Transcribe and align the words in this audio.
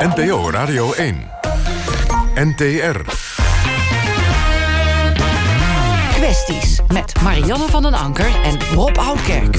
NPO 0.00 0.50
Radio 0.50 0.92
1. 0.92 1.30
NTR. 2.34 3.00
Kwesties 6.12 6.80
met 6.88 7.22
Marianne 7.22 7.68
van 7.68 7.82
den 7.82 7.94
Anker 7.94 8.42
en 8.42 8.60
Rob 8.74 8.98
Oudkerk. 8.98 9.56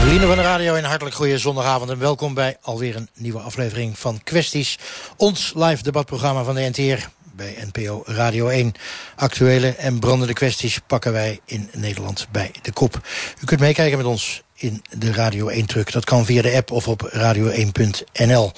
Vrienden 0.00 0.28
van 0.28 0.36
de 0.36 0.42
radio, 0.42 0.74
een 0.74 0.84
hartelijk 0.84 1.16
goede 1.16 1.38
zondagavond... 1.38 1.90
en 1.90 1.98
welkom 1.98 2.34
bij 2.34 2.56
alweer 2.60 2.96
een 2.96 3.08
nieuwe 3.14 3.38
aflevering 3.38 3.98
van 3.98 4.20
Kwesties. 4.24 4.78
Ons 5.16 5.52
live 5.56 5.82
debatprogramma 5.82 6.42
van 6.42 6.54
de 6.54 6.70
NTR 6.72 7.08
bij 7.34 7.68
NPO 7.72 8.02
Radio 8.06 8.48
1. 8.48 8.72
Actuele 9.16 9.68
en 9.68 9.98
brandende 9.98 10.32
kwesties 10.32 10.80
pakken 10.86 11.12
wij 11.12 11.40
in 11.44 11.70
Nederland 11.72 12.26
bij 12.30 12.50
de 12.62 12.72
kop. 12.72 13.00
U 13.40 13.44
kunt 13.44 13.60
meekijken 13.60 13.96
met 13.96 14.06
ons 14.06 14.42
in 14.62 14.82
de 14.98 15.12
Radio 15.12 15.50
1-truck. 15.50 15.92
Dat 15.92 16.04
kan 16.04 16.24
via 16.24 16.42
de 16.42 16.56
app 16.56 16.70
of 16.70 16.88
op 16.88 17.10
radio1.nl. 17.14 18.52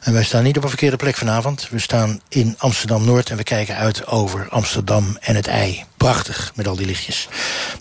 En 0.00 0.12
wij 0.12 0.24
staan 0.24 0.42
niet 0.42 0.56
op 0.56 0.62
een 0.62 0.68
verkeerde 0.68 0.96
plek 0.96 1.16
vanavond. 1.16 1.68
We 1.70 1.78
staan 1.78 2.20
in 2.28 2.54
Amsterdam-Noord 2.58 3.30
en 3.30 3.36
we 3.36 3.42
kijken 3.42 3.76
uit 3.76 4.06
over 4.06 4.48
Amsterdam 4.48 5.16
en 5.20 5.34
het 5.34 5.46
ei. 5.46 5.84
Prachtig, 5.96 6.52
met 6.54 6.68
al 6.68 6.76
die 6.76 6.86
lichtjes. 6.86 7.28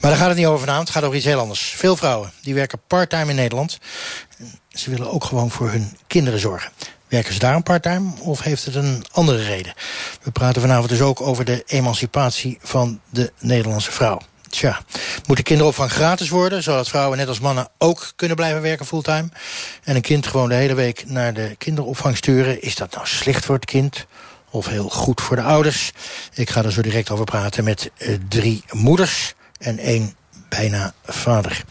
Maar 0.02 0.12
daar 0.12 0.20
gaat 0.20 0.28
het 0.28 0.38
niet 0.38 0.46
over 0.46 0.60
vanavond, 0.60 0.88
het 0.88 0.98
gaat 0.98 1.06
over 1.06 1.18
iets 1.18 1.26
heel 1.26 1.40
anders. 1.40 1.74
Veel 1.78 1.96
vrouwen, 1.96 2.32
die 2.42 2.54
werken 2.54 2.82
parttime 2.88 3.30
in 3.30 3.36
Nederland. 3.36 3.78
Ze 4.70 4.90
willen 4.90 5.12
ook 5.12 5.24
gewoon 5.24 5.52
voor 5.52 5.70
hun 5.70 5.98
kinderen 6.08 6.40
zorgen. 6.40 6.72
Werken 7.14 7.34
ze 7.34 7.40
daarom 7.40 7.64
parttime 7.64 8.12
of 8.20 8.42
heeft 8.42 8.66
het 8.66 8.76
een 8.76 9.06
andere 9.12 9.44
reden? 9.44 9.74
We 10.24 10.32
praten 10.32 10.62
vanavond 10.62 10.90
dus 10.90 11.02
ook 11.02 11.22
over 11.22 11.46
de 11.46 11.64
emancipatie 11.68 12.58
van 12.62 13.00
de 13.10 13.32
Nederlandse 13.40 13.92
vrouw. 13.92 14.22
Tja, 14.50 14.82
moet 15.28 15.38
de 15.38 15.44
kinderopvang 15.44 15.92
gratis 15.92 16.30
worden... 16.30 16.64
zodat 16.64 16.90
vrouwen 16.90 17.18
net 17.18 17.28
als 17.28 17.40
mannen 17.40 17.68
ook 17.78 18.12
kunnen 18.16 18.36
blijven 18.36 18.62
werken 18.62 18.86
fulltime... 18.86 19.30
en 19.84 19.96
een 19.96 20.02
kind 20.02 20.28
gewoon 20.28 20.50
de 20.50 20.56
hele 20.56 20.74
week 20.74 21.04
naar 21.08 21.34
de 21.34 21.56
kinderopvang 21.58 22.18
sturen... 22.18 22.62
is 22.62 22.76
dat 22.76 22.94
nou 22.96 23.08
slecht 23.08 23.46
voor 23.46 23.56
het 23.56 23.66
kind 23.66 24.06
of 24.50 24.68
heel 24.68 24.90
goed 24.90 25.22
voor 25.22 25.36
de 25.36 25.42
ouders? 25.42 25.92
Ik 26.34 26.50
ga 26.50 26.64
er 26.64 26.72
zo 26.72 26.82
direct 26.82 27.10
over 27.10 27.26
praten 27.26 27.64
met 27.64 27.92
uh, 27.98 28.18
drie 28.30 28.64
moeders 28.72 29.34
en 29.58 29.78
één 29.80 30.16
bijna 30.50 30.94
vader. 31.06 31.64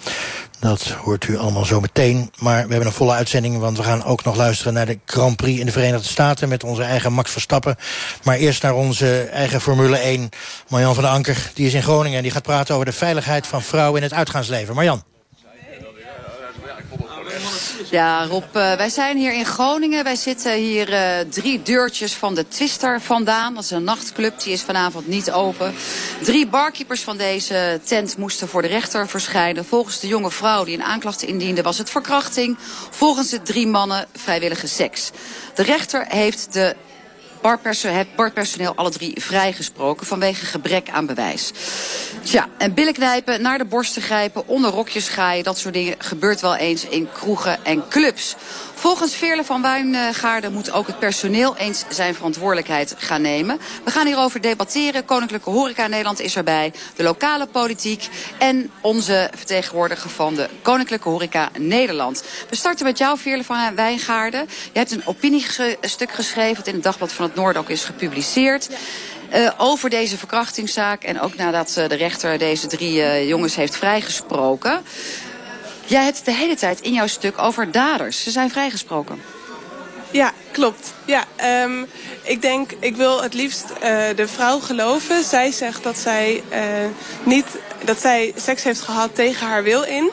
Dat 0.63 0.83
hoort 0.83 1.29
u 1.29 1.39
allemaal 1.39 1.65
zo 1.65 1.81
meteen. 1.81 2.33
Maar 2.39 2.63
we 2.63 2.69
hebben 2.69 2.87
een 2.87 2.93
volle 2.93 3.13
uitzending, 3.13 3.59
want 3.59 3.77
we 3.77 3.83
gaan 3.83 4.05
ook 4.05 4.25
nog 4.25 4.37
luisteren... 4.37 4.73
naar 4.73 4.87
de 4.87 4.99
Grand 5.05 5.37
Prix 5.37 5.61
in 5.61 5.67
de 5.67 5.73
Verenigde 5.73 6.09
Staten 6.09 6.49
met 6.49 6.65
onze 6.65 6.83
eigen 6.83 7.13
Max 7.13 7.31
Verstappen. 7.31 7.77
Maar 8.23 8.37
eerst 8.37 8.63
naar 8.63 8.75
onze 8.75 9.23
eigen 9.23 9.61
Formule 9.61 9.97
1, 9.97 10.29
Marjan 10.69 10.95
van 10.95 11.03
der 11.03 11.13
Anker. 11.13 11.51
Die 11.55 11.67
is 11.67 11.75
in 11.75 11.83
Groningen 11.83 12.17
en 12.17 12.23
die 12.23 12.33
gaat 12.33 12.43
praten 12.43 12.75
over 12.75 12.87
de 12.87 12.93
veiligheid 12.93 13.47
van 13.47 13.63
vrouwen 13.63 13.97
in 13.97 14.03
het 14.03 14.17
uitgaansleven. 14.17 14.75
Marjan. 14.75 15.12
Ja, 17.91 18.27
Rob, 18.27 18.45
uh, 18.45 18.75
wij 18.75 18.89
zijn 18.89 19.17
hier 19.17 19.33
in 19.33 19.47
Groningen. 19.47 20.05
Wij 20.05 20.17
zitten 20.17 20.53
hier 20.53 20.91
uh, 20.93 21.19
drie 21.31 21.63
deurtjes 21.63 22.13
van 22.15 22.35
de 22.35 22.49
Twister 22.49 23.01
vandaan. 23.01 23.55
Dat 23.55 23.65
is 23.65 23.71
een 23.71 23.85
nachtclub, 23.85 24.41
die 24.41 24.53
is 24.53 24.63
vanavond 24.63 25.07
niet 25.07 25.33
open. 25.33 25.75
Drie 26.23 26.47
barkeepers 26.47 27.01
van 27.01 27.17
deze 27.17 27.81
tent 27.85 28.17
moesten 28.17 28.49
voor 28.49 28.63
de 28.63 28.69
rechter 28.69 29.09
verschijnen. 29.09 29.65
Volgens 29.65 30.01
de 30.01 30.07
jonge 30.07 30.31
vrouw 30.31 30.65
die 30.65 30.75
een 30.75 30.85
aanklacht 30.85 31.23
indiende 31.23 31.63
was 31.63 31.79
het 31.79 31.91
verkrachting. 31.91 32.57
Volgens 32.91 33.29
de 33.29 33.43
drie 33.43 33.67
mannen 33.67 34.07
vrijwillige 34.17 34.69
seks. 34.69 35.11
De 35.55 35.63
rechter 35.63 36.05
heeft 36.09 36.53
de 36.53 36.77
barpersoneel 38.17 38.73
alle 38.75 38.91
drie 38.91 39.21
vrijgesproken 39.21 40.07
vanwege 40.07 40.47
gebrek 40.47 40.91
aan 40.91 41.07
bewijs. 41.07 41.53
Tja, 42.23 42.49
en 42.59 42.75
billen 42.75 42.93
knijpen, 42.93 43.43
naar 43.43 43.59
de 43.59 43.65
borsten 43.65 44.03
grijpen, 44.03 44.49
onder 44.49 44.71
rokjes 44.71 45.09
graaien, 45.09 45.45
dat 45.45 45.59
soort 45.59 45.75
dingen 45.75 45.95
gebeurt 45.99 46.41
wel 46.41 46.57
eens 46.57 46.85
in 46.85 47.09
kroegen 47.13 47.65
en 47.65 47.89
clubs. 47.89 48.37
Volgens 48.83 49.15
Veerle 49.15 49.45
van 49.45 49.63
Wijngaarden 49.63 50.53
moet 50.53 50.73
ook 50.73 50.87
het 50.87 50.99
personeel 50.99 51.57
eens 51.57 51.85
zijn 51.89 52.15
verantwoordelijkheid 52.15 52.95
gaan 52.99 53.23
nemen. 53.23 53.61
We 53.85 53.91
gaan 53.91 54.07
hierover 54.07 54.41
debatteren. 54.41 55.05
Koninklijke 55.05 55.51
Horeca 55.51 55.87
Nederland 55.87 56.21
is 56.21 56.37
erbij. 56.37 56.73
De 56.97 57.03
lokale 57.03 57.47
politiek 57.47 58.09
en 58.39 58.71
onze 58.81 59.31
vertegenwoordiger 59.35 60.11
van 60.11 60.35
de 60.35 60.49
Koninklijke 60.63 61.09
Horeca 61.09 61.49
Nederland. 61.59 62.25
We 62.49 62.57
starten 62.57 62.87
met 62.87 62.99
jou, 62.99 63.19
Veerle 63.19 63.45
van 63.45 63.75
Wijngaarden. 63.75 64.49
Je 64.73 64.79
hebt 64.79 64.91
een 64.91 65.07
opiniestuk 65.07 66.13
geschreven 66.13 66.57
dat 66.57 66.67
in 66.67 66.75
het 66.75 66.83
Dagblad 66.83 67.13
van 67.13 67.25
het 67.25 67.35
Noorden 67.35 67.63
ook 67.63 67.71
is 67.71 67.85
gepubliceerd. 67.85 68.69
Uh, 69.35 69.51
over 69.59 69.91
deze 69.91 70.19
verkrachtingszaak 70.19 71.03
en 71.03 71.21
ook 71.21 71.35
nadat 71.35 71.75
uh, 71.79 71.89
de 71.89 71.95
rechter 71.95 72.39
deze 72.39 72.67
drie 72.67 72.97
uh, 72.97 73.29
jongens 73.29 73.55
heeft 73.55 73.77
vrijgesproken. 73.77 74.83
Jij 75.93 76.05
hebt 76.05 76.25
de 76.25 76.33
hele 76.33 76.57
tijd 76.57 76.81
in 76.81 76.93
jouw 76.93 77.07
stuk 77.07 77.39
over 77.39 77.71
daders. 77.71 78.23
Ze 78.23 78.31
zijn 78.31 78.51
vrijgesproken. 78.51 79.23
Ja, 80.11 80.33
klopt. 80.51 80.93
Ja, 81.05 81.25
um, 81.65 81.87
ik 82.23 82.43
denk, 82.43 82.73
ik 82.79 82.97
wil 82.97 83.23
het 83.23 83.35
liefst 83.35 83.65
uh, 83.71 83.79
de 84.17 84.29
vrouw 84.29 84.59
geloven. 84.59 85.25
Zij 85.25 85.51
zegt 85.51 85.83
dat 85.83 85.99
zij, 85.99 86.43
uh, 86.53 86.59
niet, 87.23 87.47
dat 87.85 88.01
zij 88.01 88.33
seks 88.37 88.63
heeft 88.63 88.81
gehad 88.81 89.15
tegen 89.15 89.47
haar 89.47 89.63
wil 89.63 89.83
in. 89.83 90.11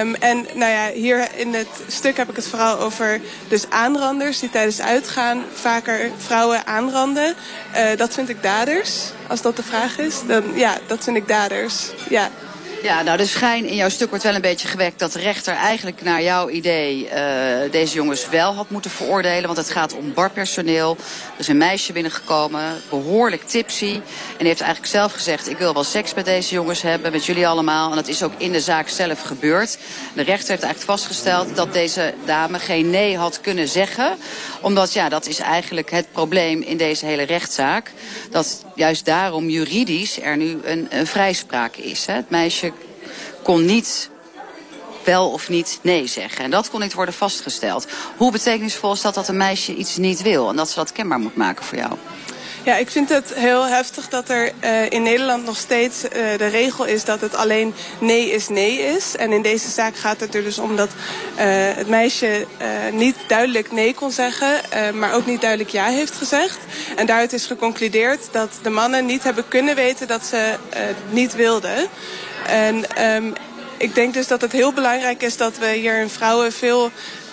Um, 0.00 0.14
en 0.14 0.46
nou 0.54 0.72
ja, 0.72 0.90
hier 0.90 1.28
in 1.34 1.54
het 1.54 1.82
stuk 1.86 2.16
heb 2.16 2.28
ik 2.30 2.36
het 2.36 2.48
vooral 2.48 2.78
over 2.78 3.20
dus 3.48 3.70
aanranders 3.70 4.38
die 4.38 4.50
tijdens 4.50 4.80
uitgaan 4.80 5.42
vaker 5.54 6.10
vrouwen 6.16 6.66
aanranden. 6.66 7.34
Uh, 7.76 7.96
dat 7.96 8.14
vind 8.14 8.28
ik 8.28 8.42
daders, 8.42 9.10
als 9.28 9.42
dat 9.42 9.56
de 9.56 9.62
vraag 9.62 9.98
is. 9.98 10.14
Dan 10.26 10.42
ja, 10.54 10.78
dat 10.86 11.04
vind 11.04 11.16
ik 11.16 11.28
daders. 11.28 11.90
Ja. 12.08 12.30
Ja, 12.82 13.02
nou 13.02 13.16
de 13.16 13.26
schijn 13.26 13.64
in 13.64 13.74
jouw 13.74 13.88
stuk 13.88 14.08
wordt 14.08 14.24
wel 14.24 14.34
een 14.34 14.40
beetje 14.40 14.68
gewekt... 14.68 14.98
dat 14.98 15.12
de 15.12 15.18
rechter 15.18 15.54
eigenlijk 15.54 16.02
naar 16.02 16.22
jouw 16.22 16.48
idee 16.48 17.04
uh, 17.04 17.12
deze 17.70 17.94
jongens 17.94 18.28
wel 18.28 18.54
had 18.54 18.70
moeten 18.70 18.90
veroordelen. 18.90 19.46
Want 19.46 19.56
het 19.56 19.70
gaat 19.70 19.96
om 19.96 20.14
barpersoneel. 20.14 20.96
Er 21.34 21.38
is 21.38 21.48
een 21.48 21.56
meisje 21.56 21.92
binnengekomen, 21.92 22.82
behoorlijk 22.88 23.42
tipsy. 23.42 23.94
En 23.94 24.38
die 24.38 24.46
heeft 24.46 24.60
eigenlijk 24.60 24.92
zelf 24.92 25.12
gezegd... 25.12 25.50
ik 25.50 25.58
wil 25.58 25.74
wel 25.74 25.84
seks 25.84 26.14
met 26.14 26.24
deze 26.24 26.54
jongens 26.54 26.82
hebben, 26.82 27.12
met 27.12 27.24
jullie 27.24 27.48
allemaal. 27.48 27.90
En 27.90 27.96
dat 27.96 28.08
is 28.08 28.22
ook 28.22 28.32
in 28.36 28.52
de 28.52 28.60
zaak 28.60 28.88
zelf 28.88 29.22
gebeurd. 29.22 29.78
De 30.14 30.22
rechter 30.22 30.50
heeft 30.50 30.62
eigenlijk 30.62 30.98
vastgesteld 30.98 31.56
dat 31.56 31.72
deze 31.72 32.14
dame 32.24 32.58
geen 32.58 32.90
nee 32.90 33.16
had 33.16 33.40
kunnen 33.40 33.68
zeggen. 33.68 34.16
Omdat, 34.60 34.92
ja, 34.92 35.08
dat 35.08 35.26
is 35.26 35.38
eigenlijk 35.38 35.90
het 35.90 36.12
probleem 36.12 36.62
in 36.62 36.76
deze 36.76 37.06
hele 37.06 37.22
rechtszaak. 37.22 37.92
Dat 38.30 38.64
juist 38.78 39.04
daarom 39.04 39.48
juridisch 39.48 40.20
er 40.20 40.36
nu 40.36 40.58
een, 40.62 40.86
een 40.90 41.06
vrijspraak 41.06 41.76
is. 41.76 42.06
Hè. 42.06 42.12
Het 42.12 42.30
meisje 42.30 42.72
kon 43.42 43.64
niet 43.64 44.10
wel 45.04 45.30
of 45.30 45.48
niet 45.48 45.78
nee 45.82 46.06
zeggen. 46.06 46.44
En 46.44 46.50
dat 46.50 46.70
kon 46.70 46.80
niet 46.80 46.94
worden 46.94 47.14
vastgesteld. 47.14 47.86
Hoe 48.16 48.32
betekenisvol 48.32 48.92
is 48.92 49.00
dat 49.00 49.14
dat 49.14 49.28
een 49.28 49.36
meisje 49.36 49.74
iets 49.74 49.96
niet 49.96 50.22
wil... 50.22 50.48
en 50.48 50.56
dat 50.56 50.68
ze 50.68 50.74
dat 50.74 50.92
kenbaar 50.92 51.18
moet 51.18 51.36
maken 51.36 51.64
voor 51.64 51.78
jou? 51.78 51.92
Ja, 52.68 52.76
ik 52.76 52.90
vind 52.90 53.08
het 53.08 53.34
heel 53.34 53.66
heftig 53.66 54.08
dat 54.08 54.28
er 54.28 54.52
uh, 54.64 54.90
in 54.90 55.02
Nederland 55.02 55.44
nog 55.44 55.56
steeds 55.56 56.04
uh, 56.04 56.10
de 56.12 56.46
regel 56.46 56.84
is 56.84 57.04
dat 57.04 57.20
het 57.20 57.34
alleen 57.34 57.74
nee 57.98 58.30
is 58.30 58.48
nee 58.48 58.78
is. 58.78 59.16
En 59.16 59.32
in 59.32 59.42
deze 59.42 59.70
zaak 59.70 59.96
gaat 59.96 60.20
het 60.20 60.34
er 60.34 60.42
dus 60.42 60.58
om 60.58 60.76
dat 60.76 60.88
uh, 60.88 61.44
het 61.76 61.88
meisje 61.88 62.46
niet 62.92 63.16
duidelijk 63.28 63.72
nee 63.72 63.94
kon 63.94 64.10
zeggen, 64.10 64.60
maar 64.94 65.14
ook 65.14 65.26
niet 65.26 65.40
duidelijk 65.40 65.70
ja 65.70 65.86
heeft 65.86 66.14
gezegd. 66.14 66.58
En 66.96 67.06
daaruit 67.06 67.32
is 67.32 67.46
geconcludeerd 67.46 68.28
dat 68.30 68.50
de 68.62 68.70
mannen 68.70 69.06
niet 69.06 69.22
hebben 69.22 69.48
kunnen 69.48 69.74
weten 69.74 70.06
dat 70.06 70.24
ze 70.24 70.54
niet 71.10 71.34
wilden. 71.34 71.86
En 72.46 73.04
um, 73.14 73.34
ik 73.78 73.94
denk 73.94 74.14
dus 74.14 74.26
dat 74.26 74.40
het 74.40 74.52
heel 74.52 74.72
belangrijk 74.72 75.22
is 75.22 75.36
dat 75.36 75.58
we 75.58 75.66
hier 75.66 76.00
in 76.00 76.08
vrouwen 76.08 76.52
veel, 76.52 76.90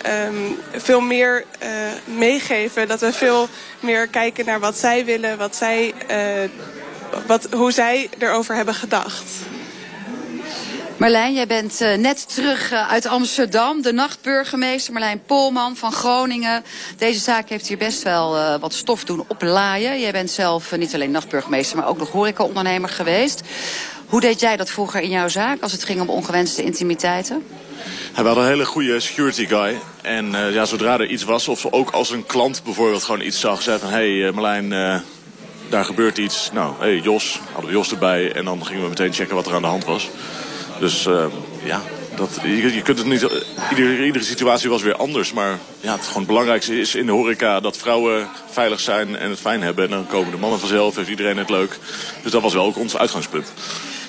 um, 0.10 0.60
veel 0.76 1.02
meer 1.02 1.46
uh, 1.64 1.70
meegeven. 2.18 2.88
Dat 2.88 3.00
we 3.00 3.14
veel 3.14 3.48
meer 3.80 4.08
kijken 4.08 4.46
naar 4.46 4.60
wat 4.60 4.78
zij 4.78 5.06
willen, 5.06 5.38
wat 5.38 5.56
zij, 5.56 5.94
uh, 6.12 6.50
wat, 7.28 7.48
hoe 7.52 7.72
zij 7.72 8.10
erover 8.20 8.56
hebben 8.56 8.74
gedacht. 8.74 9.24
Marlijn, 10.98 11.34
jij 11.34 11.48
bent 11.48 11.82
uh, 11.82 11.96
net 11.96 12.36
terug 12.36 12.72
uit 12.72 13.06
Amsterdam. 13.06 13.82
De 13.82 13.94
nachtburgemeester 13.94 14.94
Marlijn 14.94 15.22
Polman 15.26 15.76
van 15.76 15.92
Groningen. 15.92 16.64
Deze 16.98 17.20
zaak 17.20 17.50
heeft 17.50 17.68
hier 17.68 17.78
best 17.78 18.04
wel 18.04 18.60
wat 18.60 18.74
stof 18.74 19.04
doen 19.04 19.26
oplaaien. 19.28 20.00
Jij 20.00 20.12
bent 20.12 20.32
zelf 20.32 20.78
niet 20.78 20.94
alleen 20.94 21.12
nachtburgemeester, 21.12 21.78
maar 21.78 21.88
ook 21.88 21.98
nog 21.98 22.12
horecaondernemer 22.12 22.90
geweest. 22.90 23.42
Hoe 24.06 24.22
deed 24.22 24.40
jij 24.40 24.58
dat 24.58 24.70
vroeger 24.70 25.02
in 25.02 25.10
jouw 25.10 25.28
zaak 25.28 25.62
als 25.62 25.72
het 25.72 25.84
ging 25.84 26.02
om 26.02 26.10
ongewenste 26.10 26.64
intimiteiten? 26.64 27.44
We 28.16 28.22
hadden 28.22 28.44
een 28.44 28.50
hele 28.50 28.66
goede 28.66 29.00
security 29.00 29.48
guy. 29.48 29.80
En 30.02 30.32
uh, 30.32 30.54
ja, 30.54 30.66
zodra 30.66 31.00
er 31.00 31.08
iets 31.08 31.24
was, 31.24 31.48
of 31.48 31.66
ook 31.72 31.90
als 31.90 32.10
een 32.10 32.26
klant 32.26 32.64
bijvoorbeeld 32.64 33.04
gewoon 33.04 33.22
iets 33.22 33.40
zag, 33.40 33.62
zei 33.62 33.80
van... 33.80 33.90
hé 33.90 33.96
hey, 33.96 34.10
uh, 34.10 34.32
Marlijn, 34.32 34.72
uh, 34.72 35.00
daar 35.70 35.86
gebeurt 35.86 36.18
iets. 36.18 36.50
Nou, 36.54 36.74
hé 36.80 36.86
hey, 36.86 37.00
Jos, 37.00 37.40
hadden 37.52 37.72
we 37.72 37.78
Jos 37.78 37.92
erbij. 37.92 38.32
En 38.32 38.46
dan 38.46 38.66
gingen 38.66 38.84
we 38.84 38.90
meteen 38.90 39.14
checken 39.14 39.36
wat 39.36 39.48
er 39.48 39.54
aan 39.54 39.62
de 39.62 39.68
hand 39.68 39.86
was. 39.86 40.10
Dus 40.80 41.08
ja, 41.64 41.82
dat, 42.16 42.40
je, 42.44 42.82
kunt 42.82 42.98
het 42.98 43.08
niet... 43.08 43.28
Iedere, 43.70 44.06
iedere 44.06 44.26
situatie 44.26 44.70
was 44.70 44.82
weer 44.82 44.96
anders. 44.96 45.34
Maar 45.34 45.60
ja, 45.80 45.92
het, 45.92 46.02
gewoon 46.02 46.18
het 46.18 46.28
belangrijkste 46.28 46.80
is 46.80 46.96
in 46.96 47.06
de 47.06 47.12
horeca 47.12 47.60
dat 47.60 47.78
vrouwen 47.78 48.28
veilig 48.50 48.80
zijn 48.80 49.16
en 49.16 49.30
het 49.30 49.40
fijn 49.40 49.62
hebben. 49.62 49.84
En 49.84 49.90
dan 49.90 50.08
komen 50.08 50.32
de 50.32 50.38
mannen 50.38 50.60
vanzelf, 50.60 50.96
heeft 50.96 51.10
iedereen 51.10 51.38
het 51.38 51.50
leuk. 51.50 51.80
Dus 52.24 52.32
dat 52.32 52.42
was 52.42 52.54
wel 52.54 52.66
ook 52.66 52.78
ons 52.78 52.98
uitgangspunt. 52.98 53.52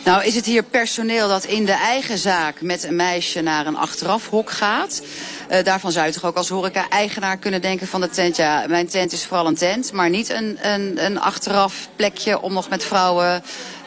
Nou, 0.07 0.25
is 0.25 0.35
het 0.35 0.47
hier 0.47 0.63
personeel 0.63 1.29
dat 1.29 1.45
in 1.45 1.65
de 1.65 1.73
eigen 1.73 2.19
zaak 2.19 2.61
met 2.61 2.85
een 2.85 2.97
meisje 2.97 3.41
naar 3.41 3.67
een 3.67 3.77
achterafhok 3.77 4.51
gaat? 4.51 5.03
Uh, 5.51 5.65
daarvan 5.65 5.93
zou 5.93 6.07
je 6.07 6.13
toch 6.13 6.25
ook 6.25 6.37
als 6.37 6.49
horeca-eigenaar 6.49 7.37
kunnen 7.37 7.63
denken 7.63 7.87
van 7.87 8.01
de 8.01 8.09
tent... 8.09 8.37
ja, 8.37 8.65
mijn 8.69 8.87
tent 8.87 9.13
is 9.13 9.27
vooral 9.27 9.47
een 9.47 9.55
tent, 9.55 9.93
maar 9.93 10.11
niet 10.11 10.29
een, 10.29 10.59
een, 10.61 11.05
een 11.05 11.21
achteraf 11.21 11.89
plekje... 11.97 12.41
om 12.41 12.53
nog 12.53 12.69
met 12.69 12.85
vrouwen 12.85 13.43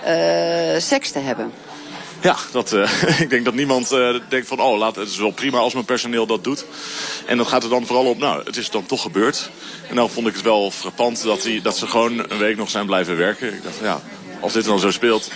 uh, 0.07 0.79
seks 0.79 1.11
te 1.11 1.19
hebben. 1.19 1.51
Ja, 2.21 2.35
dat, 2.51 2.73
uh, 2.73 2.91
ik 3.23 3.29
denk 3.29 3.45
dat 3.45 3.53
niemand 3.53 3.89
denkt 4.29 4.47
van, 4.47 4.59
oh, 4.59 4.77
laat, 4.77 4.95
het 4.95 5.09
is 5.09 5.17
wel 5.17 5.31
prima 5.31 5.57
als 5.57 5.73
mijn 5.73 5.85
personeel 5.85 6.25
dat 6.25 6.43
doet. 6.43 6.65
En 7.25 7.37
dat 7.37 7.47
gaat 7.47 7.63
er 7.63 7.69
dan 7.69 7.85
vooral 7.85 8.05
op, 8.05 8.17
nou, 8.17 8.43
het 8.43 8.57
is 8.57 8.69
dan 8.69 8.85
toch 8.85 9.01
gebeurd. 9.01 9.49
En 9.89 9.95
dan 9.95 10.09
vond 10.09 10.27
ik 10.27 10.33
het 10.33 10.43
wel 10.43 10.71
frappant 10.71 11.23
dat, 11.23 11.41
die, 11.41 11.61
dat 11.61 11.77
ze 11.77 11.87
gewoon 11.87 12.19
een 12.31 12.37
week 12.37 12.57
nog 12.57 12.69
zijn 12.69 12.85
blijven 12.85 13.17
werken. 13.17 13.53
Ik 13.53 13.63
dacht, 13.63 13.79
ja, 13.81 14.01
als 14.41 14.53
dit 14.53 14.65
dan 14.65 14.79
zo 14.79 14.91
speelt, 14.91 15.29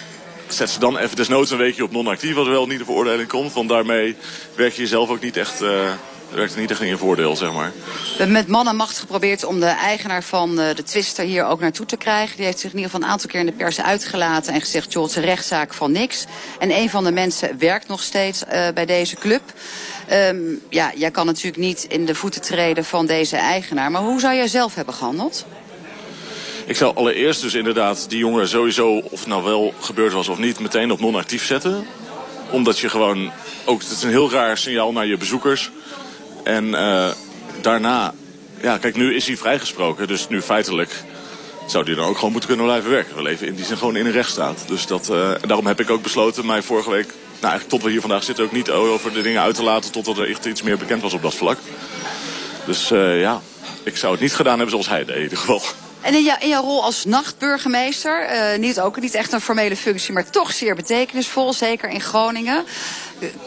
zet 0.47 0.69
ze 0.69 0.79
dan 0.79 0.97
even 0.97 1.15
desnoods 1.15 1.51
een 1.51 1.57
weekje 1.57 1.83
op 1.83 1.91
non-actief... 1.91 2.35
wat 2.35 2.45
er 2.45 2.51
wel 2.51 2.67
niet 2.67 2.79
de 2.79 2.85
veroordeling 2.85 3.29
komt. 3.29 3.53
Want 3.53 3.69
daarmee 3.69 4.15
werk 4.55 4.73
je 4.73 4.81
jezelf 4.81 5.09
ook 5.09 5.21
niet 5.21 5.37
echt... 5.37 5.61
Uh, 5.61 5.91
werkt 6.29 6.55
niet 6.55 6.71
echt 6.71 6.81
in 6.81 6.87
je 6.87 6.97
voordeel, 6.97 7.35
zeg 7.35 7.53
maar. 7.53 7.71
We 7.85 8.17
hebben 8.17 8.31
met 8.31 8.47
man 8.47 8.67
en 8.67 8.75
macht 8.75 8.97
geprobeerd 8.97 9.43
om 9.43 9.59
de 9.59 9.65
eigenaar 9.65 10.23
van 10.23 10.55
de 10.55 10.83
twister 10.85 11.25
hier 11.25 11.45
ook 11.45 11.59
naartoe 11.59 11.85
te 11.85 11.97
krijgen. 11.97 12.35
Die 12.35 12.45
heeft 12.45 12.59
zich 12.59 12.71
in 12.71 12.77
ieder 12.77 12.91
geval 12.91 13.05
een 13.05 13.11
aantal 13.13 13.29
keer 13.29 13.39
in 13.39 13.45
de 13.45 13.51
pers 13.51 13.81
uitgelaten 13.81 14.53
en 14.53 14.59
gezegd... 14.59 14.93
joh, 14.93 15.01
het 15.01 15.11
is 15.11 15.17
een 15.17 15.23
rechtszaak 15.23 15.73
van 15.73 15.91
niks. 15.91 16.25
En 16.59 16.71
een 16.71 16.89
van 16.89 17.03
de 17.03 17.11
mensen 17.11 17.57
werkt 17.59 17.87
nog 17.87 18.01
steeds 18.01 18.43
uh, 18.43 18.67
bij 18.73 18.85
deze 18.85 19.15
club. 19.15 19.41
Um, 20.11 20.61
ja, 20.69 20.91
jij 20.95 21.11
kan 21.11 21.25
natuurlijk 21.25 21.57
niet 21.57 21.85
in 21.89 22.05
de 22.05 22.15
voeten 22.15 22.41
treden 22.41 22.85
van 22.85 23.05
deze 23.05 23.37
eigenaar. 23.37 23.91
Maar 23.91 24.01
hoe 24.01 24.19
zou 24.19 24.35
jij 24.35 24.47
zelf 24.47 24.75
hebben 24.75 24.93
gehandeld? 24.93 25.45
Ik 26.65 26.75
zou 26.75 26.95
allereerst 26.95 27.41
dus 27.41 27.53
inderdaad 27.53 28.09
die 28.09 28.17
jongen 28.17 28.47
sowieso, 28.47 28.91
of 28.91 29.27
nou 29.27 29.43
wel 29.43 29.73
gebeurd 29.79 30.13
was 30.13 30.27
of 30.27 30.37
niet, 30.37 30.59
meteen 30.59 30.91
op 30.91 30.99
non-actief 30.99 31.45
zetten. 31.45 31.87
Omdat 32.49 32.79
je 32.79 32.89
gewoon, 32.89 33.31
ook 33.65 33.81
het 33.81 33.91
is 33.91 34.03
een 34.03 34.09
heel 34.09 34.31
raar 34.31 34.57
signaal 34.57 34.91
naar 34.91 35.05
je 35.05 35.17
bezoekers. 35.17 35.71
En 36.43 36.65
uh, 36.65 37.09
daarna, 37.61 38.13
ja 38.61 38.77
kijk 38.77 38.95
nu 38.95 39.15
is 39.15 39.27
hij 39.27 39.37
vrijgesproken, 39.37 40.07
dus 40.07 40.27
nu 40.27 40.41
feitelijk 40.41 41.03
zou 41.67 41.85
hij 41.85 41.95
dan 41.95 42.05
ook 42.05 42.15
gewoon 42.15 42.31
moeten 42.31 42.49
kunnen 42.49 42.65
blijven 42.65 42.89
werken. 42.89 43.15
We 43.15 43.21
leven 43.21 43.47
in 43.47 43.55
die 43.55 43.65
zin 43.65 43.77
gewoon 43.77 43.95
in 43.95 44.05
een 44.05 44.11
rechtsstaat. 44.11 44.63
Dus 44.67 44.85
dat, 44.85 45.09
uh, 45.11 45.31
daarom 45.41 45.67
heb 45.67 45.79
ik 45.79 45.89
ook 45.89 46.03
besloten 46.03 46.45
mij 46.45 46.61
vorige 46.61 46.89
week, 46.89 47.07
nou 47.07 47.51
eigenlijk 47.51 47.69
tot 47.69 47.83
we 47.83 47.89
hier 47.89 48.01
vandaag 48.01 48.23
zitten, 48.23 48.43
ook 48.45 48.51
niet 48.51 48.69
over 48.69 49.13
de 49.13 49.21
dingen 49.21 49.41
uit 49.41 49.55
te 49.55 49.63
laten 49.63 49.91
totdat 49.91 50.17
er 50.17 50.29
echt 50.29 50.45
iets 50.45 50.61
meer 50.61 50.77
bekend 50.77 51.01
was 51.01 51.13
op 51.13 51.21
dat 51.21 51.35
vlak. 51.35 51.57
Dus 52.65 52.91
uh, 52.91 53.21
ja, 53.21 53.41
ik 53.83 53.97
zou 53.97 54.11
het 54.11 54.21
niet 54.21 54.35
gedaan 54.35 54.53
hebben 54.53 54.71
zoals 54.71 54.89
hij 54.89 55.05
deed 55.05 55.15
in 55.15 55.21
ieder 55.21 55.37
geval. 55.37 55.61
En 56.03 56.13
in, 56.13 56.23
jou, 56.23 56.39
in 56.39 56.49
jouw 56.49 56.63
rol 56.63 56.83
als 56.83 57.05
nachtburgemeester, 57.05 58.29
uh, 58.31 58.59
niet, 58.59 58.79
ook, 58.79 58.99
niet 58.99 59.13
echt 59.15 59.31
een 59.31 59.41
formele 59.41 59.75
functie, 59.75 60.13
maar 60.13 60.29
toch 60.29 60.53
zeer 60.53 60.75
betekenisvol, 60.75 61.53
zeker 61.53 61.89
in 61.89 62.01
Groningen. 62.01 62.63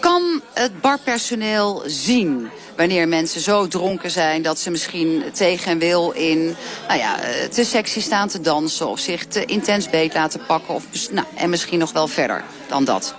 Kan 0.01 0.43
het 0.53 0.81
barpersoneel 0.81 1.83
zien 1.87 2.49
wanneer 2.77 3.09
mensen 3.09 3.41
zo 3.41 3.69
dronken 3.69 4.11
zijn 4.11 4.43
dat 4.43 4.59
ze 4.59 4.71
misschien 4.71 5.25
tegen 5.33 5.71
en 5.71 5.79
wil 5.79 6.11
in 6.11 6.57
nou 6.89 7.01
ja, 7.01 7.19
te 7.51 7.65
sexy 7.65 8.01
staan 8.01 8.29
te 8.29 8.41
dansen 8.41 8.89
of 8.89 8.99
zich 8.99 9.27
te 9.27 9.45
intens 9.45 9.91
beet 9.91 10.15
laten 10.15 10.47
pakken 10.47 10.75
of, 10.75 10.85
nou, 11.11 11.27
en 11.35 11.51
misschien 11.51 11.79
nog 11.79 11.93
wel 11.93 12.09
verder 12.09 12.45
dan 12.69 12.85
dat? 12.85 13.15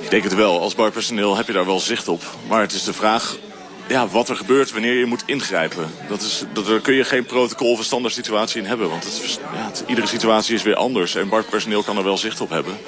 Ik 0.00 0.10
denk 0.10 0.24
het 0.24 0.34
wel. 0.34 0.60
Als 0.60 0.74
barpersoneel 0.74 1.36
heb 1.36 1.46
je 1.46 1.52
daar 1.52 1.66
wel 1.66 1.80
zicht 1.80 2.08
op. 2.08 2.22
Maar 2.48 2.60
het 2.60 2.72
is 2.72 2.84
de 2.84 2.92
vraag 2.92 3.36
ja, 3.88 4.08
wat 4.08 4.28
er 4.28 4.36
gebeurt 4.36 4.72
wanneer 4.72 4.94
je 4.94 5.06
moet 5.06 5.22
ingrijpen. 5.26 5.90
Dat 6.08 6.20
is, 6.20 6.44
dat, 6.52 6.66
daar 6.66 6.80
kun 6.80 6.94
je 6.94 7.04
geen 7.04 7.24
protocol 7.24 7.72
of 7.72 7.84
standaard 7.84 8.14
situatie 8.14 8.60
in 8.60 8.66
hebben. 8.66 8.88
Want 8.88 9.04
het, 9.04 9.40
ja, 9.54 9.70
iedere 9.86 10.06
situatie 10.06 10.54
is 10.54 10.62
weer 10.62 10.74
anders. 10.74 11.14
En 11.14 11.28
barpersoneel 11.28 11.82
kan 11.82 11.96
er 11.96 12.04
wel 12.04 12.18
zicht 12.18 12.40
op 12.40 12.50
hebben. 12.50 12.78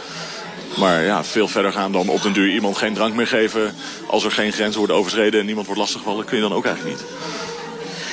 Maar 0.77 1.03
ja, 1.03 1.25
veel 1.25 1.49
verder 1.49 1.73
gaan 1.73 1.93
dan 1.93 2.09
op 2.09 2.23
den 2.23 2.33
duur 2.33 2.53
iemand 2.53 2.77
geen 2.77 2.95
drank 2.95 3.15
meer 3.15 3.27
geven. 3.27 3.75
Als 4.07 4.25
er 4.25 4.33
geen 4.33 4.53
grenzen 4.53 4.79
worden 4.79 4.97
overschreden 4.97 5.41
en 5.41 5.47
niemand 5.47 5.67
wordt 5.67 5.81
lastiggevallen, 5.81 6.25
kun 6.25 6.37
je 6.37 6.43
dan 6.43 6.53
ook 6.53 6.65
eigenlijk 6.65 6.97
niet. 6.97 7.07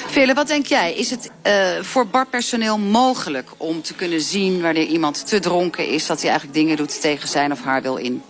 Vele, 0.08 0.34
wat 0.34 0.48
denk 0.48 0.66
jij? 0.66 0.94
Is 0.94 1.10
het 1.10 1.32
uh, 1.48 1.54
voor 1.82 2.08
barpersoneel 2.08 2.78
mogelijk 2.78 3.50
om 3.58 3.82
te 3.82 3.94
kunnen 3.94 4.22
zien 4.22 4.62
wanneer 4.62 4.86
iemand 4.86 5.28
te 5.28 5.40
dronken 5.40 5.88
is... 5.88 6.06
dat 6.06 6.22
hij 6.22 6.30
eigenlijk 6.30 6.60
dingen 6.60 6.78
doet 6.78 7.02
tegen 7.02 7.28
zijn 7.28 7.52
of 7.52 7.64
haar 7.64 7.82
wil 7.82 7.96
in? 7.96 8.24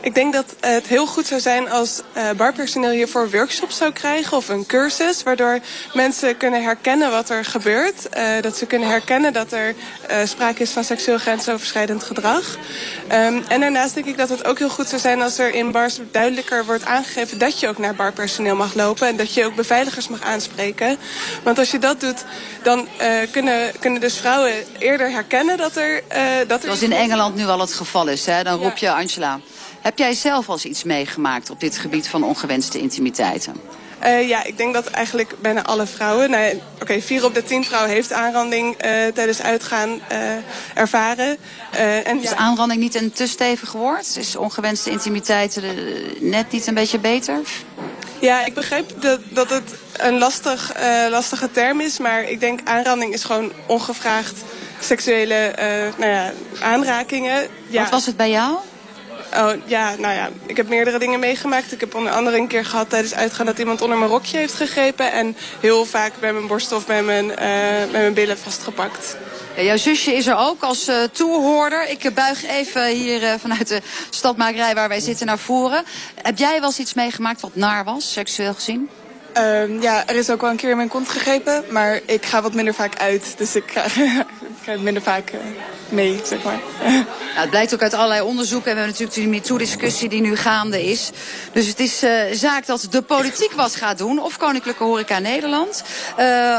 Ik 0.00 0.14
denk 0.14 0.32
dat 0.32 0.54
het 0.60 0.86
heel 0.86 1.06
goed 1.06 1.26
zou 1.26 1.40
zijn 1.40 1.70
als 1.70 2.00
uh, 2.16 2.30
barpersoneel 2.36 2.90
hiervoor 2.90 3.30
workshops 3.30 3.76
zou 3.76 3.92
krijgen 3.92 4.36
of 4.36 4.48
een 4.48 4.66
cursus. 4.66 5.22
Waardoor 5.22 5.58
mensen 5.94 6.36
kunnen 6.36 6.62
herkennen 6.62 7.10
wat 7.10 7.30
er 7.30 7.44
gebeurt. 7.44 8.08
Uh, 8.16 8.22
dat 8.40 8.56
ze 8.56 8.66
kunnen 8.66 8.88
herkennen 8.88 9.32
dat 9.32 9.52
er 9.52 9.74
sprake 10.24 10.62
is 10.62 10.70
van 10.70 10.84
seksueel 10.84 11.18
grensoverschrijdend 11.18 12.02
gedrag. 12.02 12.56
Um, 13.12 13.44
en 13.48 13.60
daarnaast 13.60 13.94
denk 13.94 14.06
ik 14.06 14.18
dat 14.18 14.28
het 14.28 14.44
ook 14.44 14.58
heel 14.58 14.68
goed 14.68 14.88
zou 14.88 15.00
zijn 15.00 15.22
als 15.22 15.38
er 15.38 15.54
in 15.54 15.70
bars 15.70 15.98
duidelijker 16.10 16.64
wordt 16.64 16.84
aangegeven 16.84 17.38
dat 17.38 17.60
je 17.60 17.68
ook 17.68 17.78
naar 17.78 17.94
barpersoneel 17.94 18.56
mag 18.56 18.74
lopen. 18.74 19.08
En 19.08 19.16
dat 19.16 19.34
je 19.34 19.44
ook 19.44 19.54
beveiligers 19.54 20.08
mag 20.08 20.22
aanspreken. 20.22 20.96
Want 21.42 21.58
als 21.58 21.70
je 21.70 21.78
dat 21.78 22.00
doet, 22.00 22.24
dan 22.62 22.88
kunnen, 23.30 23.72
kunnen 23.80 24.00
dus 24.00 24.16
vrouwen 24.16 24.52
eerder 24.78 25.10
herkennen 25.10 25.56
dat 25.56 25.76
er... 25.76 26.02
dat 26.46 26.58
er 26.58 26.64
Zoals 26.64 26.82
in 26.82 26.92
Engeland 26.92 27.34
nu 27.34 27.46
al 27.46 27.60
het 27.60 27.72
geval 27.72 28.08
is, 28.08 28.26
hè? 28.26 28.42
dan 28.42 28.58
roep 28.58 28.76
je 28.76 28.90
Angela. 28.90 29.40
Heb 29.88 29.98
jij 29.98 30.14
zelf 30.14 30.48
al 30.48 30.58
iets 30.62 30.84
meegemaakt 30.84 31.50
op 31.50 31.60
dit 31.60 31.78
gebied 31.78 32.08
van 32.08 32.22
ongewenste 32.22 32.78
intimiteiten? 32.78 33.54
Uh, 34.04 34.28
ja, 34.28 34.44
ik 34.44 34.56
denk 34.56 34.74
dat 34.74 34.86
eigenlijk 34.86 35.34
bijna 35.40 35.64
alle 35.64 35.86
vrouwen... 35.86 36.30
Nou, 36.30 36.54
Oké, 36.54 36.62
okay, 36.82 37.02
vier 37.02 37.24
op 37.24 37.34
de 37.34 37.42
tien 37.42 37.64
vrouwen 37.64 37.90
heeft 37.90 38.12
aanranding 38.12 38.84
uh, 38.84 39.06
tijdens 39.06 39.42
uitgaan 39.42 39.88
uh, 39.88 40.32
ervaren. 40.74 41.36
en, 42.04 42.22
is 42.22 42.30
ja. 42.30 42.36
aanranding 42.36 42.80
niet 42.80 42.94
een 42.94 43.12
te 43.12 43.26
stevig 43.26 43.72
woord? 43.72 44.16
Is 44.16 44.36
ongewenste 44.36 44.90
intimiteiten 44.90 45.64
net 46.20 46.52
niet 46.52 46.66
een 46.66 46.74
beetje 46.74 46.98
beter? 46.98 47.40
Ja, 48.18 48.44
ik 48.44 48.54
begrijp 48.54 49.02
dat, 49.02 49.20
dat 49.28 49.50
het 49.50 49.74
een 49.96 50.18
lastig, 50.18 50.72
lastige 51.10 51.50
term 51.50 51.80
is. 51.80 51.98
Maar 51.98 52.22
ik 52.22 52.40
denk 52.40 52.60
aanranding 52.64 53.12
is 53.12 53.24
gewoon 53.24 53.52
ongevraagd 53.66 54.42
seksuele 54.80 55.52
nou 55.96 56.10
ja, 56.10 56.32
aanrakingen. 56.60 57.48
Ja. 57.68 57.82
Wat 57.82 57.90
was 57.90 58.06
het 58.06 58.16
bij 58.16 58.30
jou? 58.30 58.58
Oh, 59.34 59.52
ja, 59.64 59.94
nou 59.98 60.14
ja, 60.14 60.28
ik 60.46 60.56
heb 60.56 60.68
meerdere 60.68 60.98
dingen 60.98 61.20
meegemaakt. 61.20 61.72
Ik 61.72 61.80
heb 61.80 61.94
onder 61.94 62.12
andere 62.12 62.36
een 62.36 62.46
keer 62.46 62.64
gehad 62.64 62.90
tijdens 62.90 63.14
uitgaan 63.14 63.46
dat 63.46 63.58
iemand 63.58 63.82
onder 63.82 63.98
mijn 63.98 64.10
rokje 64.10 64.38
heeft 64.38 64.54
gegrepen. 64.54 65.12
En 65.12 65.36
heel 65.60 65.84
vaak 65.84 66.12
bij 66.20 66.32
mijn 66.32 66.46
borst 66.46 66.72
of 66.72 66.86
bij 66.86 67.02
mijn, 67.02 67.24
uh, 67.24 67.36
bij 67.36 67.88
mijn 67.90 68.14
billen 68.14 68.38
vastgepakt. 68.38 69.16
Ja, 69.56 69.62
jouw 69.62 69.76
zusje 69.76 70.12
is 70.12 70.26
er 70.26 70.36
ook 70.36 70.62
als 70.62 70.88
uh, 70.88 71.02
toehoorder. 71.02 71.88
Ik 71.88 72.14
buig 72.14 72.46
even 72.46 72.86
hier 72.86 73.22
uh, 73.22 73.34
vanuit 73.38 73.68
de 73.68 73.80
stadmakerij 74.10 74.74
waar 74.74 74.88
wij 74.88 75.00
zitten 75.00 75.26
naar 75.26 75.38
voren. 75.38 75.84
Heb 76.22 76.38
jij 76.38 76.60
wel 76.60 76.68
eens 76.68 76.78
iets 76.78 76.94
meegemaakt 76.94 77.40
wat 77.40 77.54
naar 77.54 77.84
was, 77.84 78.12
seksueel 78.12 78.54
gezien? 78.54 78.88
Uh, 79.38 79.82
ja, 79.82 80.06
er 80.06 80.14
is 80.14 80.30
ook 80.30 80.40
wel 80.40 80.50
een 80.50 80.56
keer 80.56 80.70
in 80.70 80.76
mijn 80.76 80.88
kont 80.88 81.08
gegrepen, 81.08 81.64
maar 81.70 82.00
ik 82.06 82.26
ga 82.26 82.42
wat 82.42 82.54
minder 82.54 82.74
vaak 82.74 82.98
uit. 82.98 83.34
Dus 83.36 83.56
ik 83.56 83.64
ga, 83.66 83.84
ik 84.60 84.64
ga 84.64 84.76
minder 84.78 85.02
vaak 85.02 85.32
uh, 85.32 85.40
mee, 85.88 86.20
zeg 86.24 86.42
maar. 86.42 86.60
Nou, 87.28 87.50
het 87.50 87.56
blijkt 87.56 87.74
ook 87.74 87.82
uit 87.82 87.94
allerlei 87.94 88.20
onderzoeken. 88.20 88.70
En 88.70 88.76
we 88.76 88.82
hebben 88.82 89.00
natuurlijk 89.00 89.30
die 89.30 89.40
MeToo-discussie 89.40 90.08
die 90.08 90.20
nu 90.20 90.36
gaande 90.36 90.84
is. 90.84 91.10
Dus 91.52 91.66
het 91.66 91.80
is 91.80 92.04
uh, 92.04 92.10
zaak 92.32 92.66
dat 92.66 92.86
de 92.90 93.02
politiek 93.02 93.52
wat 93.52 93.74
gaat 93.74 93.98
doen. 93.98 94.22
Of 94.22 94.36
Koninklijke 94.36 94.84
Horeca 94.84 95.18
Nederland. 95.18 95.82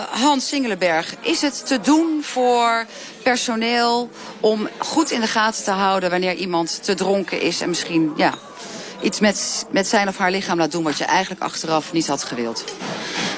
Hans 0.09 0.47
Singelenberg, 0.47 1.15
is 1.21 1.41
het 1.41 1.67
te 1.67 1.79
doen 1.79 2.19
voor 2.23 2.85
personeel 3.23 4.09
om 4.39 4.69
goed 4.77 5.11
in 5.11 5.21
de 5.21 5.27
gaten 5.27 5.63
te 5.63 5.71
houden 5.71 6.09
wanneer 6.09 6.33
iemand 6.33 6.83
te 6.83 6.93
dronken 6.93 7.41
is 7.41 7.61
en 7.61 7.69
misschien 7.69 8.13
ja, 8.15 8.33
iets 9.01 9.19
met, 9.19 9.65
met 9.71 9.87
zijn 9.87 10.07
of 10.07 10.17
haar 10.17 10.31
lichaam 10.31 10.57
laat 10.57 10.71
doen 10.71 10.83
wat 10.83 10.97
je 10.97 11.03
eigenlijk 11.03 11.41
achteraf 11.41 11.93
niet 11.93 12.07
had 12.07 12.23
gewild? 12.23 12.63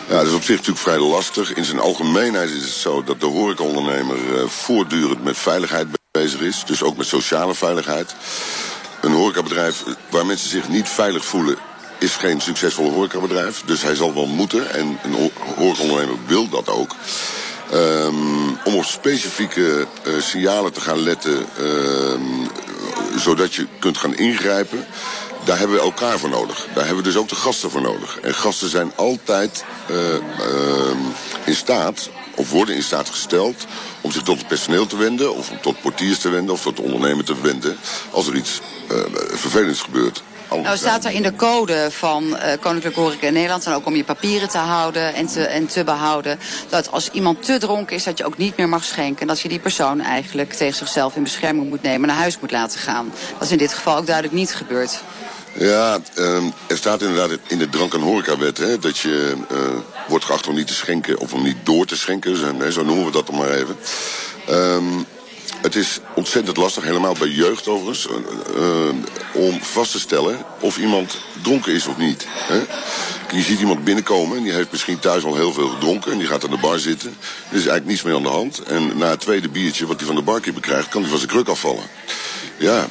Ja, 0.09 0.17
dat 0.17 0.27
is 0.27 0.33
op 0.33 0.43
zich 0.43 0.55
natuurlijk 0.55 0.83
vrij 0.83 0.99
lastig. 0.99 1.53
In 1.53 1.65
zijn 1.65 1.79
algemeenheid 1.79 2.49
is 2.49 2.61
het 2.61 2.71
zo 2.71 3.03
dat 3.03 3.19
de 3.19 3.25
horecaondernemer 3.25 4.17
uh, 4.17 4.47
voortdurend 4.47 5.23
met 5.23 5.37
veiligheid 5.37 5.87
bezig 6.11 6.39
is. 6.39 6.63
Dus 6.65 6.83
ook 6.83 6.97
met 6.97 7.07
sociale 7.07 7.55
veiligheid. 7.55 8.15
Een 9.01 9.11
horecabedrijf 9.11 9.83
waar 10.09 10.25
mensen 10.25 10.49
zich 10.49 10.69
niet 10.69 10.89
veilig 10.89 11.25
voelen 11.25 11.57
is 11.99 12.15
geen 12.15 12.41
succesvol 12.41 12.91
horecabedrijf. 12.91 13.63
Dus 13.65 13.81
hij 13.81 13.95
zal 13.95 14.13
wel 14.13 14.27
moeten. 14.27 14.73
En 14.73 14.99
een 15.03 15.31
horecaondernemer 15.55 16.15
wil 16.25 16.49
dat 16.49 16.69
ook. 16.69 16.95
Um, 17.73 18.57
om 18.63 18.75
op 18.75 18.85
specifieke 18.85 19.87
uh, 20.03 20.21
signalen 20.21 20.73
te 20.73 20.81
gaan 20.81 20.99
letten, 20.99 21.45
uh, 21.59 22.19
zodat 23.15 23.53
je 23.53 23.67
kunt 23.79 23.97
gaan 23.97 24.15
ingrijpen. 24.15 24.85
Daar 25.43 25.57
hebben 25.57 25.75
we 25.75 25.81
elkaar 25.81 26.19
voor 26.19 26.29
nodig. 26.29 26.67
Daar 26.73 26.85
hebben 26.85 27.03
we 27.03 27.09
dus 27.09 27.19
ook 27.19 27.29
de 27.29 27.35
gasten 27.35 27.71
voor 27.71 27.81
nodig. 27.81 28.19
En 28.19 28.33
gasten 28.33 28.69
zijn 28.69 28.91
altijd 28.95 29.63
uh, 29.91 29.97
uh, 29.97 30.21
in 31.45 31.55
staat, 31.55 32.09
of 32.35 32.49
worden 32.51 32.75
in 32.75 32.83
staat 32.83 33.09
gesteld... 33.09 33.65
om 34.01 34.11
zich 34.11 34.21
tot 34.21 34.37
het 34.37 34.47
personeel 34.47 34.85
te 34.85 34.97
wenden, 34.97 35.35
of 35.35 35.51
tot 35.61 35.81
portiers 35.81 36.19
te 36.19 36.29
wenden... 36.29 36.53
of 36.53 36.61
tot 36.61 36.75
de 36.75 36.81
ondernemer 36.81 37.25
te 37.25 37.41
wenden, 37.41 37.77
als 38.11 38.27
er 38.27 38.35
iets 38.35 38.59
uh, 38.91 38.97
vervelends 39.31 39.81
gebeurt. 39.81 40.23
Nou, 40.49 40.77
staat 40.77 41.05
er 41.05 41.11
in 41.11 41.21
de 41.21 41.35
code 41.35 41.87
van 41.91 42.37
eh 42.37 42.59
Koninklijke 42.59 42.99
Horeca 42.99 43.27
in 43.27 43.33
Nederland... 43.33 43.65
en 43.65 43.73
ook 43.73 43.85
om 43.85 43.95
je 43.95 44.03
papieren 44.03 44.49
te 44.49 44.57
houden 44.57 45.13
en 45.13 45.27
te, 45.27 45.45
en 45.45 45.67
te 45.67 45.83
behouden... 45.83 46.39
dat 46.69 46.91
als 46.91 47.09
iemand 47.09 47.43
te 47.43 47.57
dronken 47.57 47.95
is, 47.95 48.03
dat 48.03 48.17
je 48.17 48.25
ook 48.25 48.37
niet 48.37 48.57
meer 48.57 48.69
mag 48.69 48.83
schenken... 48.83 49.21
en 49.21 49.27
dat 49.27 49.39
je 49.39 49.49
die 49.49 49.59
persoon 49.59 50.01
eigenlijk 50.01 50.53
tegen 50.53 50.77
zichzelf 50.77 51.15
in 51.15 51.23
bescherming 51.23 51.69
moet 51.69 51.81
nemen... 51.81 52.07
naar 52.07 52.17
huis 52.17 52.39
moet 52.39 52.51
laten 52.51 52.79
gaan. 52.79 53.13
Dat 53.33 53.41
is 53.41 53.51
in 53.51 53.57
dit 53.57 53.73
geval 53.73 53.97
ook 53.97 54.05
duidelijk 54.05 54.35
niet 54.35 54.55
gebeurd. 54.55 55.01
Ja, 55.53 55.99
ehm, 56.15 56.45
er 56.67 56.77
staat 56.77 57.01
inderdaad 57.01 57.39
in 57.47 57.57
de 57.57 57.69
drank- 57.69 57.93
en 57.93 58.01
horecawet 58.01 58.57
hè, 58.57 58.79
dat 58.79 58.97
je 58.97 59.35
eh, 59.49 59.57
wordt 60.07 60.25
geacht 60.25 60.47
om 60.47 60.55
niet 60.55 60.67
te 60.67 60.73
schenken 60.73 61.19
of 61.19 61.33
om 61.33 61.43
niet 61.43 61.57
door 61.63 61.85
te 61.85 61.97
schenken. 61.97 62.37
Zo, 62.37 62.69
zo 62.69 62.83
noemen 62.83 63.05
we 63.05 63.11
dat 63.11 63.27
dan 63.27 63.35
maar 63.35 63.49
even. 63.49 63.77
Ehm, 64.47 65.03
het 65.61 65.75
is 65.75 65.99
ontzettend 66.15 66.57
lastig, 66.57 66.83
helemaal 66.83 67.15
bij 67.19 67.27
jeugd 67.27 67.67
overigens, 67.67 68.07
eh, 68.07 68.15
eh, 68.55 68.95
om 69.33 69.61
vast 69.61 69.91
te 69.91 69.99
stellen 69.99 70.45
of 70.59 70.77
iemand 70.77 71.17
dronken 71.41 71.73
is 71.73 71.87
of 71.87 71.97
niet. 71.97 72.27
Hè? 72.29 72.61
Je 73.35 73.41
ziet 73.41 73.59
iemand 73.59 73.83
binnenkomen 73.83 74.37
en 74.37 74.43
die 74.43 74.51
heeft 74.51 74.71
misschien 74.71 74.99
thuis 74.99 75.23
al 75.23 75.35
heel 75.35 75.53
veel 75.53 75.67
gedronken 75.67 76.11
en 76.11 76.17
die 76.17 76.27
gaat 76.27 76.43
aan 76.43 76.49
de 76.49 76.57
bar 76.57 76.79
zitten. 76.79 77.09
Er 77.49 77.55
is 77.57 77.67
eigenlijk 77.67 77.85
niets 77.85 78.03
meer 78.03 78.15
aan 78.15 78.23
de 78.23 78.29
hand. 78.29 78.59
En 78.59 78.97
na 78.97 79.09
het 79.09 79.19
tweede 79.19 79.49
biertje 79.49 79.85
wat 79.85 79.97
hij 79.97 80.05
van 80.05 80.15
de 80.15 80.21
barkeeper 80.21 80.61
krijgt, 80.61 80.89
kan 80.89 81.01
hij 81.01 81.09
van 81.09 81.19
zijn 81.19 81.31
kruk 81.31 81.47
afvallen. 81.47 81.83
Ja, 82.61 82.87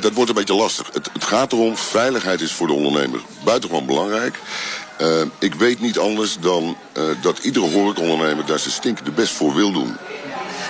dat 0.00 0.12
wordt 0.12 0.30
een 0.30 0.36
beetje 0.36 0.54
lastig. 0.54 0.90
Het, 0.92 1.08
het 1.12 1.24
gaat 1.24 1.52
erom, 1.52 1.76
veiligheid 1.76 2.40
is 2.40 2.52
voor 2.52 2.66
de 2.66 2.72
ondernemer 2.72 3.20
buitengewoon 3.44 3.86
belangrijk. 3.86 4.38
Eh, 4.98 5.20
ik 5.38 5.54
weet 5.54 5.80
niet 5.80 5.98
anders 5.98 6.36
dan 6.40 6.76
eh, 6.92 7.04
dat 7.20 7.38
iedere 7.38 7.66
horecaondernemer 7.66 8.46
daar 8.46 8.58
zijn 8.58 8.74
stinkende 8.74 9.10
best 9.10 9.32
voor 9.32 9.54
wil 9.54 9.72
doen. 9.72 9.96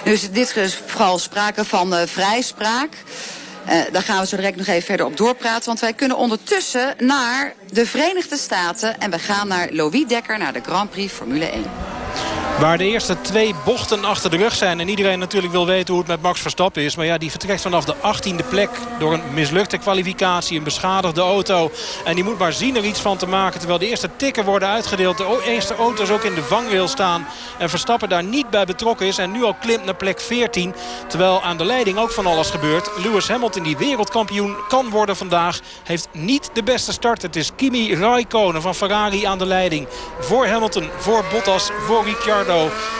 Nu 0.04 0.18
dit 0.32 0.56
is 0.56 0.78
vooral 0.86 1.18
sprake 1.18 1.64
van 1.64 1.94
eh, 1.94 2.06
vrijspraak. 2.06 2.90
Daar 3.92 4.02
gaan 4.02 4.20
we 4.20 4.26
zo 4.26 4.36
direct 4.36 4.56
nog 4.56 4.66
even 4.66 4.82
verder 4.82 5.06
op 5.06 5.16
doorpraten. 5.16 5.66
Want 5.66 5.80
wij 5.80 5.92
kunnen 5.92 6.16
ondertussen 6.16 6.94
naar 6.98 7.54
de 7.72 7.86
Verenigde 7.86 8.36
Staten. 8.36 9.00
En 9.00 9.10
we 9.10 9.18
gaan 9.18 9.48
naar 9.48 9.68
Louis 9.70 10.06
Dekker, 10.06 10.38
naar 10.38 10.52
de 10.52 10.60
Grand 10.62 10.90
Prix 10.90 11.12
Formule 11.12 11.44
1. 11.44 11.64
Waar 12.60 12.78
de 12.78 12.84
eerste 12.84 13.20
twee 13.20 13.54
bochten 13.64 14.04
achter 14.04 14.30
de 14.30 14.36
rug 14.36 14.54
zijn. 14.54 14.80
En 14.80 14.88
iedereen 14.88 15.18
natuurlijk 15.18 15.52
wil 15.52 15.66
weten 15.66 15.94
hoe 15.94 16.02
het 16.02 16.12
met 16.12 16.22
Max 16.22 16.40
Verstappen 16.40 16.82
is. 16.82 16.96
Maar 16.96 17.06
ja, 17.06 17.18
die 17.18 17.30
vertrekt 17.30 17.60
vanaf 17.60 17.84
de 17.84 17.94
18e 17.94 18.48
plek 18.48 18.70
door 18.98 19.12
een 19.12 19.22
mislukte 19.34 19.78
kwalificatie. 19.78 20.58
Een 20.58 20.64
beschadigde 20.64 21.20
auto. 21.20 21.70
En 22.04 22.14
die 22.14 22.24
moet 22.24 22.38
maar 22.38 22.52
zien 22.52 22.76
er 22.76 22.84
iets 22.84 23.00
van 23.00 23.16
te 23.16 23.26
maken. 23.26 23.58
Terwijl 23.58 23.78
de 23.78 23.88
eerste 23.88 24.10
tikken 24.16 24.44
worden 24.44 24.68
uitgedeeld. 24.68 25.18
De 25.18 25.42
eerste 25.46 25.76
auto's 25.76 26.10
ook 26.10 26.22
in 26.22 26.34
de 26.34 26.42
vangrail 26.42 26.88
staan. 26.88 27.26
En 27.58 27.68
Verstappen 27.68 28.08
daar 28.08 28.24
niet 28.24 28.50
bij 28.50 28.64
betrokken 28.64 29.06
is. 29.06 29.18
En 29.18 29.32
nu 29.32 29.44
al 29.44 29.54
klimt 29.54 29.84
naar 29.84 29.96
plek 29.96 30.20
14. 30.20 30.74
Terwijl 31.08 31.42
aan 31.42 31.56
de 31.56 31.64
leiding 31.64 31.98
ook 31.98 32.10
van 32.10 32.26
alles 32.26 32.50
gebeurt. 32.50 32.90
Lewis 33.02 33.28
Hamilton 33.28 33.62
die 33.62 33.76
wereldkampioen 33.76 34.56
kan 34.68 34.90
worden 34.90 35.16
vandaag. 35.16 35.60
Heeft 35.84 36.08
niet 36.12 36.50
de 36.52 36.62
beste 36.62 36.92
start. 36.92 37.22
Het 37.22 37.36
is 37.36 37.50
Kimi 37.56 37.94
Raikkonen 37.94 38.62
van 38.62 38.74
Ferrari 38.74 39.24
aan 39.24 39.38
de 39.38 39.46
leiding. 39.46 39.86
Voor 40.20 40.46
Hamilton, 40.46 40.88
voor 40.98 41.24
Bottas, 41.32 41.70
voor 41.86 42.04
Ricciardo. 42.04 42.45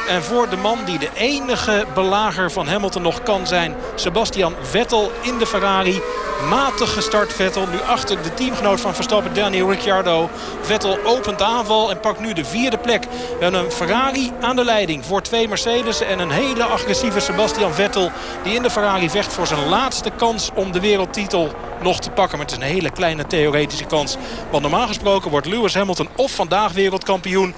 En 0.09 0.23
voor 0.23 0.49
de 0.49 0.57
man 0.57 0.79
die 0.85 0.99
de 0.99 1.09
enige 1.15 1.85
belager 1.95 2.53
van 2.53 2.69
Hamilton 2.69 3.03
nog 3.03 3.23
kan 3.23 3.47
zijn. 3.47 3.75
Sebastian 3.95 4.55
Vettel 4.61 5.13
in 5.23 5.39
de 5.39 5.47
Ferrari. 5.47 6.01
Matig 6.49 6.93
gestart 6.93 7.33
Vettel. 7.33 7.67
Nu 7.67 7.81
achter 7.81 8.23
de 8.23 8.35
teamgenoot 8.35 8.81
van 8.81 8.95
Verstappen, 8.95 9.35
Daniel 9.35 9.71
Ricciardo. 9.71 10.31
Vettel 10.61 10.99
opent 11.05 11.43
aanval 11.43 11.91
en 11.91 12.01
pakt 12.01 12.21
nu 12.21 12.33
de 12.33 12.45
vierde 12.45 12.79
plek. 12.79 13.07
Hebben 13.41 13.61
een 13.61 13.71
Ferrari 13.71 14.33
aan 14.41 14.57
de 14.57 14.65
leiding 14.65 15.05
voor 15.05 15.23
twee 15.23 15.49
Mercedes. 15.49 16.01
En 16.01 16.19
een 16.19 16.31
hele 16.31 16.65
agressieve 16.65 17.21
Sebastian 17.21 17.73
Vettel. 17.73 18.11
Die 18.43 18.55
in 18.55 18.63
de 18.63 18.71
Ferrari 18.71 19.11
vecht 19.11 19.33
voor 19.33 19.47
zijn 19.47 19.69
laatste 19.69 20.11
kans 20.17 20.51
om 20.55 20.73
de 20.73 20.81
wereldtitel 20.81 21.55
nog 21.83 22.01
te 22.01 22.11
pakken. 22.11 22.39
Maar 22.39 22.47
het 22.47 22.57
is 22.57 22.63
een 22.63 22.73
hele 22.73 22.91
kleine 22.91 23.27
theoretische 23.27 23.85
kans. 23.85 24.17
Want 24.51 24.63
normaal 24.63 24.87
gesproken 24.87 25.31
wordt 25.31 25.47
Lewis 25.47 25.75
Hamilton 25.75 26.09
of 26.17 26.33
vandaag 26.33 26.73
wereldkampioen 26.73 27.55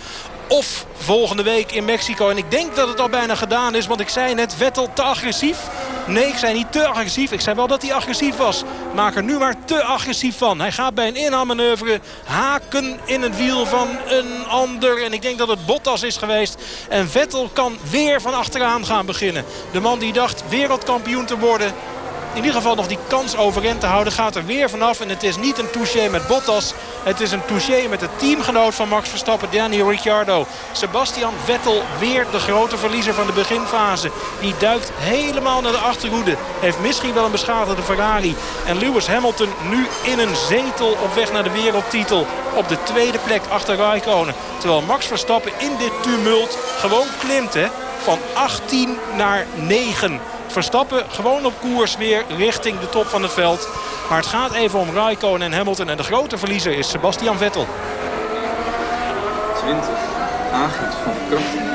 of 0.48 0.86
volgende 0.96 1.42
week 1.42 1.72
in 1.72 1.84
Mexico. 1.84 2.28
En 2.28 2.36
ik 2.36 2.50
denk 2.50 2.76
dat 2.76 2.88
het 2.88 3.00
al 3.00 3.08
bijna 3.08 3.34
gedaan 3.34 3.74
is. 3.74 3.86
Want 3.86 4.00
ik 4.00 4.08
zei 4.08 4.34
net, 4.34 4.54
Vettel 4.54 4.92
te 4.92 5.02
agressief. 5.02 5.58
Nee, 6.06 6.26
ik 6.26 6.36
zei 6.36 6.54
niet 6.54 6.72
te 6.72 6.86
agressief. 6.86 7.32
Ik 7.32 7.40
zei 7.40 7.56
wel 7.56 7.66
dat 7.66 7.82
hij 7.82 7.94
agressief 7.94 8.36
was. 8.36 8.62
Maak 8.94 9.16
er 9.16 9.22
nu 9.22 9.38
maar 9.38 9.64
te 9.64 9.82
agressief 9.82 10.38
van. 10.38 10.60
Hij 10.60 10.72
gaat 10.72 10.94
bij 10.94 11.08
een 11.08 11.16
inhaalmanoeuvre 11.16 12.00
haken 12.24 13.00
in 13.04 13.22
het 13.22 13.36
wiel 13.36 13.66
van 13.66 13.88
een 14.06 14.46
ander. 14.46 15.02
En 15.02 15.12
ik 15.12 15.22
denk 15.22 15.38
dat 15.38 15.48
het 15.48 15.66
Bottas 15.66 16.02
is 16.02 16.16
geweest. 16.16 16.62
En 16.88 17.08
Vettel 17.08 17.48
kan 17.52 17.78
weer 17.90 18.20
van 18.20 18.34
achteraan 18.34 18.86
gaan 18.86 19.06
beginnen. 19.06 19.44
De 19.72 19.80
man 19.80 19.98
die 19.98 20.12
dacht 20.12 20.42
wereldkampioen 20.48 21.24
te 21.24 21.38
worden 21.38 21.72
in 22.30 22.36
ieder 22.36 22.52
geval 22.52 22.74
nog 22.74 22.86
die 22.86 22.98
kans 23.06 23.36
overeind 23.36 23.80
te 23.80 23.86
houden. 23.86 24.12
Gaat 24.12 24.36
er 24.36 24.44
weer 24.44 24.70
vanaf. 24.70 25.00
En 25.00 25.08
het 25.08 25.22
is 25.22 25.36
niet 25.36 25.58
een 25.58 25.70
touché 25.70 26.08
met 26.08 26.26
Bottas. 26.26 26.74
Het 27.02 27.20
is 27.20 27.32
een 27.32 27.44
touché 27.44 27.88
met 27.88 28.00
de 28.00 28.08
teamgenoot 28.16 28.74
van 28.74 28.88
Max 28.88 29.08
Verstappen, 29.08 29.48
Daniel 29.50 29.90
Ricciardo. 29.90 30.46
Sebastian 30.72 31.32
Vettel, 31.44 31.82
weer 31.98 32.26
de 32.30 32.38
grote 32.38 32.76
verliezer 32.76 33.14
van 33.14 33.26
de 33.26 33.32
beginfase. 33.32 34.10
Die 34.40 34.54
duikt 34.58 34.90
helemaal 34.94 35.60
naar 35.60 35.72
de 35.72 35.78
achterhoede. 35.78 36.36
Heeft 36.60 36.80
misschien 36.80 37.14
wel 37.14 37.24
een 37.24 37.30
beschadigde 37.30 37.82
Ferrari. 37.82 38.36
En 38.66 38.78
Lewis 38.78 39.06
Hamilton 39.06 39.48
nu 39.68 39.86
in 40.02 40.18
een 40.18 40.36
zetel 40.36 40.90
op 40.90 41.14
weg 41.14 41.32
naar 41.32 41.44
de 41.44 41.50
wereldtitel. 41.50 42.26
Op 42.54 42.68
de 42.68 42.82
tweede 42.82 43.18
plek 43.18 43.42
achter 43.48 43.76
Raikkonen. 43.76 44.34
Terwijl 44.58 44.82
Max 44.82 45.06
Verstappen 45.06 45.52
in 45.58 45.76
dit 45.78 45.92
tumult 46.02 46.58
gewoon 46.78 47.06
klimt 47.18 47.54
hè. 47.54 47.66
Van 48.02 48.18
18 48.34 48.96
naar 49.16 49.46
9. 49.54 50.20
Verstappen 50.52 51.04
gewoon 51.10 51.46
op 51.46 51.52
koers 51.60 51.96
weer 51.96 52.24
richting 52.36 52.80
de 52.80 52.88
top 52.88 53.06
van 53.06 53.22
het 53.22 53.32
veld. 53.32 53.68
Maar 54.08 54.18
het 54.18 54.26
gaat 54.26 54.52
even 54.52 54.78
om 54.78 54.94
Raikkonen 54.94 55.46
en 55.46 55.56
Hamilton. 55.56 55.88
En 55.88 55.96
de 55.96 56.02
grote 56.02 56.38
verliezer 56.38 56.72
is 56.72 56.90
Sebastian 56.90 57.38
Vettel. 57.38 57.66
20. 59.54 59.88
Aangifte 60.52 60.96
van. 61.04 61.67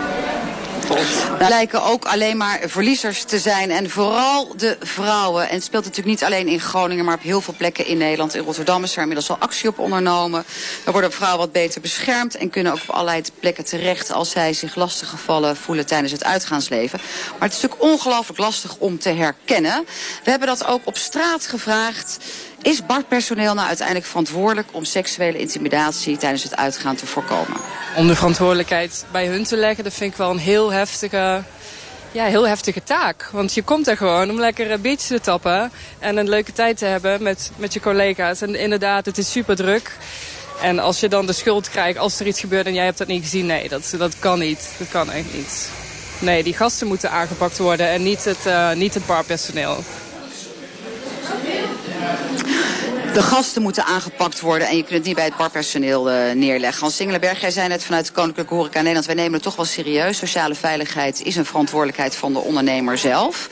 Lijken 1.40 1.84
ook 1.84 2.06
alleen 2.06 2.38
maar 2.38 2.60
verliezers 2.66 3.24
te 3.24 3.40
zijn. 3.40 3.72
En 3.72 3.90
vooral 3.90 4.58
de 4.58 4.78
vrouwen. 4.80 5.50
En 5.50 5.56
het 5.56 5.64
speelt 5.64 5.84
natuurlijk 5.84 6.10
niet 6.10 6.24
alleen 6.24 6.48
in 6.48 6.60
Groningen, 6.60 7.06
maar 7.06 7.16
op 7.16 7.22
heel 7.22 7.42
veel 7.42 7.54
plekken 7.58 7.86
in 7.86 7.98
Nederland. 7.98 8.36
In 8.36 8.44
Rotterdam 8.44 8.84
is 8.84 8.96
er 8.96 9.02
inmiddels 9.02 9.30
al 9.30 9.38
actie 9.38 9.70
op 9.70 9.80
ondernomen. 9.80 10.44
Er 10.86 10.92
worden 10.92 11.12
vrouwen 11.12 11.40
wat 11.40 11.52
beter 11.52 11.82
beschermd. 11.82 12.36
En 12.36 12.50
kunnen 12.50 12.72
ook 12.72 12.82
op 12.88 12.90
allerlei 12.90 13.22
plekken 13.40 13.66
terecht 13.66 14.12
als 14.12 14.30
zij 14.30 14.54
zich 14.54 14.76
lastiggevallen 14.76 15.56
voelen 15.56 15.86
tijdens 15.86 16.12
het 16.12 16.24
uitgaansleven. 16.24 17.00
Maar 17.32 17.50
het 17.50 17.58
is 17.58 17.62
natuurlijk 17.62 17.92
ongelooflijk 17.92 18.40
lastig 18.40 18.76
om 18.78 19.00
te 19.00 19.10
herkennen. 19.10 19.86
We 20.24 20.30
hebben 20.30 20.48
dat 20.48 20.66
ook 20.66 20.82
op 20.84 20.98
straat 20.98 21.48
gevraagd. 21.48 22.18
Is 22.64 22.86
barpersoneel 22.86 23.54
nou 23.54 23.68
uiteindelijk 23.68 24.08
verantwoordelijk 24.08 24.68
om 24.72 24.84
seksuele 24.84 25.38
intimidatie 25.38 26.18
tijdens 26.18 26.44
het 26.44 26.56
uitgaan 26.56 26.96
te 26.96 27.06
voorkomen? 27.06 27.58
Om 27.96 28.08
de 28.08 28.16
verantwoordelijkheid 28.16 29.06
bij 29.12 29.28
hun 29.28 29.44
te 29.44 29.58
leggen, 29.58 29.84
dat 29.84 29.94
vind 29.94 30.12
ik 30.12 30.18
wel 30.18 30.30
een 30.30 30.38
heel 30.38 30.72
heftige, 30.72 31.44
ja, 32.12 32.26
heel 32.26 32.48
heftige 32.48 32.84
taak. 32.84 33.30
Want 33.32 33.54
je 33.54 33.64
komt 33.64 33.88
er 33.88 33.98
gewoon 33.98 34.30
om 34.30 34.40
lekker 34.40 34.72
een 34.72 34.82
biertje 34.82 35.16
te 35.16 35.22
tappen 35.22 35.72
en 36.00 36.18
een 36.18 36.30
leuke 36.30 36.52
tijd 36.52 36.78
te 36.78 36.86
hebben 36.86 37.24
met, 37.24 37.52
met 37.56 37.74
je 37.74 37.80
collega's. 37.80 38.42
En 38.42 38.56
inderdaad, 38.56 39.06
het 39.06 39.18
is 39.18 39.32
super 39.32 39.56
druk. 39.56 39.98
En 40.62 40.80
als 40.80 41.00
je 41.00 41.10
dan 41.10 41.26
de 41.26 41.34
schuld 41.34 41.70
krijgt 41.70 41.98
als 41.98 42.20
er 42.20 42.28
iets 42.28 42.40
gebeurt 42.40 42.66
en 42.66 42.74
jij 42.74 42.86
hebt 42.86 42.98
dat 42.98 43.08
niet 43.08 43.24
gezien, 43.24 43.46
nee, 43.46 43.70
dat, 43.70 43.94
dat 43.98 44.20
kan 44.20 44.40
niet. 44.40 44.70
Dat 44.78 44.90
kan 44.90 45.12
echt 45.12 45.34
niet. 45.34 45.70
Nee, 46.20 46.44
die 46.44 46.54
gasten 46.54 46.88
moeten 46.88 47.12
aangepakt 47.12 47.58
worden 47.58 47.88
en 47.88 48.04
niet 48.04 48.26
het, 48.26 48.46
uh, 48.48 48.72
niet 48.72 48.94
het 48.94 49.06
barpersoneel. 49.06 49.84
De 53.14 53.22
gasten 53.22 53.62
moeten 53.62 53.86
aangepakt 53.86 54.40
worden 54.40 54.68
en 54.68 54.76
je 54.76 54.82
kunt 54.82 54.98
het 54.98 55.06
niet 55.06 55.16
bij 55.16 55.26
het 55.26 55.38
barpersoneel 55.38 56.12
uh, 56.12 56.32
neerleggen. 56.32 56.82
Hans 56.82 56.96
Singelenberg, 56.96 57.42
jij 57.42 57.52
zei 57.52 57.68
net 57.68 57.84
vanuit 57.84 58.06
de 58.06 58.12
Koninklijke 58.12 58.54
Horeca 58.54 58.78
Nederland... 58.78 59.06
wij 59.06 59.16
nemen 59.16 59.34
het 59.34 59.44
toch 59.44 59.56
wel 59.56 59.66
serieus. 59.66 60.18
Sociale 60.18 60.56
veiligheid 60.56 61.22
is 61.22 61.36
een 61.36 61.46
verantwoordelijkheid 61.46 62.16
van 62.16 62.34
de 62.34 62.40
ondernemer 62.40 62.98
zelf. 62.98 63.50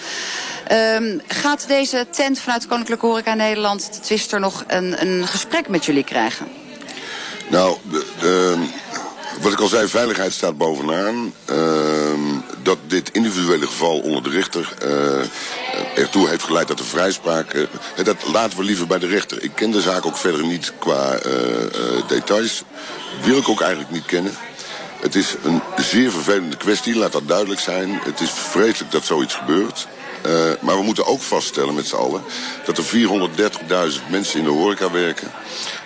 Um, 0.72 1.22
gaat 1.28 1.68
deze 1.68 2.08
tent 2.12 2.40
vanuit 2.40 2.62
de 2.62 2.68
Koninklijke 2.68 3.06
Horeca 3.06 3.34
Nederland... 3.34 3.94
de 3.94 4.00
Twister 4.00 4.40
nog 4.40 4.64
een, 4.68 5.02
een 5.02 5.28
gesprek 5.28 5.68
met 5.68 5.86
jullie 5.86 6.04
krijgen? 6.04 6.48
Nou, 7.48 7.78
de, 8.20 8.56
wat 9.42 9.52
ik 9.52 9.60
al 9.60 9.68
zei, 9.68 9.88
veiligheid 9.88 10.34
staat 10.34 10.58
bovenaan. 10.58 11.34
Uh, 11.50 11.58
dat 12.64 12.78
dit 12.88 13.10
individuele 13.12 13.66
geval 13.66 14.00
onder 14.00 14.24
de 14.24 14.30
rechter 14.30 14.74
uh, 14.86 16.00
ertoe 16.04 16.30
heeft 16.30 16.44
geleid 16.44 16.68
dat 16.68 16.80
er 16.80 16.86
vrijspraak... 16.86 17.54
Uh, 17.54 17.68
dat 18.04 18.28
laten 18.32 18.58
we 18.58 18.64
liever 18.64 18.88
bij 18.88 19.00
de 19.00 19.08
rechter. 19.08 19.44
Ik 19.44 19.52
ken 19.56 19.72
de 19.72 19.82
zaak 19.82 20.06
ook 20.06 20.18
verder 20.18 20.46
niet 20.46 20.74
qua 20.80 21.20
uh, 21.26 22.08
details. 22.08 22.64
Wil 23.24 23.38
ik 23.38 23.50
ook 23.50 23.62
eigenlijk 23.62 23.92
niet 23.92 24.06
kennen. 24.06 24.34
Het 25.00 25.16
is 25.16 25.36
een 25.44 25.62
zeer 25.78 26.12
vervelende 26.12 26.58
kwestie, 26.58 26.96
laat 26.96 27.12
dat 27.12 27.28
duidelijk 27.28 27.60
zijn. 27.60 28.00
Het 28.04 28.20
is 28.20 28.30
vreselijk 28.30 28.92
dat 28.92 29.06
zoiets 29.06 29.36
gebeurt. 29.36 29.88
Uh, 30.26 30.32
maar 30.60 30.78
we 30.78 30.84
moeten 30.84 31.06
ook 31.06 31.22
vaststellen 31.22 31.74
met 31.74 31.88
z'n 31.88 31.96
allen 31.96 32.22
dat 32.66 32.78
er 32.78 32.84
430.000 32.84 34.10
mensen 34.10 34.40
in 34.40 34.44
de 34.44 34.50
horeca 34.50 34.92
werken. 34.92 35.32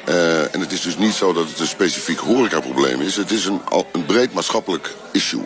Uh, 0.09 0.53
en 0.53 0.59
het 0.59 0.71
is 0.71 0.81
dus 0.81 0.97
niet 0.97 1.13
zo 1.13 1.33
dat 1.33 1.49
het 1.49 1.59
een 1.59 1.67
specifiek 1.67 2.19
horecaprobleem 2.19 3.01
is. 3.01 3.15
Het 3.15 3.31
is 3.31 3.45
een, 3.45 3.61
een 3.91 4.05
breed 4.05 4.33
maatschappelijk 4.33 4.93
issue. 5.11 5.43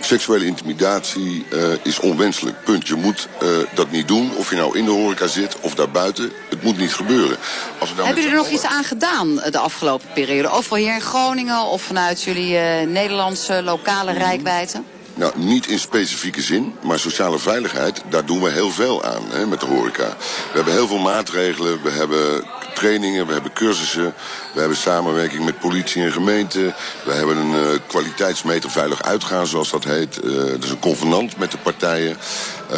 Seksuele 0.00 0.46
intimidatie 0.46 1.46
uh, 1.52 1.72
is 1.82 2.00
onwenselijk. 2.00 2.64
Punt. 2.64 2.88
Je 2.88 2.94
moet 2.94 3.28
dat 3.74 3.90
niet 3.90 4.08
doen. 4.08 4.36
Of 4.36 4.50
je 4.50 4.56
nou 4.56 4.78
in 4.78 4.84
de 4.84 4.90
horeca 4.90 5.26
zit 5.26 5.56
of 5.60 5.74
daarbuiten. 5.74 6.32
Het 6.48 6.62
moet 6.62 6.78
niet 6.78 6.94
gebeuren. 6.94 7.36
Als 7.78 7.90
Hebben 7.96 8.14
jullie 8.14 8.30
er 8.30 8.36
nog 8.36 8.48
iets 8.48 8.64
aan 8.64 8.84
gedaan 8.84 9.40
eh, 9.40 9.52
de 9.52 9.58
afgelopen 9.58 10.08
periode? 10.14 10.50
Of 10.50 10.70
hier 10.70 10.94
in 10.94 11.00
Groningen 11.00 11.60
of 11.62 11.82
vanuit 11.82 12.22
jullie 12.22 12.56
eh, 12.56 12.86
Nederlandse 12.86 13.62
lokale 13.62 14.12
rijkwijde? 14.12 14.82
Nou, 15.14 15.32
niet 15.36 15.66
in 15.66 15.78
specifieke 15.78 16.42
zin, 16.42 16.74
maar 16.82 16.98
sociale 16.98 17.38
veiligheid, 17.38 18.02
daar 18.08 18.24
doen 18.24 18.42
we 18.42 18.50
heel 18.50 18.70
veel 18.70 19.04
aan 19.04 19.22
hè, 19.30 19.46
met 19.46 19.60
de 19.60 19.66
horeca. 19.66 20.16
We 20.18 20.54
hebben 20.54 20.72
heel 20.72 20.86
veel 20.86 20.98
maatregelen, 20.98 21.82
we 21.82 21.90
hebben 21.90 22.44
trainingen, 22.74 23.26
we 23.26 23.32
hebben 23.32 23.52
cursussen, 23.52 24.14
we 24.52 24.60
hebben 24.60 24.76
samenwerking 24.76 25.44
met 25.44 25.58
politie 25.58 26.02
en 26.02 26.12
gemeente. 26.12 26.74
We 27.04 27.12
hebben 27.12 27.36
een 27.36 27.52
uh, 27.52 27.78
kwaliteitsmeter 27.86 28.70
veilig 28.70 29.02
uitgaan, 29.02 29.46
zoals 29.46 29.70
dat 29.70 29.84
heet. 29.84 30.20
Uh, 30.24 30.34
dat 30.34 30.64
is 30.64 30.70
een 30.70 30.78
convenant 30.78 31.36
met 31.36 31.50
de 31.50 31.58
partijen. 31.58 32.16
Uh, 32.70 32.76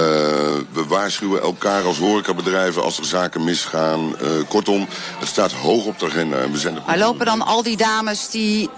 we 0.72 0.84
waarschuwen 0.88 1.42
elkaar 1.42 1.82
als 1.82 1.98
horecabedrijven 1.98 2.82
als 2.82 2.98
er 2.98 3.04
zaken 3.04 3.44
misgaan. 3.44 4.16
kortom, 4.48 4.88
het 5.18 5.28
staat 5.28 5.52
hoog 5.52 5.84
op 5.84 5.98
de 5.98 6.06
agenda. 6.06 6.36
En 6.36 6.52
we 6.52 6.58
zijn 6.58 6.78
maar 6.86 6.98
lopen 6.98 7.26
dan 7.26 7.42
al 7.42 7.62
die 7.62 7.76
dames 7.76 8.30
die 8.30 8.70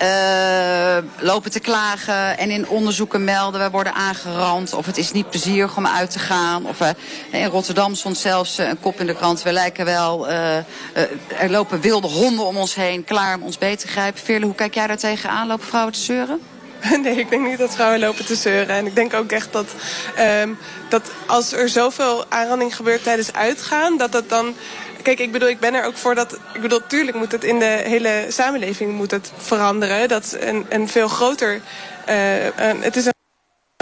lopen 1.19 1.51
te 1.51 1.61
klagen 1.61 2.39
en 2.39 2.51
in 2.51 2.69
onderzoeken 2.69 3.25
melden... 3.25 3.61
we 3.61 3.71
worden 3.71 3.95
aangerand 3.95 4.75
of 4.75 4.87
het 4.87 4.97
is 4.97 5.13
niet 5.13 5.31
plezierig 5.31 5.77
om 5.77 5.87
uit 5.87 6.11
te 6.11 6.19
gaan... 6.19 6.67
of 6.67 6.79
in 7.31 7.47
Rotterdam 7.47 7.95
stond 7.95 8.17
zelfs 8.17 8.59
een 8.59 8.81
kop 8.81 9.01
in 9.01 9.07
de 9.07 9.15
krant... 9.15 9.43
we 9.43 9.53
lijken 9.53 9.85
wel, 9.85 10.29
er 10.29 11.51
lopen 11.51 11.81
wilde 11.81 12.09
honden 12.09 12.47
om 12.47 12.57
ons 12.57 12.75
heen... 12.75 13.05
klaar 13.05 13.37
om 13.37 13.43
ons 13.43 13.59
beter 13.59 13.87
te 13.87 13.93
grijpen. 13.93 14.23
Veerle, 14.23 14.47
hoe 14.47 14.55
kijk 14.55 14.75
jij 14.75 14.87
daar 14.87 14.97
tegenaan? 14.97 15.47
Lopen 15.47 15.67
vrouwen 15.67 15.93
te 15.93 16.01
zeuren? 16.01 16.41
Nee, 17.03 17.19
ik 17.19 17.31
denk 17.31 17.47
niet 17.47 17.59
dat 17.59 17.75
vrouwen 17.75 18.01
lopen 18.01 18.25
te 18.25 18.35
zeuren. 18.35 18.77
En 18.77 18.87
ik 18.87 18.95
denk 18.95 19.15
ook 19.15 19.33
echt 19.33 19.53
dat, 19.53 19.75
um, 20.43 20.59
dat 20.89 21.11
als 21.27 21.53
er 21.53 21.69
zoveel 21.69 22.25
aanranding 22.29 22.77
gebeurt 22.77 23.03
tijdens 23.03 23.33
uitgaan... 23.33 23.97
dat 23.97 24.13
dat 24.13 24.29
dan 24.29 24.55
Kijk, 25.03 25.19
ik 25.19 25.33
bedoel, 25.33 25.49
ik 25.49 25.61
ben 25.61 25.75
er 25.75 25.85
ook 25.85 25.97
voor 25.97 26.15
dat... 26.15 26.39
Ik 26.55 26.61
bedoel, 26.61 26.87
tuurlijk 26.87 27.17
moet 27.17 27.33
het 27.33 27.45
in 27.45 27.59
de 27.59 27.81
hele 27.85 28.27
samenleving 28.29 28.93
moet 28.93 29.11
het 29.11 29.33
veranderen. 29.37 30.09
Dat 30.09 30.25
is 30.25 30.33
een, 30.33 30.67
een 30.69 30.89
veel 30.89 31.09
groter... 31.09 31.61
Uh, 32.09 32.45
een, 32.45 32.83
het 32.83 32.97
is 32.97 33.07
een 33.07 33.13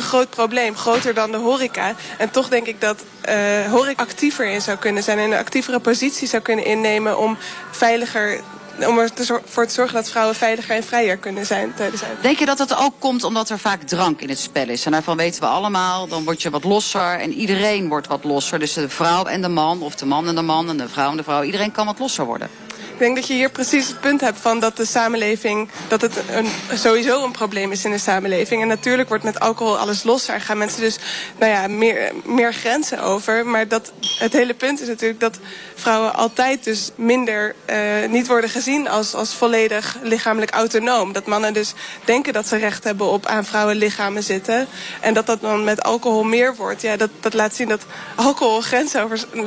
groot 0.05 0.31
probleem, 0.31 0.77
groter 0.77 1.15
dan 1.15 1.31
de 1.31 1.37
horeca. 1.37 1.95
En 2.19 2.31
toch 2.31 2.49
denk 2.49 2.67
ik 2.67 2.81
dat 2.81 3.05
uh, 3.29 3.71
horeca 3.71 4.03
actiever 4.03 4.47
in 4.47 4.61
zou 4.61 4.79
kunnen 4.79 5.03
zijn... 5.03 5.19
en 5.19 5.25
een 5.25 5.39
actievere 5.39 5.81
positie 5.81 6.29
zou 6.29 6.43
kunnen 6.43 6.65
innemen 6.65 7.19
om 7.19 7.39
veiliger 7.71 8.41
om 8.79 8.99
ervoor 8.99 9.67
te 9.67 9.73
zorgen 9.73 9.95
dat 9.95 10.11
vrouwen 10.11 10.35
veiliger 10.35 10.77
en 10.77 10.83
vrijer 10.83 11.17
kunnen 11.17 11.47
zijn 11.47 11.75
tijdens 11.75 12.03
uit. 12.03 12.23
Denk 12.23 12.39
je 12.39 12.47
dat 12.47 12.59
dat 12.59 12.77
ook 12.77 12.95
komt 12.99 13.25
omdat 13.25 13.51
er 13.51 13.59
vaak 13.59 13.83
drank 13.83 14.21
in 14.21 14.29
het 14.29 14.39
spel 14.39 14.69
is? 14.69 14.85
En 14.85 14.93
daarvan 14.93 15.17
weten 15.17 15.41
we 15.41 15.47
allemaal, 15.47 16.09
dan 16.09 16.25
word 16.25 16.43
je 16.43 16.51
wat 16.51 16.65
losser 16.65 17.19
en 17.21 17.33
iedereen 17.33 17.89
wordt 17.89 18.07
wat 18.07 18.25
losser. 18.25 18.59
Dus 18.59 18.73
de 18.73 18.89
vrouw 18.89 19.25
en 19.25 19.43
de 19.43 19.49
man, 19.49 19.83
of 19.83 19.95
de 19.95 20.07
man 20.07 20.29
en 20.29 20.35
de 20.35 20.43
man 20.43 20.69
en 20.69 20.77
de 20.77 20.89
vrouw 20.89 21.11
en 21.11 21.17
de 21.17 21.23
vrouw, 21.23 21.43
iedereen 21.43 21.73
kan 21.73 21.87
wat 21.87 21.99
losser 21.99 22.25
worden. 22.25 22.49
Ik 22.93 22.99
denk 22.99 23.17
dat 23.17 23.27
je 23.27 23.35
hier 23.35 23.51
precies 23.51 23.89
het 23.89 24.01
punt 24.01 24.21
hebt 24.21 24.39
van 24.39 24.61
dat 24.61 24.77
de 24.77 24.85
samenleving, 24.85 25.69
dat 25.89 26.01
het 26.01 26.17
een, 26.31 26.47
sowieso 26.79 27.25
een 27.25 27.31
probleem 27.31 27.73
is 27.73 27.85
in 27.85 27.91
de 27.91 27.99
samenleving. 27.99 28.63
En 28.63 28.69
natuurlijk 28.69 29.09
wordt 29.09 29.25
met 29.25 29.41
alcohol 29.41 29.79
alles 29.79 30.03
losser 30.03 30.41
gaan 30.41 30.59
mensen 30.59 30.81
dus 30.81 30.99
nou 31.39 31.53
ja, 31.53 31.69
meer, 31.69 32.13
meer 32.25 32.55
grenzen 32.55 33.03
over. 33.03 33.47
Maar 33.47 33.69
dat, 33.69 33.93
het 34.19 34.33
hele 34.33 34.55
punt 34.55 34.81
is 34.81 34.89
natuurlijk 34.89 35.21
dat 35.21 35.39
vrouwen 35.75 36.15
altijd 36.15 36.65
dus 36.65 36.91
minder 36.95 37.55
uh, 37.71 37.77
niet 38.09 38.27
worden 38.27 38.51
gezien 38.51 38.89
als, 38.89 39.15
als 39.15 39.35
volledig 39.35 39.99
lichamelijk 40.03 40.51
autonoom. 40.51 41.13
Dat 41.13 41.27
mannen 41.27 41.53
dus 41.53 41.73
denken 42.05 42.33
dat 42.33 42.47
ze 42.47 42.57
recht 42.57 42.85
hebben 42.85 43.07
op 43.07 43.27
aan 43.27 43.45
vrouwenlichamen 43.45 44.23
zitten. 44.23 44.67
En 45.01 45.15
dat 45.15 45.27
dat 45.27 45.41
dan 45.41 45.65
met 45.65 45.83
alcohol 45.83 46.23
meer 46.23 46.57
wordt. 46.57 46.83
Ja, 46.83 46.97
dat, 46.97 47.11
dat 47.21 47.35
laat 47.35 47.55
zien 47.55 47.69
dat 47.69 47.87
alcohol 48.15 48.61
grenzen 48.61 49.03
over, 49.03 49.25
uh, 49.35 49.47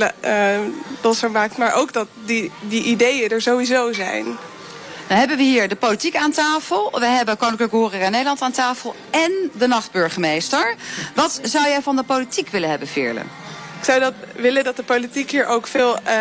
losser 1.01 1.31
maakt. 1.31 1.57
Maar 1.57 1.73
ook 1.73 1.93
dat 1.93 2.07
die, 2.25 2.51
die 2.61 2.83
ideeën 2.83 3.27
sowieso 3.41 3.93
zijn. 3.93 4.25
Dan 5.07 5.17
hebben 5.17 5.37
we 5.37 5.43
hier 5.43 5.67
de 5.67 5.75
politiek 5.75 6.15
aan 6.15 6.31
tafel. 6.31 6.91
We 6.99 7.05
hebben 7.05 7.37
Koninklijke 7.37 7.75
Horeca 7.75 8.09
Nederland 8.09 8.41
aan 8.41 8.51
tafel. 8.51 8.95
En 9.09 9.31
de 9.53 9.67
nachtburgemeester. 9.67 10.75
Wat 11.15 11.39
zou 11.43 11.67
jij 11.67 11.81
van 11.81 11.95
de 11.95 12.03
politiek 12.03 12.49
willen 12.49 12.69
hebben, 12.69 12.87
Veerle? 12.87 13.21
Ik 13.85 13.91
zou 13.91 14.03
dat 14.03 14.13
willen 14.35 14.63
dat 14.63 14.75
de 14.75 14.83
politiek 14.83 15.31
hier 15.31 15.45
ook 15.45 15.67
veel, 15.67 15.97
uh, 16.07 16.11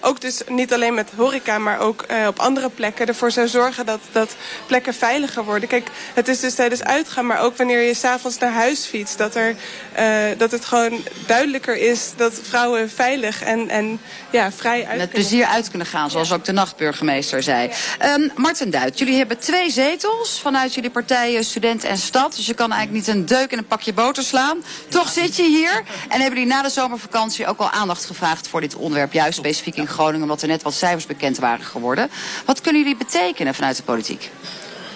ook 0.00 0.20
dus 0.20 0.42
niet 0.48 0.72
alleen 0.72 0.94
met 0.94 1.10
horeca, 1.16 1.58
maar 1.58 1.78
ook 1.78 2.04
uh, 2.10 2.26
op 2.26 2.38
andere 2.38 2.70
plekken 2.70 3.06
ervoor 3.06 3.30
zou 3.30 3.48
zorgen 3.48 3.86
dat, 3.86 4.00
dat 4.12 4.36
plekken 4.66 4.94
veiliger 4.94 5.44
worden. 5.44 5.68
Kijk, 5.68 5.88
het 6.14 6.28
is 6.28 6.40
dus 6.40 6.54
tijdens 6.54 6.82
uitgaan, 6.82 7.26
maar 7.26 7.40
ook 7.40 7.56
wanneer 7.56 7.80
je 7.80 7.94
s'avonds 7.94 8.38
naar 8.38 8.52
huis 8.52 8.84
fietst, 8.84 9.18
dat, 9.18 9.34
er, 9.34 9.54
uh, 9.98 10.38
dat 10.38 10.50
het 10.50 10.64
gewoon 10.64 11.02
duidelijker 11.26 11.76
is 11.76 12.12
dat 12.16 12.40
vrouwen 12.42 12.90
veilig 12.90 13.42
en, 13.42 13.68
en 13.68 14.00
ja, 14.30 14.52
vrij 14.52 14.86
uit 14.86 14.98
Met 14.98 15.10
plezier 15.10 15.46
uit 15.46 15.68
kunnen 15.68 15.86
gaan, 15.86 16.10
zoals 16.10 16.32
ook 16.32 16.44
de 16.44 16.52
nachtburgemeester 16.52 17.42
zei. 17.42 17.70
Ja. 17.98 18.14
Um, 18.14 18.30
Martin 18.34 18.70
Duit, 18.70 18.98
jullie 18.98 19.16
hebben 19.16 19.38
twee 19.38 19.70
zetels 19.70 20.40
vanuit 20.40 20.74
jullie 20.74 20.90
partijen 20.90 21.44
Student 21.44 21.84
en 21.84 21.98
Stad. 21.98 22.36
Dus 22.36 22.46
je 22.46 22.54
kan 22.54 22.72
eigenlijk 22.72 23.06
niet 23.06 23.16
een 23.16 23.26
deuk 23.26 23.52
in 23.52 23.58
een 23.58 23.66
pakje 23.66 23.92
boter 23.92 24.22
slaan. 24.22 24.64
Toch 24.88 25.08
zit 25.08 25.36
je 25.36 25.44
hier 25.44 25.82
en 26.08 26.20
hebben 26.20 26.38
jullie 26.38 26.54
na 26.54 26.62
de 26.62 26.70
zomer 26.70 26.98
vakantie 27.10 27.46
ook 27.46 27.58
al 27.58 27.70
aandacht 27.70 28.04
gevraagd 28.04 28.48
voor 28.48 28.60
dit 28.60 28.74
onderwerp. 28.74 29.12
Juist 29.12 29.38
specifiek 29.38 29.76
in 29.76 29.86
Groningen, 29.86 30.22
omdat 30.22 30.42
er 30.42 30.48
net 30.48 30.62
wat 30.62 30.74
cijfers 30.74 31.06
bekend 31.06 31.38
waren 31.38 31.64
geworden. 31.64 32.10
Wat 32.44 32.60
kunnen 32.60 32.82
jullie 32.82 32.96
betekenen 32.96 33.54
vanuit 33.54 33.76
de 33.76 33.82
politiek? 33.82 34.30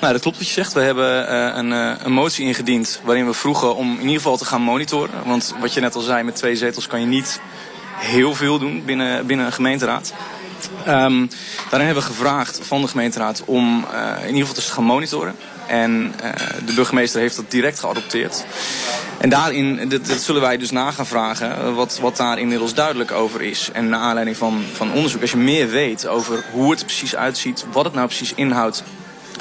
Nou, 0.01 0.13
dat 0.13 0.23
klopt 0.23 0.39
wat 0.39 0.47
je 0.47 0.53
zegt. 0.53 0.73
We 0.73 0.81
hebben 0.81 1.29
uh, 1.29 1.57
een, 1.57 1.71
uh, 1.71 1.95
een, 2.05 2.13
motie 2.13 2.47
ingediend 2.47 3.01
waarin 3.05 3.27
we 3.27 3.33
vroegen 3.33 3.77
om 3.77 3.93
in 3.93 4.01
ieder 4.01 4.17
geval 4.17 4.37
te 4.37 4.45
gaan 4.45 4.63
monitoren. 4.63 5.25
Want 5.25 5.55
wat 5.61 5.75
je 5.75 5.81
net 5.81 5.95
al 5.95 6.01
zei, 6.01 6.23
met 6.23 6.37
twee 6.37 6.57
zetels 6.57 6.87
kan 6.87 7.01
je 7.01 7.07
niet 7.07 7.41
heel 7.97 8.35
veel 8.35 8.59
doen 8.59 8.85
binnen, 8.85 9.27
binnen 9.27 9.47
een 9.47 9.53
gemeenteraad. 9.53 10.13
Um, 10.89 11.31
daarin 11.71 11.87
hebben 11.87 11.95
we 11.95 12.11
gevraagd 12.11 12.61
van 12.63 12.81
de 12.81 12.89
gemeenteraad 12.89 13.43
om 13.45 13.87
uh, 13.93 14.11
in 14.21 14.35
ieder 14.35 14.47
geval 14.47 14.63
te 14.63 14.73
gaan 14.73 14.85
monitoren. 14.85 15.37
En 15.73 16.15
uh, 16.25 16.31
de 16.67 16.75
burgemeester 16.75 17.21
heeft 17.21 17.37
dat 17.37 17.51
direct 17.51 17.79
geadopteerd. 17.79 18.45
En 19.19 19.29
daarin, 19.29 19.89
dat, 19.89 20.07
zullen 20.07 20.41
wij 20.41 20.57
dus 20.57 20.71
na 20.71 20.91
gaan 20.91 21.07
vragen, 21.07 21.75
wat, 21.75 21.99
wat 22.01 22.17
daar 22.17 22.39
inmiddels 22.39 22.75
duidelijk 22.75 23.13
over 23.13 23.43
is. 23.43 23.71
En 23.73 23.89
naar 23.89 24.01
aanleiding 24.01 24.37
van, 24.37 24.63
van 24.73 24.93
onderzoek, 24.93 25.21
als 25.21 25.31
je 25.31 25.37
meer 25.37 25.69
weet 25.69 26.07
over 26.07 26.45
hoe 26.51 26.71
het 26.71 26.85
precies 26.85 27.17
uitziet, 27.17 27.65
wat 27.73 27.85
het 27.85 27.95
nou 27.95 28.07
precies 28.07 28.35
inhoudt 28.35 28.85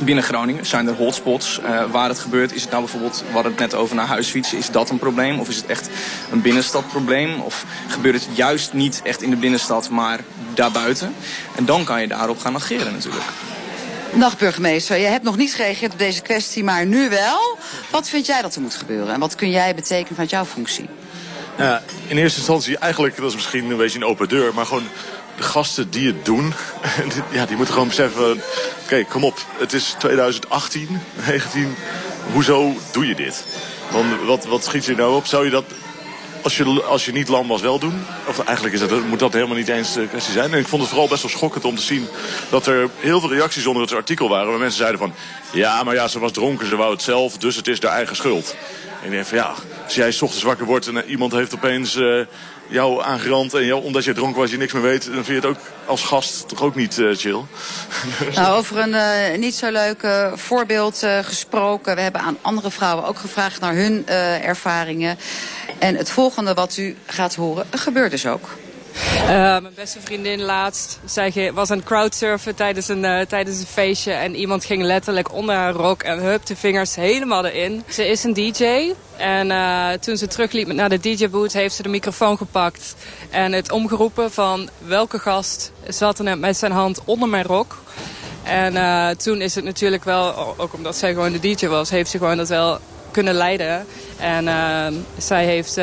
binnen 0.04 0.24
Groningen? 0.24 0.66
Zijn 0.66 0.88
er 0.88 0.94
hotspots 0.94 1.60
uh, 1.60 1.84
waar 1.92 2.10
het 2.10 2.20
gebeurt? 2.20 2.54
Is 2.54 2.62
het 2.62 2.70
nou 2.70 2.84
bijvoorbeeld, 2.84 3.24
hadden 3.32 3.52
het 3.52 3.62
net 3.62 3.74
over 3.74 3.96
naar 3.96 4.08
huis 4.08 4.28
fietsen, 4.28 4.58
is 4.58 4.70
dat 4.70 4.90
een 4.90 5.00
probleem? 5.00 5.40
Of 5.40 5.50
is 5.50 5.56
het 5.56 5.66
echt 5.66 5.90
een 6.32 6.42
binnenstadprobleem? 6.42 7.40
Of 7.40 7.66
gebeurt 7.88 8.16
het 8.26 8.36
juist 8.36 8.74
niet 8.74 9.02
echt 9.04 9.22
in 9.22 9.30
de 9.30 9.36
binnenstad, 9.36 9.90
maar 9.90 10.20
daarbuiten? 10.54 11.14
En 11.56 11.66
dan 11.66 11.84
kan 11.84 12.02
je 12.02 12.08
daarop 12.08 12.40
gaan 12.40 12.56
ageren 12.56 12.94
natuurlijk. 12.94 13.26
Dag 14.20 14.38
burgemeester, 14.38 14.98
je 14.98 15.06
hebt 15.06 15.24
nog 15.24 15.38
niet 15.38 15.54
gereageerd 15.54 15.94
op 15.94 16.00
deze 16.00 16.22
kwestie, 16.22 16.64
maar 16.64 16.86
nu 16.86 17.10
wel. 17.10 17.58
Wat 17.90 18.10
vind 18.10 18.26
jij 18.26 18.42
dat 18.42 18.56
er 18.56 18.62
moet 18.62 18.76
gebeuren 18.76 19.14
en 19.14 19.20
wat 19.20 19.36
kun 19.36 19.50
jij 19.50 19.76
betekenen 19.76 20.08
vanuit 20.08 20.30
jouw 20.30 20.46
functie? 20.46 20.90
Ja, 21.58 21.82
in 22.08 22.18
eerste 22.18 22.38
instantie 22.38 22.78
eigenlijk, 22.78 23.18
dat 23.18 23.30
is 23.30 23.36
misschien 23.36 23.72
een 23.72 23.78
beetje 23.78 23.98
een 23.98 24.06
open 24.06 24.30
deur, 24.30 24.54
maar 24.54 24.66
gewoon 24.66 24.88
de 25.36 25.44
gasten 25.44 25.90
die 25.90 26.08
het 26.08 26.26
doen, 26.26 26.54
ja, 27.32 27.46
die 27.46 27.56
moeten 27.56 27.74
gewoon 27.74 27.90
beseffen... 27.90 28.42
Oké, 28.84 29.04
kom 29.04 29.24
op, 29.24 29.46
het 29.58 29.74
is 29.74 29.96
2018, 30.00 31.00
19, 31.26 31.76
hoezo 32.34 32.74
doe 32.92 33.08
je 33.08 33.16
dit? 33.16 33.46
Want 33.92 34.08
wat, 34.26 34.46
wat 34.46 34.64
schiet 34.64 34.86
je 34.86 34.96
nou 34.96 35.16
op? 35.16 35.26
Zou 35.26 35.46
je 35.46 35.52
dat, 35.52 35.66
als 36.42 36.58
je, 36.58 36.84
als 36.84 37.06
je 37.06 37.12
niet 37.12 37.28
lam 37.28 37.48
was, 37.48 37.62
wel 37.62 37.80
doen? 37.80 38.04
Of 38.28 38.40
eigenlijk 38.40 38.76
is 38.76 38.88
dat, 38.88 39.04
moet 39.04 39.20
dat 39.20 39.34
helemaal 39.34 39.56
niet 39.56 39.68
eens 39.68 39.94
de 39.94 40.08
kwestie 40.08 40.34
zijn. 40.34 40.54
En 40.54 40.60
ik 40.60 40.68
vond 40.68 40.82
het 40.82 40.92
vooral 40.92 41.08
best 41.08 41.22
wel 41.22 41.32
schokkend 41.32 41.66
om 41.66 41.76
te 41.76 41.82
zien... 41.82 42.08
dat 42.50 42.68
er 42.68 42.90
heel 43.00 43.20
veel 43.20 43.34
reacties 43.34 43.66
onder 43.66 43.84
het 43.84 43.94
artikel 43.94 44.30
waren... 44.30 44.50
waar 44.50 44.60
mensen 44.60 44.78
zeiden 44.78 45.00
van... 45.00 45.14
ja, 45.52 45.84
maar 45.84 45.96
ja, 45.96 46.08
ze 46.08 46.20
was 46.20 46.32
dronken, 46.32 46.68
ze 46.68 46.76
wou 46.76 46.92
het 46.92 47.02
zelf, 47.02 47.38
dus 47.38 47.56
het 47.56 47.68
is 47.68 47.82
haar 47.82 47.92
eigen 47.92 48.16
schuld. 48.16 48.56
En 49.00 49.06
ik 49.06 49.12
denk 49.12 49.26
van 49.26 49.38
ja, 49.38 49.54
als 49.84 49.96
jij 49.96 50.12
s 50.12 50.22
ochtends 50.22 50.44
wakker 50.44 50.66
wordt 50.66 50.88
en 50.88 51.10
iemand 51.10 51.32
heeft 51.32 51.56
opeens... 51.56 51.96
Uh, 51.96 52.22
jou 52.72 53.04
aangerand 53.04 53.54
en 53.54 53.66
jou, 53.66 53.84
omdat 53.84 54.04
je 54.04 54.14
dronken 54.14 54.42
was 54.42 54.52
je 54.52 54.58
niks 54.58 54.74
meer 54.74 54.82
weet... 54.82 55.06
dan 55.06 55.14
vind 55.14 55.28
je 55.28 55.34
het 55.34 55.46
ook 55.46 55.58
als 55.86 56.04
gast 56.04 56.48
toch 56.48 56.62
ook 56.62 56.76
niet 56.76 56.98
uh, 56.98 57.16
chill. 57.16 57.42
Nou, 58.36 58.58
over 58.58 58.78
een 58.78 58.90
uh, 59.34 59.38
niet 59.38 59.56
zo 59.56 59.72
leuk 59.72 60.08
voorbeeld 60.34 61.06
gesproken. 61.22 61.96
We 61.96 62.02
hebben 62.02 62.22
aan 62.22 62.38
andere 62.42 62.72
vrouwen 62.72 63.06
ook 63.06 63.18
gevraagd 63.18 63.60
naar 63.60 63.76
hun 63.76 64.08
ervaringen. 64.08 65.18
En 65.80 65.96
het 65.96 66.10
volgende 66.10 66.54
wat 66.54 66.78
u 66.78 66.96
gaat 67.06 67.36
horen, 67.36 67.66
gebeurt 67.72 68.12
dus 68.12 68.26
ook. 68.26 68.50
Uh, 68.96 69.28
mijn 69.28 69.74
beste 69.76 70.00
vriendin 70.02 70.42
laatst 70.42 71.00
zij 71.06 71.52
was 71.54 71.72
aan 71.72 71.78
het 71.78 71.86
crowdsurfen 71.86 72.56
tijdens 72.56 72.88
een, 72.88 73.04
uh, 73.04 73.20
tijdens 73.20 73.60
een 73.60 73.66
feestje. 73.66 74.12
En 74.12 74.36
iemand 74.36 74.66
ging 74.66 74.84
letterlijk 74.84 75.34
onder 75.34 75.56
haar 75.56 75.74
rok 75.74 76.04
en 76.04 76.20
hup 76.20 76.46
de 76.46 76.56
vingers 76.56 76.96
helemaal 76.96 77.46
erin. 77.46 77.84
Ze 77.90 78.08
is 78.08 78.24
een 78.24 78.34
DJ. 78.34 78.94
En 79.18 79.50
uh, 79.50 79.90
toen 79.92 80.18
ze 80.18 80.28
terugliep 80.28 80.74
naar 80.74 80.90
de 80.90 81.00
DJ-boot 81.00 81.54
heeft 81.54 81.76
ze 81.76 81.84
de 81.84 81.90
microfoon 81.90 82.38
gepakt. 82.38 82.96
En 83.30 83.52
het 83.52 83.72
omgeroepen 83.72 84.32
van 84.32 84.70
welke 84.78 85.20
gast 85.20 85.72
zat 85.88 86.18
er 86.18 86.24
net 86.24 86.40
met 86.40 86.58
zijn 86.58 86.72
hand 86.72 87.02
onder 87.06 87.30
mijn 87.30 87.46
rok. 87.46 87.78
En 88.44 89.18
toen 89.18 89.42
is 89.42 89.56
het 89.56 89.64
natuurlijk 89.64 90.04
wel, 90.04 90.56
ook 90.58 90.74
omdat 90.74 90.96
zij 90.96 91.14
gewoon 91.14 91.32
de 91.32 91.40
DJ 91.40 91.68
was, 91.68 91.90
heeft 91.90 92.10
ze 92.10 92.18
gewoon 92.18 92.38
dat 92.38 92.50
wel 92.50 92.80
kunnen 93.12 93.34
leiden. 93.34 93.86
En 94.18 95.06
zij 95.18 95.46
heeft 95.46 95.78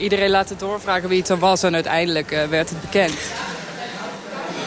iedereen 0.00 0.30
laten 0.30 0.58
doorvragen 0.58 1.08
wie 1.08 1.18
het 1.18 1.26
dan 1.26 1.38
was. 1.38 1.62
En 1.62 1.74
uiteindelijk 1.74 2.32
uh, 2.32 2.44
werd 2.44 2.68
het 2.68 2.80
bekend. 2.80 3.14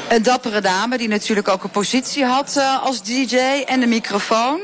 Een 0.10 0.24
dappere 0.24 0.62
dame 0.62 0.98
die 0.98 1.08
natuurlijk 1.08 1.48
ook 1.48 1.64
een 1.64 1.70
positie 1.70 2.26
had 2.26 2.54
uh, 2.58 2.84
als 2.84 3.04
DJ 3.04 3.38
en 3.66 3.80
de 3.80 3.88
microfoon. 3.88 4.60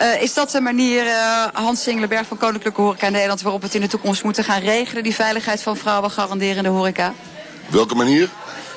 Uh, 0.00 0.22
is 0.22 0.34
dat 0.34 0.50
de 0.50 0.60
manier, 0.60 1.04
uh, 1.04 1.46
Hans 1.52 1.82
Singelenberg 1.82 2.26
van 2.26 2.36
Koninklijke 2.36 2.80
Horeca 2.80 3.08
Nederland... 3.08 3.42
waarop 3.42 3.60
we 3.60 3.66
het 3.66 3.74
in 3.74 3.80
de 3.80 3.88
toekomst 3.88 4.24
moeten 4.24 4.44
gaan 4.44 4.60
regelen, 4.60 5.02
die 5.02 5.14
veiligheid 5.14 5.62
van 5.62 5.76
vrouwen 5.76 6.10
garanderen 6.10 6.56
in 6.56 6.62
de 6.62 6.68
horeca? 6.68 7.14
Welke 7.68 7.94
manier? 7.94 8.28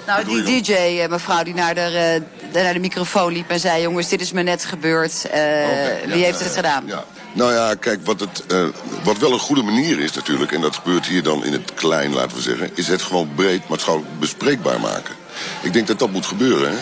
Nou, 0.05 0.25
die 0.25 0.61
DJ, 0.61 1.05
mevrouw, 1.09 1.43
die 1.43 1.53
naar 1.53 1.75
de, 1.75 2.21
naar 2.53 2.73
de 2.73 2.79
microfoon 2.79 3.33
liep 3.33 3.49
en 3.49 3.59
zei... 3.59 3.81
jongens, 3.81 4.09
dit 4.09 4.21
is 4.21 4.31
me 4.31 4.41
net 4.41 4.65
gebeurd. 4.65 5.23
Okay, 5.25 6.01
wie 6.05 6.17
ja, 6.17 6.25
heeft 6.25 6.39
het 6.39 6.55
gedaan? 6.55 6.83
Ja. 6.85 7.03
Nou 7.35 7.53
ja, 7.53 7.73
kijk, 7.73 8.05
wat, 8.05 8.19
het, 8.19 8.43
uh, 8.51 8.65
wat 9.03 9.17
wel 9.17 9.31
een 9.31 9.39
goede 9.39 9.63
manier 9.63 9.99
is 9.99 10.11
natuurlijk... 10.11 10.51
en 10.51 10.61
dat 10.61 10.75
gebeurt 10.75 11.05
hier 11.05 11.23
dan 11.23 11.45
in 11.45 11.53
het 11.53 11.73
klein, 11.73 12.13
laten 12.13 12.37
we 12.37 12.43
zeggen... 12.43 12.69
is 12.73 12.87
het 12.87 13.01
gewoon 13.01 13.29
breed 13.35 13.67
maatschappelijk 13.67 14.19
bespreekbaar 14.19 14.79
maken. 14.79 15.15
Ik 15.61 15.73
denk 15.73 15.87
dat 15.87 15.99
dat 15.99 16.11
moet 16.11 16.25
gebeuren. 16.25 16.71
Hè? 16.71 16.77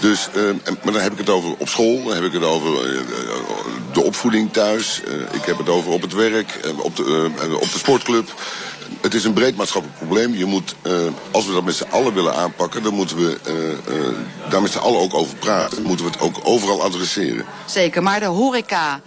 Dus, 0.00 0.28
uh, 0.36 0.42
maar 0.64 0.92
dan 0.92 1.02
heb 1.02 1.12
ik 1.12 1.18
het 1.18 1.28
over 1.28 1.54
op 1.58 1.68
school, 1.68 2.04
dan 2.04 2.14
heb 2.14 2.24
ik 2.24 2.32
het 2.32 2.44
over 2.44 2.94
uh, 2.94 3.00
de 3.92 4.02
opvoeding 4.02 4.52
thuis... 4.52 5.02
ik 5.32 5.44
heb 5.44 5.58
het 5.58 5.68
over 5.68 5.92
op 5.92 6.02
het 6.02 6.12
werk, 6.12 6.60
op, 6.76 6.96
de, 6.96 7.30
op 7.60 7.72
de 7.72 7.78
sportclub... 7.78 8.34
Het 9.00 9.14
is 9.14 9.24
een 9.24 9.32
breed 9.32 9.56
maatschappelijk 9.56 9.98
probleem. 9.98 10.34
Je 10.34 10.44
moet, 10.44 10.74
als 11.30 11.46
we 11.46 11.52
dat 11.52 11.64
met 11.64 11.74
z'n 11.74 11.86
allen 11.90 12.14
willen 12.14 12.34
aanpakken... 12.34 12.82
dan 12.82 12.94
moeten 12.94 13.16
we 13.16 13.38
daar 14.48 14.62
met 14.62 14.72
z'n 14.72 14.78
allen 14.78 15.00
ook 15.00 15.14
over 15.14 15.36
praten. 15.36 15.76
Dan 15.76 15.86
moeten 15.86 16.04
we 16.04 16.10
het 16.10 16.20
ook 16.20 16.40
overal 16.42 16.82
adresseren. 16.82 17.44
Zeker, 17.66 18.02
maar 18.02 18.20
de 18.20 18.26
horeca 18.26 19.00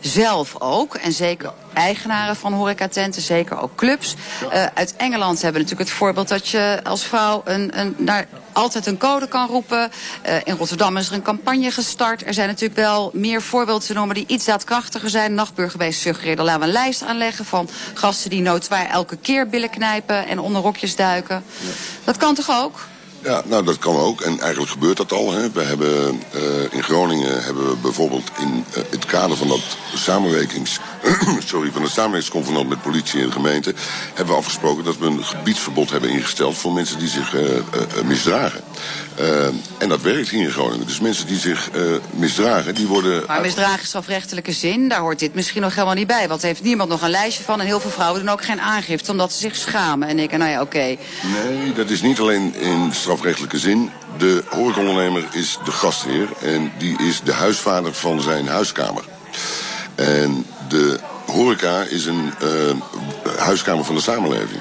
zelf 0.00 0.60
ook. 0.60 0.94
En 0.94 1.12
zeker 1.12 1.52
eigenaren 1.74 2.36
van 2.36 2.52
horecatenten, 2.52 3.22
zeker 3.22 3.60
ook 3.60 3.74
clubs. 3.74 4.14
Uh, 4.42 4.66
uit 4.74 4.94
Engeland 4.96 5.42
hebben 5.42 5.60
we 5.60 5.68
natuurlijk 5.68 5.90
het 5.90 5.98
voorbeeld 5.98 6.28
dat 6.28 6.48
je 6.48 6.80
als 6.82 7.04
vrouw 7.04 7.42
een, 7.44 7.78
een, 7.78 7.96
altijd 8.52 8.86
een 8.86 8.98
code 8.98 9.28
kan 9.28 9.48
roepen. 9.48 9.90
Uh, 10.26 10.34
in 10.44 10.56
Rotterdam 10.56 10.96
is 10.96 11.08
er 11.08 11.14
een 11.14 11.22
campagne 11.22 11.70
gestart. 11.70 12.26
Er 12.26 12.34
zijn 12.34 12.48
natuurlijk 12.48 12.80
wel 12.80 13.10
meer 13.14 13.42
voorbeelden 13.42 13.86
te 13.86 13.94
noemen 13.94 14.14
die 14.14 14.26
iets 14.26 14.44
daadkrachtiger 14.44 15.10
zijn. 15.10 15.34
Nachtburgemeester 15.34 16.02
suggereerde, 16.02 16.42
laten 16.42 16.60
we 16.60 16.66
een 16.66 16.72
lijst 16.72 17.02
aanleggen 17.02 17.44
van 17.44 17.68
gasten 17.94 18.30
die 18.30 18.42
noodwaar 18.42 18.86
elke 18.86 19.16
keer 19.16 19.48
billen 19.48 19.70
knijpen 19.70 20.26
en 20.26 20.38
onder 20.38 20.62
rokjes 20.62 20.96
duiken. 20.96 21.44
Dat 22.04 22.16
kan 22.16 22.34
toch 22.34 22.50
ook? 22.50 22.78
Ja, 23.22 23.42
nou 23.44 23.64
dat 23.64 23.78
kan 23.78 23.96
ook. 23.96 24.20
En 24.20 24.40
eigenlijk 24.40 24.70
gebeurt 24.70 24.96
dat 24.96 25.12
al. 25.12 25.32
Hè. 25.32 25.50
We 25.50 25.62
hebben, 25.62 26.20
uh, 26.34 26.42
in 26.70 26.82
Groningen 26.82 27.42
hebben 27.42 27.68
we 27.68 27.76
bijvoorbeeld 27.76 28.30
in 28.38 28.64
uh, 28.68 28.82
het 28.90 29.04
kader 29.04 29.36
van 29.36 29.48
dat 29.48 29.60
samenwerkings... 29.94 30.78
sorry, 31.46 31.70
van 31.70 31.82
het 31.82 31.90
samenwerkingsconvenant 31.90 32.68
met 32.68 32.82
politie 32.82 33.20
en 33.20 33.32
gemeente... 33.32 33.74
hebben 34.14 34.34
we 34.34 34.40
afgesproken 34.40 34.84
dat 34.84 34.98
we 34.98 35.06
een 35.06 35.24
gebiedsverbod 35.24 35.90
hebben 35.90 36.10
ingesteld... 36.10 36.56
voor 36.56 36.72
mensen 36.72 36.98
die 36.98 37.08
zich 37.08 37.34
uh, 37.34 37.42
misdragen. 38.04 38.60
en 39.78 39.88
dat 39.88 40.00
werkt 40.00 40.28
hier 40.28 40.42
in 40.42 40.50
Groningen. 40.50 40.86
Dus 40.86 41.00
mensen 41.00 41.26
die 41.26 41.38
zich 41.38 41.70
misdragen, 42.10 42.74
die 42.74 42.86
worden... 42.86 43.24
Maar 43.26 43.40
misdragen 43.40 43.86
strafrechtelijke 43.86 44.52
zin, 44.52 44.88
daar 44.88 45.00
hoort 45.00 45.18
dit 45.18 45.34
misschien 45.34 45.62
nog 45.62 45.74
helemaal 45.74 45.94
niet 45.94 46.06
bij. 46.06 46.28
Want 46.28 46.42
heeft 46.42 46.62
niemand 46.62 46.88
nog 46.88 47.02
een 47.02 47.10
lijstje 47.10 47.44
van. 47.44 47.60
En 47.60 47.66
heel 47.66 47.80
veel 47.80 47.90
vrouwen 47.90 48.20
doen 48.20 48.32
ook 48.32 48.44
geen 48.44 48.60
aangifte 48.60 49.10
omdat 49.10 49.32
ze 49.32 49.38
zich 49.38 49.56
schamen. 49.56 50.08
En 50.08 50.18
ik, 50.18 50.36
nou 50.36 50.50
ja, 50.50 50.60
oké. 50.60 50.76
Okay. 50.76 50.98
Nee, 51.44 51.72
dat 51.72 51.90
is 51.90 52.02
niet 52.02 52.18
alleen 52.20 52.54
in 52.54 52.92
strafrechtelijke 53.06 53.58
zin. 53.58 53.90
De 54.18 54.42
horecaondernemer 54.48 55.28
is 55.32 55.58
de 55.64 55.70
gastheer 55.70 56.28
en 56.40 56.72
die 56.78 56.98
is 57.02 57.20
de 57.20 57.32
huisvader 57.32 57.94
van 57.94 58.20
zijn 58.20 58.46
huiskamer. 58.46 59.04
En 59.94 60.46
de 60.68 61.00
horeca 61.26 61.82
is 61.82 62.06
een 62.06 62.32
uh, 62.42 62.50
huiskamer 63.38 63.84
van 63.84 63.94
de 63.94 64.00
samenleving. 64.00 64.60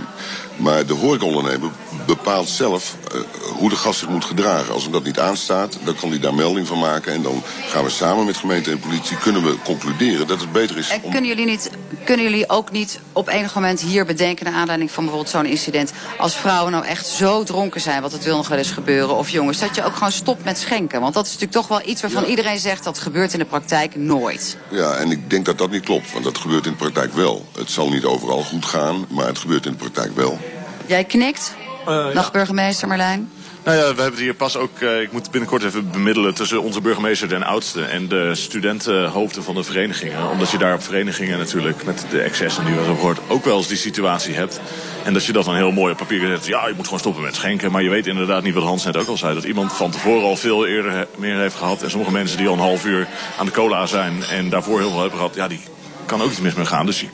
Maar 0.55 0.85
de 0.85 0.93
horecaondernemer 0.93 1.69
bepaalt 2.05 2.49
zelf 2.49 2.95
uh, 3.15 3.21
hoe 3.57 3.69
de 3.69 3.75
gast 3.75 3.99
zich 3.99 4.09
moet 4.09 4.25
gedragen. 4.25 4.73
Als 4.73 4.83
hem 4.83 4.91
dat 4.91 5.03
niet 5.03 5.19
aanstaat, 5.19 5.77
dan 5.83 5.95
kan 5.95 6.09
hij 6.09 6.19
daar 6.19 6.33
melding 6.33 6.67
van 6.67 6.79
maken. 6.79 7.13
En 7.13 7.21
dan 7.21 7.43
gaan 7.67 7.83
we 7.83 7.89
samen 7.89 8.25
met 8.25 8.37
gemeente 8.37 8.71
en 8.71 8.79
politie 8.79 9.17
kunnen 9.17 9.43
we 9.43 9.55
concluderen 9.63 10.27
dat 10.27 10.39
het 10.39 10.51
beter 10.51 10.77
is. 10.77 10.89
En 10.89 10.99
om... 11.03 11.11
kunnen, 11.11 11.29
jullie 11.29 11.45
niet, 11.45 11.69
kunnen 12.03 12.25
jullie 12.25 12.49
ook 12.49 12.71
niet 12.71 12.99
op 13.13 13.27
enig 13.27 13.55
moment 13.55 13.81
hier 13.81 14.05
bedenken... 14.05 14.45
naar 14.45 14.53
aanleiding 14.53 14.91
van 14.91 15.03
bijvoorbeeld 15.03 15.33
zo'n 15.33 15.45
incident... 15.45 15.91
als 16.17 16.35
vrouwen 16.35 16.71
nou 16.71 16.85
echt 16.85 17.07
zo 17.07 17.43
dronken 17.43 17.81
zijn, 17.81 18.01
wat 18.01 18.11
het 18.11 18.23
wil 18.23 18.35
nog 18.37 18.47
wel 18.47 18.57
eens 18.57 18.71
gebeuren... 18.71 19.15
of 19.15 19.29
jongens, 19.29 19.59
dat 19.59 19.75
je 19.75 19.85
ook 19.85 19.93
gewoon 19.93 20.11
stopt 20.11 20.43
met 20.43 20.57
schenken. 20.57 21.01
Want 21.01 21.13
dat 21.13 21.25
is 21.25 21.31
natuurlijk 21.31 21.59
toch 21.59 21.67
wel 21.67 21.89
iets 21.89 22.01
waarvan 22.01 22.23
ja. 22.23 22.29
iedereen 22.29 22.59
zegt... 22.59 22.83
dat 22.83 22.99
gebeurt 22.99 23.33
in 23.33 23.39
de 23.39 23.45
praktijk 23.45 23.95
nooit. 23.95 24.57
Ja, 24.69 24.93
en 24.93 25.11
ik 25.11 25.29
denk 25.29 25.45
dat 25.45 25.57
dat 25.57 25.71
niet 25.71 25.83
klopt, 25.83 26.11
want 26.11 26.23
dat 26.23 26.37
gebeurt 26.37 26.65
in 26.65 26.71
de 26.71 26.77
praktijk 26.77 27.13
wel. 27.13 27.45
Het 27.57 27.71
zal 27.71 27.89
niet 27.89 28.03
overal 28.03 28.43
goed 28.43 28.65
gaan, 28.65 29.05
maar 29.09 29.27
het 29.27 29.39
gebeurt 29.39 29.65
in 29.65 29.71
de 29.71 29.77
praktijk 29.77 30.15
wel. 30.15 30.39
Jij 30.87 31.03
knikt? 31.03 31.55
Uh, 31.87 32.13
Dag 32.13 32.31
burgemeester 32.31 32.87
Marlijn. 32.87 33.29
Nou 33.63 33.77
ja, 33.77 33.81
we 33.81 33.87
hebben 33.87 34.05
het 34.05 34.19
hier 34.19 34.33
pas 34.33 34.57
ook. 34.57 34.79
Uh, 34.79 35.01
ik 35.01 35.11
moet 35.11 35.31
binnenkort 35.31 35.63
even 35.63 35.91
bemiddelen 35.91 36.33
tussen 36.33 36.61
onze 36.61 36.81
burgemeester 36.81 37.29
den 37.29 37.43
oudste 37.43 37.83
en 37.83 38.07
de 38.07 38.35
studentenhoofden 38.35 39.43
van 39.43 39.55
de 39.55 39.63
verenigingen. 39.63 40.29
Omdat 40.29 40.49
je 40.49 40.57
daar 40.57 40.73
op 40.73 40.83
verenigingen 40.83 41.37
natuurlijk 41.37 41.85
met 41.85 42.05
de 42.09 42.21
excessen 42.21 42.63
die 42.63 42.73
we 42.73 42.79
hebben 42.79 42.97
gehoord 42.97 43.19
ook 43.27 43.45
wel 43.45 43.57
eens 43.57 43.67
die 43.67 43.77
situatie 43.77 44.33
hebt. 44.33 44.59
En 45.03 45.13
dat 45.13 45.25
je 45.25 45.31
dat 45.31 45.45
dan 45.45 45.55
heel 45.55 45.71
mooi 45.71 45.91
op 45.91 45.97
papier 45.97 46.27
zet. 46.27 46.45
Ja, 46.45 46.67
je 46.67 46.73
moet 46.75 46.85
gewoon 46.85 46.99
stoppen 46.99 47.23
met 47.23 47.35
schenken. 47.35 47.71
Maar 47.71 47.83
je 47.83 47.89
weet 47.89 48.07
inderdaad 48.07 48.43
niet 48.43 48.53
wat 48.53 48.63
Hans 48.63 48.85
net 48.85 48.97
ook 48.97 49.07
al 49.07 49.17
zei. 49.17 49.33
Dat 49.33 49.43
iemand 49.43 49.73
van 49.73 49.91
tevoren 49.91 50.23
al 50.23 50.35
veel 50.35 50.65
eerder 50.67 51.07
meer 51.17 51.37
heeft 51.37 51.55
gehad. 51.55 51.83
En 51.83 51.89
sommige 51.89 52.11
mensen 52.11 52.37
die 52.37 52.47
al 52.47 52.53
een 52.53 52.59
half 52.59 52.85
uur 52.85 53.07
aan 53.37 53.45
de 53.45 53.51
cola 53.51 53.85
zijn 53.85 54.23
en 54.23 54.49
daarvoor 54.49 54.79
heel 54.79 54.89
veel 54.89 55.01
hebben 55.01 55.19
gehad. 55.19 55.35
Ja, 55.35 55.47
die 55.47 55.61
kan 56.05 56.21
ook 56.21 56.31
iets 56.31 56.41
mis 56.41 56.53
mee 56.53 56.65
gaan. 56.65 56.85
Dus 56.85 57.05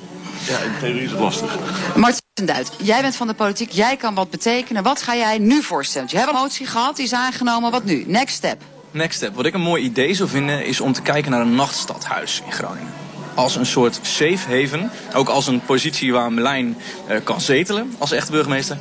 ja, 0.47 0.59
in 0.59 0.71
theorie 0.79 1.03
is 1.03 1.11
het 1.11 1.19
lastig. 1.19 1.57
Martin 1.95 2.45
Duit, 2.45 2.71
jij 2.81 3.01
bent 3.01 3.15
van 3.15 3.27
de 3.27 3.33
politiek, 3.33 3.71
jij 3.71 3.97
kan 3.97 4.13
wat 4.13 4.29
betekenen. 4.29 4.83
Wat 4.83 5.01
ga 5.01 5.15
jij 5.15 5.37
nu 5.37 5.63
voorstellen? 5.63 6.07
Je 6.11 6.17
hebt 6.17 6.29
een 6.29 6.35
motie 6.35 6.65
gehad, 6.65 6.95
die 6.95 7.05
is 7.05 7.13
aangenomen. 7.13 7.71
Wat 7.71 7.83
nu? 7.83 8.03
Next 8.07 8.35
step. 8.35 8.61
Next 8.91 9.15
step. 9.17 9.35
Wat 9.35 9.45
ik 9.45 9.53
een 9.53 9.61
mooi 9.61 9.83
idee 9.83 10.13
zou 10.13 10.29
vinden, 10.29 10.65
is 10.65 10.81
om 10.81 10.93
te 10.93 11.01
kijken 11.01 11.31
naar 11.31 11.41
een 11.41 11.55
nachtstadhuis 11.55 12.41
in 12.45 12.51
Groningen. 12.51 12.93
Als 13.35 13.55
een 13.55 13.65
soort 13.65 13.99
safe 14.01 14.61
haven. 14.61 14.91
Ook 15.13 15.29
als 15.29 15.47
een 15.47 15.61
positie 15.65 16.13
waar 16.13 16.33
Melijn 16.33 16.77
uh, 17.09 17.15
kan 17.23 17.41
zetelen 17.41 17.95
als 17.97 18.11
echte 18.11 18.31
burgemeester. 18.31 18.77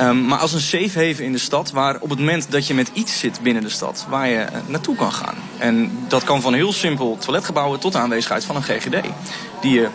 Um, 0.00 0.24
maar 0.26 0.38
als 0.38 0.52
een 0.52 0.60
safe 0.60 1.06
haven 1.06 1.24
in 1.24 1.32
de 1.32 1.38
stad. 1.38 1.70
Waar 1.70 2.00
op 2.00 2.10
het 2.10 2.18
moment 2.18 2.50
dat 2.50 2.66
je 2.66 2.74
met 2.74 2.90
iets 2.92 3.18
zit 3.18 3.40
binnen 3.42 3.62
de 3.62 3.68
stad. 3.68 4.06
Waar 4.08 4.28
je 4.28 4.36
uh, 4.36 4.58
naartoe 4.66 4.96
kan 4.96 5.12
gaan. 5.12 5.34
En 5.58 5.90
dat 6.08 6.24
kan 6.24 6.40
van 6.40 6.54
heel 6.54 6.72
simpel 6.72 7.16
toiletgebouwen 7.20 7.80
tot 7.80 7.92
de 7.92 7.98
aanwezigheid 7.98 8.44
van 8.44 8.56
een 8.56 8.62
GGD. 8.62 9.06
Die 9.60 9.72
je 9.72 9.88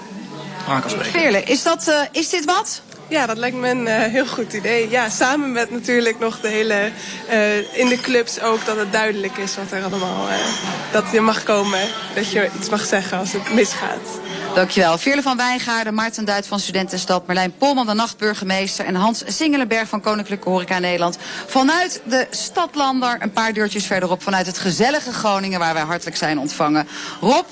Veerle, 1.01 1.43
is, 1.43 1.63
dat, 1.63 1.87
uh, 1.87 1.95
is 2.11 2.29
dit 2.29 2.45
wat? 2.45 2.81
Ja, 3.09 3.25
dat 3.25 3.37
lijkt 3.37 3.57
me 3.57 3.69
een 3.69 3.87
uh, 3.87 3.95
heel 3.95 4.27
goed 4.27 4.53
idee. 4.53 4.89
Ja, 4.89 5.09
samen 5.09 5.51
met 5.51 5.71
natuurlijk 5.71 6.19
nog 6.19 6.39
de 6.39 6.47
hele... 6.47 6.91
Uh, 7.31 7.79
in 7.79 7.87
de 7.87 7.99
clubs 8.01 8.41
ook 8.41 8.65
dat 8.65 8.77
het 8.77 8.91
duidelijk 8.91 9.37
is 9.37 9.55
wat 9.55 9.71
er 9.71 9.83
allemaal... 9.83 10.29
Uh, 10.29 10.35
dat 10.91 11.03
je 11.11 11.21
mag 11.21 11.43
komen, 11.43 11.79
dat 12.15 12.31
je 12.31 12.49
iets 12.59 12.69
mag 12.69 12.85
zeggen 12.85 13.17
als 13.17 13.31
het 13.31 13.53
misgaat. 13.53 14.19
Dankjewel. 14.55 14.97
Veerle 14.97 15.21
van 15.21 15.37
Wijngaarden, 15.37 15.93
Maarten 15.93 16.25
Duit 16.25 16.47
van 16.47 16.59
Studentenstad... 16.59 17.27
Marlijn 17.27 17.53
Polman, 17.57 17.85
de 17.85 17.93
nachtburgemeester... 17.93 18.85
en 18.85 18.95
Hans 18.95 19.23
Singelenberg 19.25 19.87
van 19.87 20.01
Koninklijke 20.01 20.49
Horeca 20.49 20.79
Nederland. 20.79 21.17
Vanuit 21.45 22.01
de 22.03 22.27
Stadlander, 22.29 23.17
een 23.19 23.31
paar 23.31 23.53
deurtjes 23.53 23.85
verderop... 23.85 24.23
vanuit 24.23 24.45
het 24.45 24.57
gezellige 24.57 25.13
Groningen, 25.13 25.59
waar 25.59 25.73
wij 25.73 25.83
hartelijk 25.83 26.17
zijn 26.17 26.39
ontvangen. 26.39 26.87
Rob, 27.21 27.45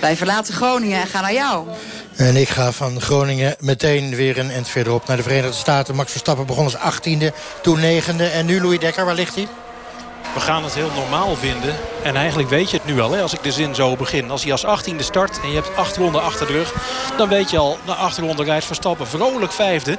wij 0.00 0.16
verlaten 0.16 0.54
Groningen 0.54 1.00
en 1.00 1.06
gaan 1.06 1.22
naar 1.22 1.32
jou. 1.32 1.66
En 2.16 2.36
ik 2.36 2.48
ga 2.48 2.72
van 2.72 3.00
Groningen 3.00 3.56
meteen 3.60 4.14
weer 4.14 4.38
een 4.38 4.50
end 4.50 4.68
verderop 4.68 5.06
naar 5.06 5.16
de 5.16 5.22
Verenigde 5.22 5.56
Staten. 5.56 5.94
Max 5.94 6.10
Verstappen 6.10 6.46
begon 6.46 6.64
als 6.64 6.76
18e, 6.76 7.34
toen 7.62 7.80
9e. 7.80 8.32
En 8.32 8.46
nu 8.46 8.60
Louis 8.60 8.78
Dekker, 8.78 9.04
waar 9.04 9.14
ligt 9.14 9.34
hij? 9.34 9.48
We 10.34 10.40
gaan 10.40 10.64
het 10.64 10.74
heel 10.74 10.90
normaal 10.94 11.36
vinden. 11.36 11.74
En 12.02 12.16
eigenlijk 12.16 12.48
weet 12.48 12.70
je 12.70 12.76
het 12.76 12.86
nu 12.86 13.00
al, 13.00 13.10
hè, 13.10 13.22
als 13.22 13.32
ik 13.32 13.42
de 13.42 13.52
zin 13.52 13.74
zo 13.74 13.96
begin. 13.96 14.30
Als 14.30 14.42
hij 14.42 14.52
als 14.52 14.66
18e 14.66 14.96
start 14.96 15.40
en 15.40 15.48
je 15.48 15.54
hebt 15.54 15.76
acht 15.76 15.96
ronden 15.96 16.22
achter 16.22 16.46
de 16.46 16.52
rug... 16.52 16.74
dan 17.16 17.28
weet 17.28 17.50
je 17.50 17.58
al, 17.58 17.78
na 17.86 17.94
acht 17.94 18.18
ronden 18.18 18.44
rijdt 18.44 18.64
Verstappen 18.64 19.06
vrolijk 19.06 19.52
vijfde. 19.52 19.98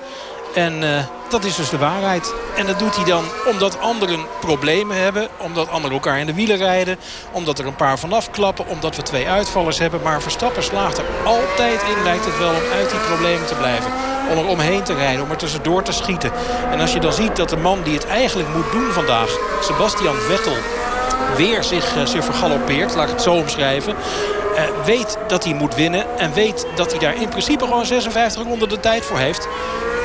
En 0.56 0.84
uh, 0.84 1.00
dat 1.30 1.44
is 1.44 1.56
dus 1.56 1.70
de 1.70 1.78
waarheid. 1.78 2.34
En 2.56 2.66
dat 2.66 2.80
doet 2.80 2.96
hij 2.96 3.06
dan 3.06 3.24
omdat 3.46 3.80
anderen 3.80 4.26
problemen 4.40 4.98
hebben. 4.98 5.28
Omdat 5.38 5.70
anderen 5.70 5.92
elkaar 5.92 6.20
in 6.20 6.26
de 6.26 6.34
wielen 6.34 6.58
rijden. 6.58 6.98
Omdat 7.32 7.60
er 7.60 7.66
een 7.66 7.76
paar 7.76 8.00
vanaf 8.00 8.32
klappen. 8.32 8.68
Omdat 8.68 8.96
we 8.96 9.02
twee 9.02 9.28
uitvallers 9.28 9.80
hebben. 9.80 10.02
Maar 10.02 10.22
Verstappen 10.22 10.64
slaagt 10.64 10.98
er 10.98 11.06
altijd 11.24 11.82
in, 11.82 12.04
lijkt 12.04 12.26
het 12.26 12.38
wel, 12.38 12.50
om 12.50 12.72
uit 12.74 12.90
die 12.90 13.00
problemen 13.00 13.48
te 13.48 13.56
blijven. 13.56 13.92
Om 14.32 14.38
er 14.38 14.48
omheen 14.48 14.84
te 14.84 14.94
rijden, 14.94 15.24
om 15.24 15.32
er 15.32 15.38
tussendoor 15.38 15.84
te 15.84 15.92
schieten. 15.92 16.32
En 16.72 16.80
als 16.80 16.94
je 16.94 17.00
dan 17.00 17.14
ziet 17.14 17.36
dat 17.36 17.50
de 17.50 17.58
man 17.58 17.84
die 17.84 17.94
het 17.94 18.08
eigenlijk 18.08 18.50
moet 18.56 18.72
doen 18.72 18.92
vandaag... 18.92 19.38
Sebastian 19.62 20.16
Vettel 20.16 20.58
weer 21.38 21.64
zich, 21.64 21.96
uh, 21.96 22.06
zich 22.06 22.24
vergalopeert, 22.24 22.96
laat 22.96 23.08
ik 23.08 23.14
het 23.14 23.22
zo 23.22 23.34
omschrijven... 23.34 23.96
Uh, 24.56 24.62
weet 24.86 25.18
dat 25.28 25.44
hij 25.44 25.54
moet 25.54 25.76
winnen 25.76 26.18
en 26.18 26.34
weet 26.34 26.68
dat 26.76 26.92
hij 26.92 27.00
daar 27.00 27.22
in 27.22 27.30
principe 27.30 27.66
gewoon 27.66 27.86
56 27.86 28.44
ronden 28.44 28.70
de 28.70 28.80
tijd 28.80 29.06
voor 29.06 29.18
heeft. 29.18 29.48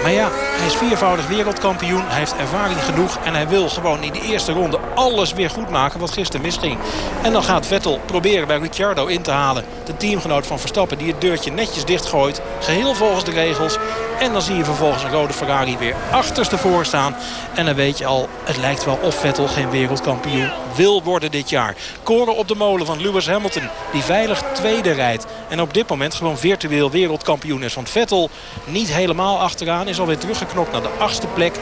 Maar 0.03 0.13
ja, 0.13 0.29
Hij 0.33 0.67
is 0.67 0.75
viervoudig 0.75 1.27
wereldkampioen. 1.29 2.03
Hij 2.07 2.19
heeft 2.19 2.37
ervaring 2.37 2.85
genoeg. 2.85 3.19
En 3.25 3.35
hij 3.35 3.49
wil 3.49 3.69
gewoon 3.69 4.03
in 4.03 4.13
de 4.13 4.21
eerste 4.21 4.53
ronde 4.53 4.79
alles 4.95 5.33
weer 5.33 5.51
goed 5.51 5.71
maken 5.71 6.01
wat 6.01 6.11
gisteren 6.11 6.47
misging. 6.47 6.79
En 7.23 7.33
dan 7.33 7.43
gaat 7.43 7.67
Vettel 7.67 8.01
proberen 8.07 8.47
bij 8.47 8.59
Ricciardo 8.59 9.07
in 9.07 9.23
te 9.23 9.31
halen. 9.31 9.65
De 9.85 9.97
teamgenoot 9.97 10.47
van 10.47 10.59
Verstappen 10.59 10.99
die 10.99 11.07
het 11.13 11.21
deurtje 11.21 11.53
netjes 11.53 11.85
dichtgooit. 11.85 12.41
Geheel 12.61 12.95
volgens 12.95 13.25
de 13.25 13.31
regels. 13.31 13.77
En 14.21 14.33
dan 14.33 14.43
zie 14.43 14.57
je 14.57 14.65
vervolgens 14.65 15.03
een 15.03 15.11
rode 15.11 15.33
Ferrari 15.33 15.77
weer 15.79 15.95
achterstevoor 16.11 16.85
staan. 16.85 17.17
En 17.55 17.65
dan 17.65 17.75
weet 17.75 17.99
je 17.99 18.07
al, 18.07 18.29
het 18.45 18.57
lijkt 18.57 18.85
wel 18.85 18.99
of 19.03 19.15
Vettel 19.15 19.49
geen 19.49 19.71
wereldkampioen 19.71 20.51
wil 20.75 21.03
worden 21.03 21.31
dit 21.31 21.51
jaar. 21.51 21.77
Koren 22.03 22.37
op 22.37 22.49
de 22.49 22.55
molen 22.55 22.87
van 22.87 23.03
Lewis 23.03 23.27
Hamilton. 23.29 23.69
Die 23.93 24.03
veilig 24.03 24.43
tweede 24.53 24.93
rijdt. 24.93 25.27
En 25.49 25.61
op 25.61 25.75
dit 25.75 25.89
moment 25.89 26.15
gewoon 26.15 26.39
virtueel 26.39 26.91
wereldkampioen 26.91 27.63
is. 27.63 27.75
Want 27.75 27.91
Vettel 27.91 28.31
niet 28.65 28.93
helemaal 28.93 29.39
achteraan. 29.39 29.89
Is 29.91 30.01
alweer 30.01 30.19
teruggeknokt 30.19 30.73
naar 30.73 30.83
de 30.83 30.91
achtste 30.99 31.27
plek. 31.27 31.55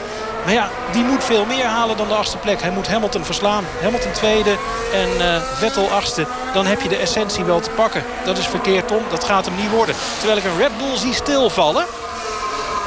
Maar 0.43 0.53
ja, 0.53 0.69
die 0.91 1.03
moet 1.03 1.23
veel 1.23 1.45
meer 1.45 1.65
halen 1.65 1.97
dan 1.97 2.07
de 2.07 2.13
achtste 2.13 2.37
plek. 2.37 2.61
Hij 2.61 2.71
moet 2.71 2.87
Hamilton 2.87 3.25
verslaan. 3.25 3.65
Hamilton 3.81 4.11
tweede 4.11 4.55
en 4.93 5.09
uh, 5.17 5.41
Vettel 5.53 5.89
achtste. 5.89 6.25
Dan 6.53 6.65
heb 6.65 6.81
je 6.81 6.89
de 6.89 6.97
essentie 6.97 7.43
wel 7.43 7.59
te 7.59 7.69
pakken. 7.69 8.03
Dat 8.25 8.37
is 8.37 8.45
verkeerd, 8.45 8.87
Tom. 8.87 9.03
Dat 9.09 9.23
gaat 9.23 9.45
hem 9.45 9.55
niet 9.55 9.71
worden. 9.71 9.95
Terwijl 10.17 10.37
ik 10.37 10.43
een 10.43 10.57
Red 10.57 10.77
Bull 10.77 10.97
zie 10.97 11.13
stilvallen. 11.13 11.85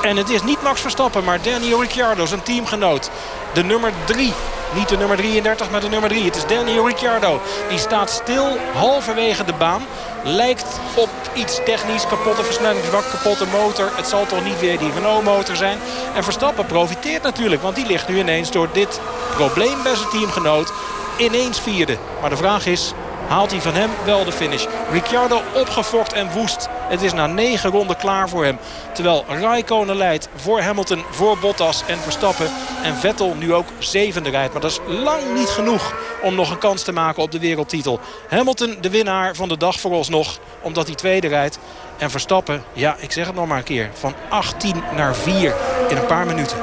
En 0.03 0.17
het 0.17 0.31
is 0.31 0.43
niet 0.43 0.63
Max 0.63 0.81
Verstappen, 0.81 1.25
maar 1.25 1.43
Daniel 1.43 1.81
Ricciardo, 1.81 2.27
zijn 2.27 2.43
teamgenoot. 2.43 3.11
De 3.55 3.65
nummer 3.65 3.93
3. 4.05 4.33
Niet 4.75 4.89
de 4.89 4.97
nummer 4.97 5.17
33, 5.17 5.71
maar 5.71 5.81
de 5.81 5.89
nummer 5.89 6.09
3. 6.09 6.25
Het 6.25 6.37
is 6.37 6.47
Daniel 6.47 6.87
Ricciardo. 6.87 7.41
Die 7.69 7.79
staat 7.79 8.11
stil 8.11 8.59
halverwege 8.75 9.45
de 9.45 9.53
baan. 9.53 9.83
Lijkt 10.23 10.81
op 10.95 11.09
iets 11.35 11.61
technisch. 11.65 12.07
Kapotte 12.07 12.45
versnellingsbak, 12.45 13.05
kapotte 13.11 13.47
motor. 13.47 13.91
Het 13.97 14.07
zal 14.07 14.27
toch 14.27 14.45
niet 14.45 14.61
weer 14.61 14.79
die 14.79 14.93
Renault-motor 14.93 15.57
zijn. 15.57 15.79
En 16.15 16.25
Verstappen 16.25 16.67
profiteert 16.67 17.23
natuurlijk. 17.23 17.63
Want 17.63 17.77
die 17.77 17.87
ligt 17.87 18.09
nu 18.09 18.19
ineens 18.19 18.51
door 18.51 18.69
dit 18.73 19.01
probleem 19.35 19.83
bij 19.83 19.95
zijn 19.95 20.09
teamgenoot 20.09 20.73
ineens 21.19 21.61
vierde. 21.61 21.97
Maar 22.21 22.31
de 22.31 22.37
vraag 22.37 22.67
is, 22.67 22.93
haalt 23.33 23.51
hij 23.51 23.61
van 23.61 23.75
hem 23.75 23.91
wel 24.05 24.25
de 24.25 24.33
finish. 24.33 24.67
Ricciardo 24.91 25.41
opgefokt 25.55 26.13
en 26.13 26.33
woest. 26.33 26.69
Het 26.89 27.03
is 27.03 27.13
na 27.13 27.27
negen 27.27 27.71
ronden 27.71 27.97
klaar 27.97 28.29
voor 28.29 28.45
hem. 28.45 28.59
Terwijl 28.95 29.25
Raikkonen 29.29 29.97
leidt 29.97 30.29
voor 30.37 30.61
Hamilton, 30.61 31.05
voor 31.11 31.39
Bottas 31.39 31.83
en 31.87 31.99
Verstappen. 31.99 32.51
En 32.83 32.97
Vettel 32.97 33.35
nu 33.35 33.55
ook 33.55 33.67
zevende 33.79 34.31
rijdt. 34.31 34.53
Maar 34.53 34.63
dat 34.63 34.71
is 34.71 34.81
lang 34.87 35.35
niet 35.35 35.49
genoeg 35.49 35.95
om 36.23 36.35
nog 36.35 36.51
een 36.51 36.59
kans 36.59 36.83
te 36.83 36.93
maken 36.93 37.23
op 37.23 37.31
de 37.31 37.39
wereldtitel. 37.39 38.01
Hamilton 38.29 38.77
de 38.81 38.91
winnaar 38.91 39.35
van 39.35 39.49
de 39.49 39.57
dag 39.57 39.81
vooralsnog. 39.81 40.39
Omdat 40.61 40.87
hij 40.87 40.97
tweede 40.97 41.29
rijdt. 41.29 41.59
En 41.99 42.11
Verstappen, 42.11 42.65
ja 42.73 42.97
ik 42.99 43.13
zeg 43.13 43.27
het 43.27 43.35
nog 43.35 43.47
maar 43.47 43.59
een 43.59 43.65
keer. 43.65 43.91
Van 43.93 44.15
18 44.29 44.83
naar 44.97 45.15
4 45.15 45.55
in 45.89 45.97
een 45.97 46.07
paar 46.07 46.27
minuten. 46.27 46.59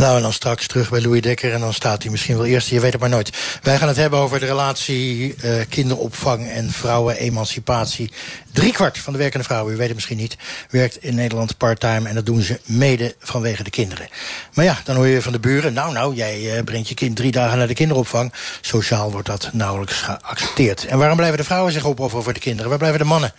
Nou, 0.00 0.16
en 0.16 0.22
dan 0.22 0.32
straks 0.32 0.66
terug 0.66 0.90
bij 0.90 1.00
Louis 1.00 1.20
Dekker. 1.20 1.52
En 1.52 1.60
dan 1.60 1.74
staat 1.74 2.02
hij 2.02 2.10
misschien 2.10 2.36
wel 2.36 2.46
eerst. 2.46 2.68
Je 2.68 2.80
weet 2.80 2.92
het 2.92 3.00
maar 3.00 3.10
nooit. 3.10 3.30
Wij 3.62 3.78
gaan 3.78 3.88
het 3.88 3.96
hebben 3.96 4.18
over 4.18 4.40
de 4.40 4.46
relatie 4.46 5.34
uh, 5.44 5.52
kinderopvang 5.68 6.48
en 6.48 6.70
vrouwenemancipatie. 6.70 8.10
Driekwart 8.52 8.98
van 8.98 9.12
de 9.12 9.18
werkende 9.18 9.44
vrouwen, 9.44 9.74
u 9.74 9.76
weet 9.76 9.86
het 9.86 9.94
misschien 9.94 10.16
niet... 10.16 10.36
werkt 10.70 11.02
in 11.02 11.14
Nederland 11.14 11.56
parttime 11.56 12.08
en 12.08 12.14
dat 12.14 12.26
doen 12.26 12.42
ze 12.42 12.60
mede 12.64 13.14
vanwege 13.18 13.62
de 13.62 13.70
kinderen. 13.70 14.08
Maar 14.54 14.64
ja, 14.64 14.78
dan 14.84 14.96
hoor 14.96 15.06
je 15.06 15.22
van 15.22 15.32
de 15.32 15.40
buren... 15.40 15.72
nou, 15.72 15.92
nou, 15.92 16.14
jij 16.14 16.56
uh, 16.56 16.62
brengt 16.64 16.88
je 16.88 16.94
kind 16.94 17.16
drie 17.16 17.32
dagen 17.32 17.58
naar 17.58 17.66
de 17.66 17.74
kinderopvang. 17.74 18.32
Sociaal 18.60 19.10
wordt 19.12 19.26
dat 19.26 19.50
nauwelijks 19.52 19.94
geaccepteerd. 19.94 20.86
En 20.86 20.98
waarom 20.98 21.16
blijven 21.16 21.38
de 21.38 21.44
vrouwen 21.44 21.72
zich 21.72 21.86
opofferen 21.86 22.24
voor 22.24 22.34
de 22.34 22.40
kinderen? 22.40 22.68
Waar 22.68 22.78
blijven 22.78 22.98
de 22.98 23.04
mannen? 23.04 23.32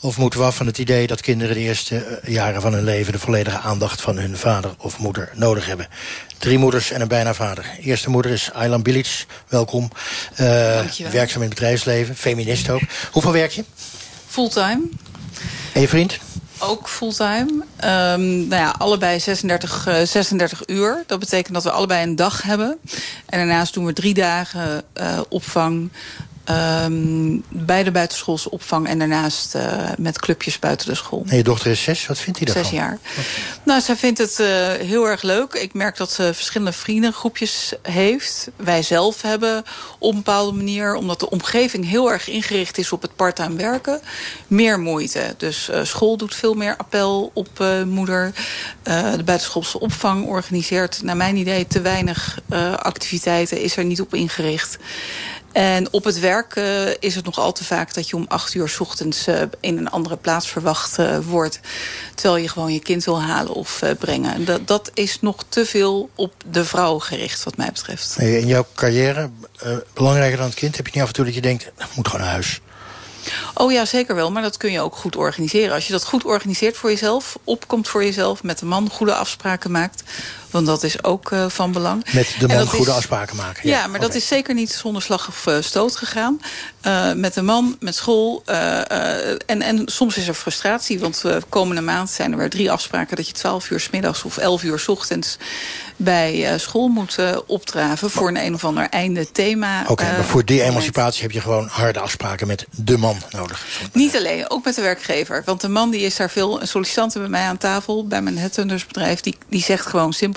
Of 0.00 0.18
moeten 0.18 0.40
we 0.40 0.46
af 0.46 0.56
van 0.56 0.66
het 0.66 0.78
idee 0.78 1.06
dat 1.06 1.20
kinderen 1.20 1.54
de 1.54 1.60
eerste 1.60 1.96
eh, 1.96 2.32
jaren 2.32 2.60
van 2.60 2.72
hun 2.72 2.84
leven... 2.84 3.12
de 3.12 3.18
volledige 3.18 3.58
aandacht 3.58 4.00
van 4.00 4.18
hun 4.18 4.36
vader 4.36 4.74
of 4.78 4.98
moeder 4.98 5.30
nodig 5.34 5.66
hebben? 5.66 5.88
Drie 6.38 6.58
moeders 6.58 6.90
en 6.90 7.00
een 7.00 7.08
bijna 7.08 7.34
vader. 7.34 7.64
Eerste 7.80 8.10
moeder 8.10 8.32
is 8.32 8.52
Aylan 8.52 8.82
Bilic, 8.82 9.26
welkom. 9.48 9.90
Uh, 10.32 10.38
werkzaam 11.10 11.42
in 11.42 11.48
het 11.48 11.54
bedrijfsleven, 11.54 12.16
feminist 12.16 12.70
ook. 12.70 12.80
Hoeveel 13.12 13.32
werk 13.32 13.50
je? 13.50 13.64
Fulltime. 14.26 14.82
En 15.72 15.80
je 15.80 15.88
vriend? 15.88 16.18
Ook 16.58 16.88
fulltime. 16.88 17.50
Um, 17.84 18.48
nou 18.48 18.62
ja, 18.62 18.74
allebei 18.78 19.20
36, 19.20 19.88
uh, 19.88 20.02
36 20.02 20.62
uur. 20.66 21.04
Dat 21.06 21.18
betekent 21.18 21.54
dat 21.54 21.62
we 21.62 21.70
allebei 21.70 22.02
een 22.02 22.16
dag 22.16 22.42
hebben. 22.42 22.78
En 23.26 23.38
daarnaast 23.38 23.74
doen 23.74 23.84
we 23.84 23.92
drie 23.92 24.14
dagen 24.14 24.82
uh, 25.00 25.20
opvang 25.28 25.90
Um, 26.50 27.42
bij 27.48 27.82
de 27.82 27.90
buitenschoolse 27.90 28.50
opvang 28.50 28.88
en 28.88 28.98
daarnaast 28.98 29.54
uh, 29.54 29.62
met 29.98 30.18
clubjes 30.18 30.58
buiten 30.58 30.88
de 30.88 30.94
school. 30.94 31.24
En 31.26 31.36
je 31.36 31.42
dochter 31.42 31.70
is 31.70 31.82
zes, 31.82 32.06
wat 32.06 32.18
vindt 32.18 32.38
hij 32.38 32.46
daarvan? 32.46 32.64
Zes 32.64 32.78
jaar. 32.80 32.98
Nou, 33.62 33.80
zij 33.80 33.96
vindt 33.96 34.18
het 34.18 34.38
uh, 34.40 34.46
heel 34.86 35.08
erg 35.08 35.22
leuk. 35.22 35.52
Ik 35.54 35.74
merk 35.74 35.96
dat 35.96 36.12
ze 36.12 36.34
verschillende 36.34 36.72
vriendengroepjes 36.72 37.72
heeft. 37.82 38.50
Wij 38.56 38.82
zelf 38.82 39.22
hebben 39.22 39.64
op 39.98 40.10
een 40.10 40.16
bepaalde 40.16 40.56
manier, 40.56 40.94
omdat 40.94 41.20
de 41.20 41.30
omgeving 41.30 41.88
heel 41.88 42.12
erg 42.12 42.28
ingericht 42.28 42.78
is 42.78 42.92
op 42.92 43.02
het 43.02 43.16
parttime 43.16 43.56
werken, 43.56 44.00
meer 44.46 44.80
moeite. 44.80 45.34
Dus 45.36 45.68
uh, 45.70 45.80
school 45.82 46.16
doet 46.16 46.34
veel 46.34 46.54
meer 46.54 46.76
appel 46.76 47.30
op 47.34 47.64
moeder. 47.86 48.32
de 48.82 49.24
buitenschoolse 49.24 49.80
opvang 49.80 50.26
organiseert, 50.26 51.02
naar 51.02 51.16
mijn 51.16 51.36
idee, 51.36 51.66
te 51.66 51.80
weinig 51.80 52.38
activiteiten, 52.76 53.60
is 53.60 53.76
er 53.76 53.84
niet 53.84 54.00
op 54.00 54.14
ingericht. 54.14 54.78
En 55.56 55.92
op 55.92 56.04
het 56.04 56.20
werk 56.20 56.56
uh, 56.56 56.88
is 56.98 57.14
het 57.14 57.24
nog 57.24 57.38
al 57.38 57.52
te 57.52 57.64
vaak 57.64 57.94
dat 57.94 58.08
je 58.08 58.16
om 58.16 58.24
acht 58.28 58.54
uur 58.54 58.68
s 58.68 58.80
ochtends 58.80 59.28
uh, 59.28 59.42
in 59.60 59.78
een 59.78 59.90
andere 59.90 60.16
plaats 60.16 60.48
verwacht 60.48 60.98
uh, 60.98 61.18
wordt. 61.18 61.60
Terwijl 62.14 62.42
je 62.42 62.48
gewoon 62.48 62.72
je 62.72 62.78
kind 62.80 63.04
wil 63.04 63.22
halen 63.22 63.52
of 63.52 63.82
brengen. 63.98 64.44
Dat, 64.44 64.66
dat 64.66 64.90
is 64.94 65.20
nog 65.20 65.44
te 65.48 65.66
veel 65.66 66.10
op 66.14 66.32
de 66.50 66.64
vrouw 66.64 66.98
gericht 66.98 67.42
wat 67.44 67.56
mij 67.56 67.70
betreft. 67.72 68.16
In 68.18 68.46
jouw 68.46 68.66
carrière, 68.74 69.30
belangrijker 69.94 70.36
dan 70.36 70.46
het 70.46 70.54
kind, 70.54 70.76
heb 70.76 70.86
je 70.86 70.92
niet 70.92 71.02
af 71.02 71.08
en 71.08 71.14
toe 71.14 71.24
dat 71.24 71.34
je 71.34 71.40
denkt, 71.40 71.66
ik 71.66 71.94
moet 71.94 72.08
gewoon 72.08 72.20
naar 72.20 72.32
huis. 72.32 72.60
Oh 73.54 73.72
ja, 73.72 73.84
zeker 73.84 74.14
wel. 74.14 74.30
Maar 74.30 74.42
dat 74.42 74.56
kun 74.56 74.72
je 74.72 74.80
ook 74.80 74.96
goed 74.96 75.16
organiseren. 75.16 75.74
Als 75.74 75.86
je 75.86 75.92
dat 75.92 76.04
goed 76.04 76.24
organiseert 76.24 76.76
voor 76.76 76.90
jezelf, 76.90 77.38
opkomt 77.44 77.88
voor 77.88 78.04
jezelf... 78.04 78.42
met 78.42 78.58
de 78.58 78.66
man 78.66 78.90
goede 78.90 79.14
afspraken 79.14 79.70
maakt... 79.70 80.02
Want 80.50 80.66
dat 80.66 80.82
is 80.82 81.04
ook 81.04 81.30
uh, 81.30 81.44
van 81.48 81.72
belang. 81.72 82.12
Met 82.12 82.34
de 82.38 82.48
man 82.48 82.66
goede 82.66 82.90
is, 82.90 82.96
afspraken 82.96 83.36
maken. 83.36 83.68
Ja, 83.68 83.76
ja 83.76 83.80
maar 83.80 83.96
okay. 83.96 84.00
dat 84.00 84.14
is 84.14 84.26
zeker 84.26 84.54
niet 84.54 84.72
zonder 84.72 85.02
slag 85.02 85.28
of 85.28 85.46
uh, 85.46 85.56
stoot 85.60 85.96
gegaan. 85.96 86.40
Uh, 86.82 87.12
met 87.12 87.34
de 87.34 87.42
man, 87.42 87.76
met 87.80 87.94
school. 87.94 88.42
en, 89.46 89.62
en 89.62 89.82
soms 89.84 90.16
is 90.16 90.28
er 90.28 90.34
frustratie. 90.34 91.00
Want 91.00 91.24
komende 91.48 91.80
maand 91.82 92.10
zijn 92.10 92.32
er 92.32 92.38
weer 92.38 92.50
drie 92.50 92.70
afspraken... 92.70 93.16
dat 93.16 93.26
je 93.26 93.32
12 93.32 93.70
uur 93.70 93.80
s 93.80 93.90
middags 93.90 94.22
of 94.22 94.36
11 94.36 94.62
uur 94.62 94.78
s 94.78 94.88
ochtends 94.88 95.36
bij 95.96 96.58
school 96.58 96.88
moet 96.88 97.18
opdraven... 97.46 98.10
voor 98.10 98.28
een 98.28 98.36
een 98.36 98.54
of 98.54 98.64
ander 98.64 98.88
einde 98.88 99.32
thema. 99.32 99.80
Oké, 99.80 99.92
okay, 99.92 100.12
maar 100.16 100.24
voor 100.24 100.44
die 100.44 100.62
emancipatie 100.62 101.22
heb 101.22 101.30
je 101.30 101.40
gewoon 101.40 101.66
harde 101.66 102.00
afspraken 102.00 102.46
met 102.46 102.66
de 102.70 102.98
man 102.98 103.16
nodig. 103.30 103.66
Niet 103.92 104.16
alleen, 104.16 104.50
ook 104.50 104.64
met 104.64 104.74
de 104.74 104.82
werkgever. 104.82 105.42
Want 105.44 105.60
de 105.60 105.68
man 105.68 105.90
die 105.90 106.00
is 106.00 106.16
daar 106.16 106.30
veel... 106.30 106.60
Een 106.60 106.68
sollicitanten 106.68 107.20
bij 107.20 107.30
mij 107.30 107.46
aan 107.46 107.58
tafel, 107.58 108.06
bij 108.06 108.22
mijn 108.22 108.38
headhuntersbedrijf... 108.38 109.20
die, 109.20 109.36
die 109.48 109.62
zegt 109.62 109.86
gewoon 109.86 110.12
simpel 110.12 110.35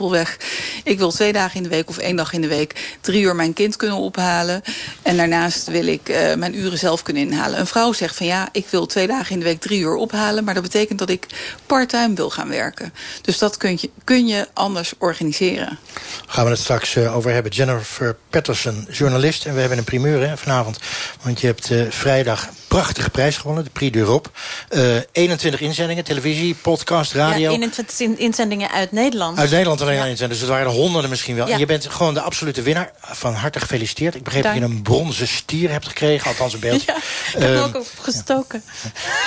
Ik 0.83 0.97
wil 0.97 1.11
twee 1.11 1.33
dagen 1.33 1.57
in 1.57 1.63
de 1.63 1.69
week 1.69 1.89
of 1.89 1.97
één 1.97 2.15
dag 2.15 2.33
in 2.33 2.41
de 2.41 2.47
week... 2.47 2.97
drie 3.01 3.21
uur 3.21 3.35
mijn 3.35 3.53
kind 3.53 3.75
kunnen 3.75 3.97
ophalen. 3.97 4.61
En 5.01 5.17
daarnaast 5.17 5.67
wil 5.67 5.87
ik 5.87 6.09
uh, 6.09 6.33
mijn 6.33 6.57
uren 6.57 6.77
zelf 6.77 7.03
kunnen 7.03 7.23
inhalen. 7.23 7.59
Een 7.59 7.67
vrouw 7.67 7.93
zegt 7.93 8.15
van 8.15 8.25
ja, 8.25 8.49
ik 8.51 8.65
wil 8.69 8.85
twee 8.85 9.07
dagen 9.07 9.31
in 9.31 9.39
de 9.39 9.45
week 9.45 9.59
drie 9.59 9.79
uur 9.79 9.95
ophalen... 9.95 10.43
maar 10.43 10.53
dat 10.53 10.63
betekent 10.63 10.99
dat 10.99 11.09
ik 11.09 11.25
parttime 11.65 12.13
wil 12.13 12.29
gaan 12.29 12.49
werken. 12.49 12.93
Dus 13.21 13.37
dat 13.37 13.57
kun 13.57 13.77
je, 13.81 13.89
kun 14.03 14.27
je 14.27 14.47
anders 14.53 14.93
organiseren. 14.97 15.79
Gaan 16.27 16.43
we 16.43 16.49
het 16.49 16.59
straks 16.59 16.95
uh, 16.95 17.15
over 17.15 17.31
hebben. 17.31 17.51
Jennifer 17.51 18.15
Patterson, 18.29 18.87
journalist. 18.91 19.45
En 19.45 19.53
we 19.53 19.59
hebben 19.59 19.77
een 19.77 19.83
primeur 19.83 20.27
hè, 20.27 20.37
vanavond. 20.37 20.79
Want 21.21 21.41
je 21.41 21.47
hebt 21.47 21.69
uh, 21.69 21.85
vrijdag 21.89 22.49
prachtige 22.69 23.09
prijs 23.09 23.37
gewonnen, 23.37 23.63
de 23.63 23.69
Prix 23.69 23.91
d'Europe. 23.91 24.29
Uh, 24.69 24.95
21 25.11 25.61
inzendingen, 25.61 26.03
televisie, 26.03 26.55
podcast, 26.55 27.13
radio. 27.13 27.39
Ja, 27.39 27.49
21 27.49 28.17
inzendingen 28.17 28.71
uit 28.71 28.91
Nederland. 28.91 29.37
Uit 29.37 29.51
Nederland 29.51 29.81
alleen 29.81 29.93
ja. 29.93 29.99
inzendingen, 29.99 30.29
dus 30.29 30.39
het 30.39 30.49
waren 30.49 30.65
er 30.65 30.71
honderden 30.71 31.09
misschien 31.09 31.35
wel. 31.35 31.47
Ja. 31.47 31.53
En 31.53 31.59
je 31.59 31.65
bent 31.65 31.87
gewoon 31.89 32.13
de 32.13 32.21
absolute 32.21 32.61
winnaar. 32.61 32.91
Van 33.01 33.33
harte 33.33 33.59
gefeliciteerd. 33.59 34.15
Ik 34.15 34.23
begreep 34.23 34.43
Dank. 34.43 34.59
dat 34.59 34.69
je 34.69 34.75
een 34.75 34.81
bronzen 34.81 35.27
stier 35.27 35.71
hebt 35.71 35.87
gekregen, 35.87 36.27
althans 36.27 36.53
een 36.53 36.59
beeld. 36.59 36.83
Ja, 36.89 36.95
ik 36.95 37.41
heb 37.41 37.53
uh, 37.53 37.63
ook 37.63 37.83
gestoken. 37.99 38.63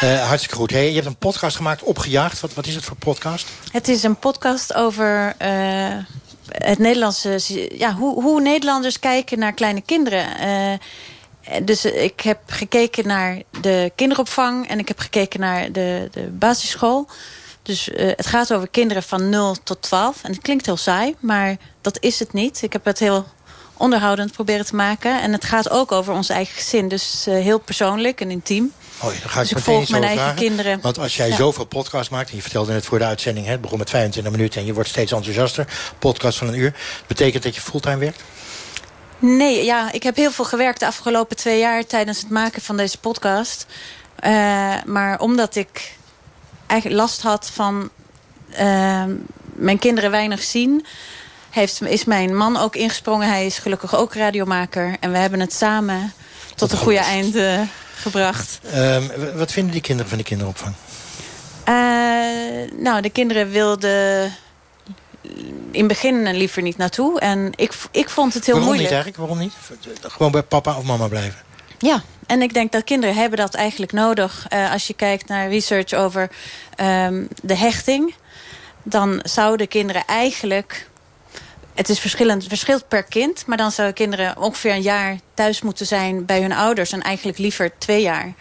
Uh, 0.05 0.27
hartstikke 0.27 0.57
goed. 0.57 0.71
Hey, 0.71 0.89
je 0.89 0.95
hebt 0.95 1.07
een 1.07 1.17
podcast 1.17 1.57
gemaakt, 1.57 1.83
Opgejaagd. 1.83 2.41
Wat, 2.41 2.55
wat 2.55 2.67
is 2.67 2.75
het 2.75 2.85
voor 2.85 2.97
podcast? 2.97 3.47
Het 3.73 3.89
is 3.89 4.03
een 4.03 4.17
podcast 4.17 4.75
over... 4.75 5.35
Uh, 5.43 5.97
het 6.49 6.79
Nederlandse, 6.79 7.41
ja, 7.75 7.95
hoe, 7.95 8.23
hoe 8.23 8.41
Nederlanders 8.41 8.99
kijken 8.99 9.39
naar 9.39 9.53
kleine 9.53 9.81
kinderen. 9.81 10.27
Uh, 11.49 11.57
dus 11.65 11.85
ik 11.85 12.21
heb 12.21 12.39
gekeken 12.47 13.07
naar 13.07 13.43
de 13.61 13.93
kinderopvang 13.95 14.69
en 14.69 14.79
ik 14.79 14.89
heb 14.89 14.99
gekeken 14.99 15.41
naar 15.41 15.73
de, 15.73 16.09
de 16.11 16.21
basisschool. 16.21 17.09
Dus 17.63 17.89
uh, 17.89 17.97
het 18.17 18.27
gaat 18.27 18.53
over 18.53 18.69
kinderen 18.69 19.03
van 19.03 19.29
0 19.29 19.57
tot 19.65 19.83
12. 19.83 20.23
En 20.23 20.33
het 20.33 20.43
klinkt 20.43 20.67
heel 20.67 20.77
saai, 20.77 21.15
maar 21.21 21.57
dat 21.81 21.99
is 22.01 22.19
het 22.19 22.33
niet. 22.33 22.63
Ik 22.63 22.73
heb 22.73 22.85
het 22.85 22.99
heel 22.99 23.27
onderhoudend 23.77 24.33
proberen 24.33 24.67
te 24.67 24.75
maken. 24.75 25.23
En 25.23 25.33
het 25.33 25.45
gaat 25.45 25.71
ook 25.71 25.93
over 25.93 26.15
ons 26.15 26.29
eigen 26.29 26.55
gezin. 26.55 26.89
Dus 26.89 27.25
uh, 27.29 27.35
heel 27.35 27.59
persoonlijk 27.59 28.21
en 28.21 28.31
intiem. 28.31 28.73
Oh, 28.99 29.09
dan 29.09 29.31
ga 29.31 29.41
ik 29.41 29.49
dus 29.49 29.59
ik 29.59 29.65
volg 29.65 29.89
mijn 29.89 30.03
eigen 30.03 30.23
vragen. 30.23 30.43
kinderen. 30.43 30.81
Want 30.81 30.99
als 30.99 31.17
jij 31.17 31.29
Ja. 31.29 31.37
zoveel 31.37 31.65
podcasts 31.65 32.09
maakt... 32.09 32.31
en 32.31 32.37
je 32.37 32.43
vertelde 32.43 32.73
net 32.73 32.85
voor 32.85 32.99
de 32.99 33.05
uitzending... 33.05 33.47
Hè, 33.47 33.53
het 33.53 33.61
begon 33.61 33.79
met 33.79 33.91
25 33.91 34.33
minuten 34.33 34.61
en 34.61 34.67
je 34.67 34.75
wordt 34.75 34.89
steeds 34.89 35.13
enthousiaster... 35.13 35.67
podcast 35.99 36.39
van 36.39 36.49
een 36.49 36.59
uur... 36.59 36.75
betekent 37.07 37.43
dat 37.43 37.55
je 37.55 37.61
fulltime 37.61 37.97
werkt? 37.97 38.23
Nee, 39.23 39.65
ja, 39.65 39.93
ik 39.93 40.03
heb 40.03 40.17
heel 40.17 40.31
veel 40.31 40.45
gewerkt 40.45 40.81
de 40.81 40.87
afgelopen 40.87 41.37
twee 41.37 41.59
jaar... 41.59 41.87
tijdens 41.87 42.21
het 42.21 42.31
maken 42.31 42.63
van 42.63 42.77
deze 42.77 42.99
podcast. 42.99 43.67
Eh, 44.17 44.75
maar 44.87 45.21
omdat 45.21 45.57
ik 45.57 45.97
eigenlijk 46.67 47.01
last 47.01 47.23
had 47.23 47.51
van... 47.51 47.91
eh, 48.51 49.05
mijn 49.43 49.79
kinderen 49.79 50.11
weinig 50.11 50.43
zien... 50.43 50.87
Heeft, 51.51 51.83
is 51.83 52.05
mijn 52.05 52.37
man 52.37 52.57
ook 52.57 52.77
ingesprongen. 52.77 53.29
Hij 53.29 53.47
is 53.47 53.59
gelukkig 53.59 53.97
ook 53.97 54.15
radiomaker. 54.15 54.97
En 55.01 55.13
we 55.13 55.19
hebben 55.19 55.41
het 55.41 55.53
samen 55.53 56.13
tot 56.55 56.73
een 56.73 56.79
goede 56.79 56.99
eind 56.99 57.37
eh, 57.37 57.61
gebracht. 57.95 58.61
Ehm, 58.73 59.03
wat 59.37 59.53
vinden 59.53 59.73
die 59.73 59.81
kinderen 59.81 60.09
van 60.09 60.19
de 60.19 60.25
kinderopvang? 60.25 60.75
Eh, 61.65 61.75
nou, 62.77 63.01
de 63.01 63.11
kinderen 63.11 63.51
wilden 63.51 64.33
in 65.71 65.79
het 65.79 65.87
begin 65.87 66.37
liever 66.37 66.63
niet 66.63 66.77
naartoe. 66.77 67.21
En 67.21 67.53
ik, 67.55 67.73
ik 67.91 68.09
vond 68.09 68.35
het 68.35 68.47
heel 68.47 68.55
Waarom 68.55 68.75
moeilijk. 68.75 68.95
niet 68.95 69.05
eigenlijk? 69.05 69.17
Waarom 69.17 69.39
niet? 69.39 70.13
Gewoon 70.13 70.33
bij 70.33 70.43
papa 70.43 70.77
of 70.77 70.85
mama 70.85 71.09
blijven? 71.09 71.41
Ja, 71.79 72.03
en 72.27 72.43
ik 72.43 72.55
denk 72.55 72.73
dat 72.73 72.85
kinderen 72.85 73.15
hebben 73.15 73.39
dat 73.39 73.55
eigenlijk 73.55 73.93
nodig. 73.93 74.47
Eh, 74.49 74.73
als 74.73 74.87
je 74.87 74.95
kijkt 74.95 75.29
naar 75.29 75.49
research 75.49 75.93
over 75.93 76.31
ehm, 76.77 77.25
de 77.43 77.57
hechting... 77.57 78.15
dan 78.83 79.21
zouden 79.25 79.69
kinderen 79.69 80.05
eigenlijk... 80.07 80.91
Het 81.75 81.89
is 81.89 82.01
verschillend, 82.01 82.45
verschilt 82.49 82.89
per 82.89 83.03
kind... 83.03 83.47
maar 83.47 83.57
dan 83.57 83.73
zouden 83.73 83.97
kinderen 83.97 84.39
ongeveer 84.39 84.73
een 84.73 84.83
jaar 84.83 85.19
thuis 85.35 85.63
moeten 85.63 85.87
zijn 85.87 86.25
bij 86.25 86.41
hun 86.41 86.53
ouders... 86.53 86.93
en 86.93 87.03
eigenlijk 87.03 87.39
liever 87.39 87.79
twee 87.79 88.03
jaar 88.03 88.33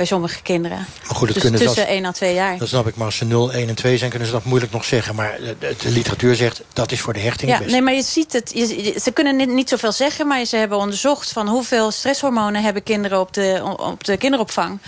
bij 0.00 0.08
sommige 0.08 0.42
kinderen. 0.42 0.78
Maar 1.06 1.16
goed, 1.16 1.24
het 1.26 1.32
dus 1.32 1.42
kunnen 1.42 1.60
tussen 1.60 1.76
zelfs- 1.76 1.90
één 1.92 2.04
en 2.04 2.12
twee 2.12 2.34
jaar. 2.34 2.58
Dat 2.58 2.68
snap 2.68 2.86
ik, 2.86 2.96
maar 2.96 3.06
als 3.06 3.16
ze 3.16 3.24
0, 3.24 3.52
1 3.52 3.68
en 3.68 3.74
2 3.74 3.98
zijn... 3.98 4.10
kunnen 4.10 4.28
ze 4.28 4.34
dat 4.34 4.44
moeilijk 4.44 4.72
nog 4.72 4.84
zeggen. 4.84 5.14
Maar 5.14 5.38
de, 5.40 5.56
de- 5.78 5.90
literatuur 5.90 6.34
zegt, 6.34 6.62
dat 6.72 6.92
is 6.92 7.00
voor 7.00 7.12
de 7.12 7.20
hechting 7.20 7.50
Ja, 7.50 7.60
nee, 7.60 7.82
maar 7.82 7.94
je 7.94 8.02
ziet 8.02 8.32
het. 8.32 8.50
Je- 8.54 8.98
ze 9.02 9.10
kunnen 9.10 9.36
niet, 9.36 9.48
niet 9.48 9.68
zoveel 9.68 9.92
zeggen, 9.92 10.26
maar 10.26 10.44
ze 10.44 10.56
hebben 10.56 10.78
onderzocht 10.78 11.32
van 11.32 11.48
hoeveel 11.48 11.90
stresshormonen 11.90 12.62
hebben 12.62 12.82
kinderen 12.82 13.20
op 13.20 13.32
de, 13.34 13.74
op 13.76 14.04
de 14.04 14.16
kinderopvang. 14.16 14.78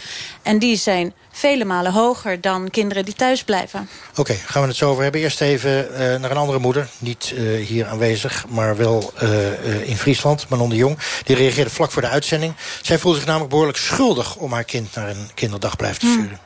En 0.42 0.58
die 0.58 0.76
zijn 0.76 1.12
vele 1.30 1.64
malen 1.64 1.92
hoger 1.92 2.40
dan 2.40 2.70
kinderen 2.70 3.04
die 3.04 3.14
thuis 3.14 3.44
blijven. 3.44 3.88
Oké, 4.16 4.32
gaan 4.34 4.62
we 4.62 4.68
het 4.68 4.76
zo 4.76 4.90
over 4.90 5.02
hebben. 5.02 5.20
Eerst 5.20 5.40
even 5.40 5.94
eh, 5.94 6.20
naar 6.20 6.30
een 6.30 6.36
andere 6.36 6.58
moeder. 6.58 6.88
Niet 6.98 7.34
eh, 7.36 7.66
hier 7.66 7.86
aanwezig, 7.86 8.44
maar 8.48 8.76
wel 8.76 9.12
eh, 9.16 9.46
eh, 9.52 9.88
in 9.88 9.96
Friesland. 9.96 10.48
Manon 10.48 10.68
de 10.68 10.76
Jong. 10.76 10.98
Die 11.24 11.36
reageerde 11.36 11.70
vlak 11.70 11.90
voor 11.90 12.02
de 12.02 12.08
uitzending. 12.08 12.54
Zij 12.82 12.98
voelde 12.98 13.16
zich 13.16 13.26
namelijk 13.26 13.50
behoorlijk 13.50 13.78
schuldig... 13.78 14.36
om 14.36 14.52
haar 14.52 14.64
kind 14.64 14.94
naar 14.94 15.08
een 15.08 15.30
kinderdagverblijf 15.34 15.98
te 15.98 16.06
sturen. 16.06 16.38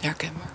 Herkenbaar. 0.00 0.46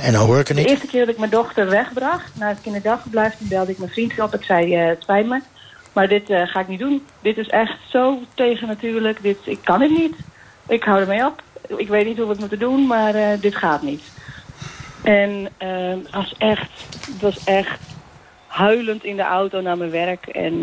En 0.00 0.12
nou 0.12 0.26
hoor 0.26 0.38
ik 0.38 0.46
De 0.46 0.54
niet. 0.54 0.66
eerste 0.68 0.86
keer 0.86 1.00
dat 1.00 1.08
ik 1.14 1.18
mijn 1.18 1.30
dochter 1.30 1.68
wegbracht 1.68 2.30
naar 2.34 2.48
het 2.48 2.60
kinderdagverblijf, 2.62 3.36
toen 3.38 3.48
belde 3.48 3.70
ik 3.70 3.78
mijn 3.78 3.90
vriend 3.90 4.20
op. 4.20 4.34
Ik 4.34 4.44
zei, 4.44 4.74
eh, 4.74 4.86
het 4.86 5.02
spijt 5.02 5.26
me, 5.26 5.40
maar 5.92 6.08
dit 6.08 6.30
eh, 6.30 6.46
ga 6.46 6.60
ik 6.60 6.68
niet 6.68 6.78
doen. 6.78 7.06
Dit 7.22 7.36
is 7.38 7.48
echt 7.48 7.78
zo 7.90 8.18
tegen 8.34 8.68
natuurlijk. 8.68 9.22
Dit, 9.22 9.36
ik 9.44 9.58
kan 9.64 9.80
het 9.80 9.90
niet. 9.90 10.14
Ik 10.68 10.84
hou 10.84 11.00
ermee 11.00 11.26
op. 11.26 11.42
Ik 11.76 11.88
weet 11.88 12.06
niet 12.06 12.16
hoe 12.16 12.24
we 12.24 12.30
het 12.30 12.40
moeten 12.40 12.58
doen, 12.58 12.86
maar 12.86 13.14
eh, 13.14 13.40
dit 13.40 13.56
gaat 13.56 13.82
niet. 13.82 14.02
En 15.02 15.48
eh, 15.56 15.94
als 16.10 16.34
echt, 16.38 16.86
het 17.06 17.20
was 17.20 17.44
echt 17.44 17.80
huilend 18.46 19.04
in 19.04 19.16
de 19.16 19.22
auto 19.22 19.60
naar 19.60 19.78
mijn 19.78 19.90
werk. 19.90 20.26
En 20.26 20.62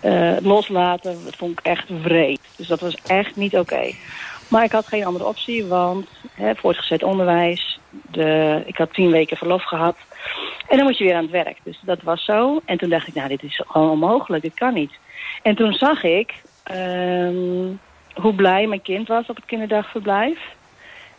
eh, 0.00 0.36
loslaten, 0.42 1.24
dat 1.24 1.36
vond 1.36 1.58
ik 1.58 1.66
echt 1.66 2.02
wreed. 2.02 2.40
Dus 2.56 2.66
dat 2.66 2.80
was 2.80 2.96
echt 3.06 3.36
niet 3.36 3.58
oké. 3.58 3.92
Maar 4.48 4.64
ik 4.64 4.72
had 4.72 4.86
geen 4.86 5.04
andere 5.04 5.26
optie, 5.26 5.64
want 5.64 6.06
hè, 6.34 6.54
voortgezet 6.54 7.02
onderwijs, 7.02 7.80
de, 7.90 8.62
ik 8.66 8.76
had 8.76 8.94
tien 8.94 9.10
weken 9.10 9.36
verlof 9.36 9.62
gehad. 9.62 9.96
En 10.68 10.76
dan 10.76 10.86
moet 10.86 10.98
je 10.98 11.04
weer 11.04 11.14
aan 11.14 11.22
het 11.22 11.30
werk. 11.30 11.58
Dus 11.62 11.80
dat 11.82 12.02
was 12.02 12.24
zo. 12.24 12.60
En 12.64 12.78
toen 12.78 12.88
dacht 12.88 13.08
ik, 13.08 13.14
nou, 13.14 13.28
dit 13.28 13.42
is 13.42 13.62
gewoon 13.66 13.90
onmogelijk, 13.90 14.42
dit 14.42 14.54
kan 14.54 14.74
niet. 14.74 14.92
En 15.42 15.54
toen 15.54 15.72
zag 15.72 16.02
ik 16.02 16.34
ehm, 16.62 17.68
hoe 18.20 18.34
blij 18.34 18.66
mijn 18.66 18.82
kind 18.82 19.08
was 19.08 19.26
op 19.26 19.36
het 19.36 19.44
kinderdagverblijf. 19.44 20.38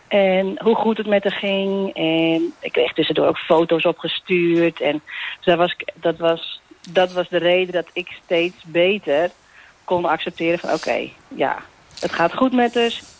En 0.08 0.60
hoe 0.64 0.76
goed 0.76 0.98
het 0.98 1.08
met 1.08 1.24
haar 1.24 1.40
ging. 1.40 1.94
En 1.96 2.54
ik 2.60 2.72
kreeg 2.72 2.94
tussendoor 2.94 3.28
ook 3.28 3.38
foto's 3.38 3.86
opgestuurd. 3.86 4.82
En 4.82 5.02
dus 5.38 5.46
dat 5.46 5.58
was, 5.58 5.76
dat 5.94 6.18
was, 6.18 6.62
dat 6.90 7.12
was 7.12 7.30
de 7.30 7.38
reden 7.38 7.74
dat 7.74 7.90
ik 7.94 8.18
steeds 8.24 8.64
beter 8.66 9.30
kon 9.84 10.06
accepteren 10.06 10.60
van 10.60 10.74
oké, 10.74 11.10
ja, 11.28 11.58
het 12.00 12.12
gaat 12.12 12.34
goed 12.34 12.54
met 12.54 12.74
dus. 12.74 13.17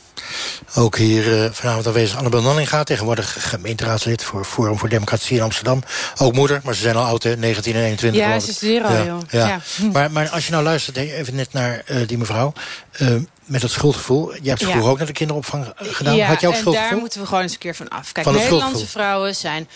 Ook 0.76 0.98
hier 0.98 1.44
eh, 1.44 1.50
vanavond 1.52 1.88
aanwezig 1.88 2.18
Annabel 2.18 2.42
Nanninga. 2.42 2.84
Tegenwoordig 2.84 3.50
gemeenteraadslid 3.50 4.24
voor 4.24 4.46
Forum 4.46 4.78
voor 4.78 4.90
Democratie 4.90 5.38
in 5.38 5.44
Amsterdam. 5.44 5.84
Ook 6.18 6.34
moeder, 6.34 6.62
maar 6.64 6.76
ze 6.76 6.82
zijn 6.82 6.96
al 6.96 7.06
oud, 7.06 7.24
hè? 7.24 7.38
19 7.38 7.76
en 7.76 7.82
21. 7.82 8.22
Ja, 8.22 8.40
ze 8.40 8.54
studeren 8.54 8.88
al, 8.88 8.96
ja, 8.96 9.04
joh. 9.06 9.20
Ja. 9.30 9.48
Ja. 9.48 9.60
Maar, 9.94 10.12
maar 10.12 10.30
als 10.30 10.46
je 10.46 10.52
nou 10.52 10.64
luistert, 10.64 10.98
even 10.98 11.36
net 11.36 11.54
naar 11.54 11.82
eh, 11.86 11.98
die 12.08 12.18
mevrouw... 12.18 12.54
eh, 12.92 13.08
met 13.46 13.62
dat 13.62 13.72
schuldgevoel. 13.72 14.32
Jij 14.34 14.42
hebt 14.44 14.60
Ja. 14.60 14.70
vroeger 14.70 14.92
ook 14.92 14.98
naar 14.98 15.08
de 15.08 15.14
kinderopvang 15.14 15.74
gedaan. 15.76 16.16
Ja, 16.16 16.28
Had 16.28 16.42
je 16.42 16.48
ook 16.48 16.54
en 16.54 16.60
schuldgevoel? 16.60 16.90
daar 16.92 17.00
moeten 17.00 17.20
we 17.22 17.28
gewoon 17.28 17.42
eens 17.44 17.54
een 17.54 17.58
keer 17.60 17.76
van 17.76 17.88
af. 17.88 18.12
Kijk, 18.12 18.26
Van 18.26 18.36
het 18.36 18.44
Nederlandse 18.44 18.88
vrouwen 18.88 19.36
zijn 19.36 19.68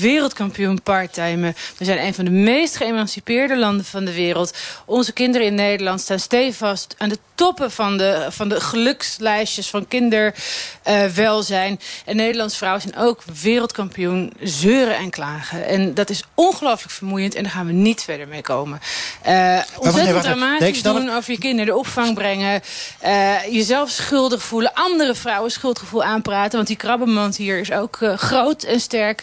wereldkampioen 0.00 0.82
parttimen. 0.82 1.54
We 1.78 1.84
zijn 1.84 1.98
een 2.06 2.14
van 2.14 2.24
de 2.24 2.30
meest 2.30 2.76
geëmancipeerde 2.76 3.58
landen 3.58 3.84
van 3.84 4.04
de 4.04 4.12
wereld. 4.14 4.54
Onze 4.84 5.12
kinderen 5.12 5.46
in 5.46 5.54
Nederland 5.54 6.00
staan 6.00 6.18
stevast 6.18 6.94
aan 6.98 7.08
de 7.08 7.18
toppen 7.36 7.70
van 7.70 7.96
de, 7.98 8.26
van 8.30 8.48
de 8.48 8.60
gelukslijstjes 8.60 9.70
van 9.70 9.88
kinderwelzijn. 9.88 11.80
en 12.04 12.16
Nederlandse 12.16 12.56
vrouwen 12.56 12.82
zijn 12.82 12.96
ook 12.96 13.22
wereldkampioen 13.42 14.32
zeuren 14.40 14.96
en 14.96 15.10
klagen. 15.10 15.66
En 15.66 15.94
dat 15.94 16.10
is 16.10 16.22
ongelooflijk 16.34 16.92
vermoeiend 16.92 17.34
en 17.34 17.42
daar 17.42 17.52
gaan 17.52 17.66
we 17.66 17.72
niet 17.72 18.02
verder 18.02 18.28
mee 18.28 18.42
komen. 18.42 18.80
Nee, 19.24 19.62
ontzettend 19.78 20.22
dramatisch 20.22 20.82
Nee, 20.82 20.92
doen 20.92 21.10
over 21.10 21.32
je 21.32 21.38
kinderen 21.38 21.66
de 21.66 21.78
opvang 21.78 22.14
brengen. 22.14 22.62
eh, 23.00 23.34
jezelf 23.50 23.90
schuldig 23.90 24.42
voelen. 24.42 24.72
Andere 24.74 25.14
vrouwen 25.14 25.50
schuldgevoel 25.50 26.02
aanpraten. 26.02 26.56
Want 26.56 26.66
die 26.66 26.76
krabbenmand 26.76 27.36
hier 27.36 27.58
is 27.58 27.72
ook 27.72 27.96
eh, 28.00 28.16
groot 28.18 28.62
en 28.62 28.80
sterk. 28.80 29.22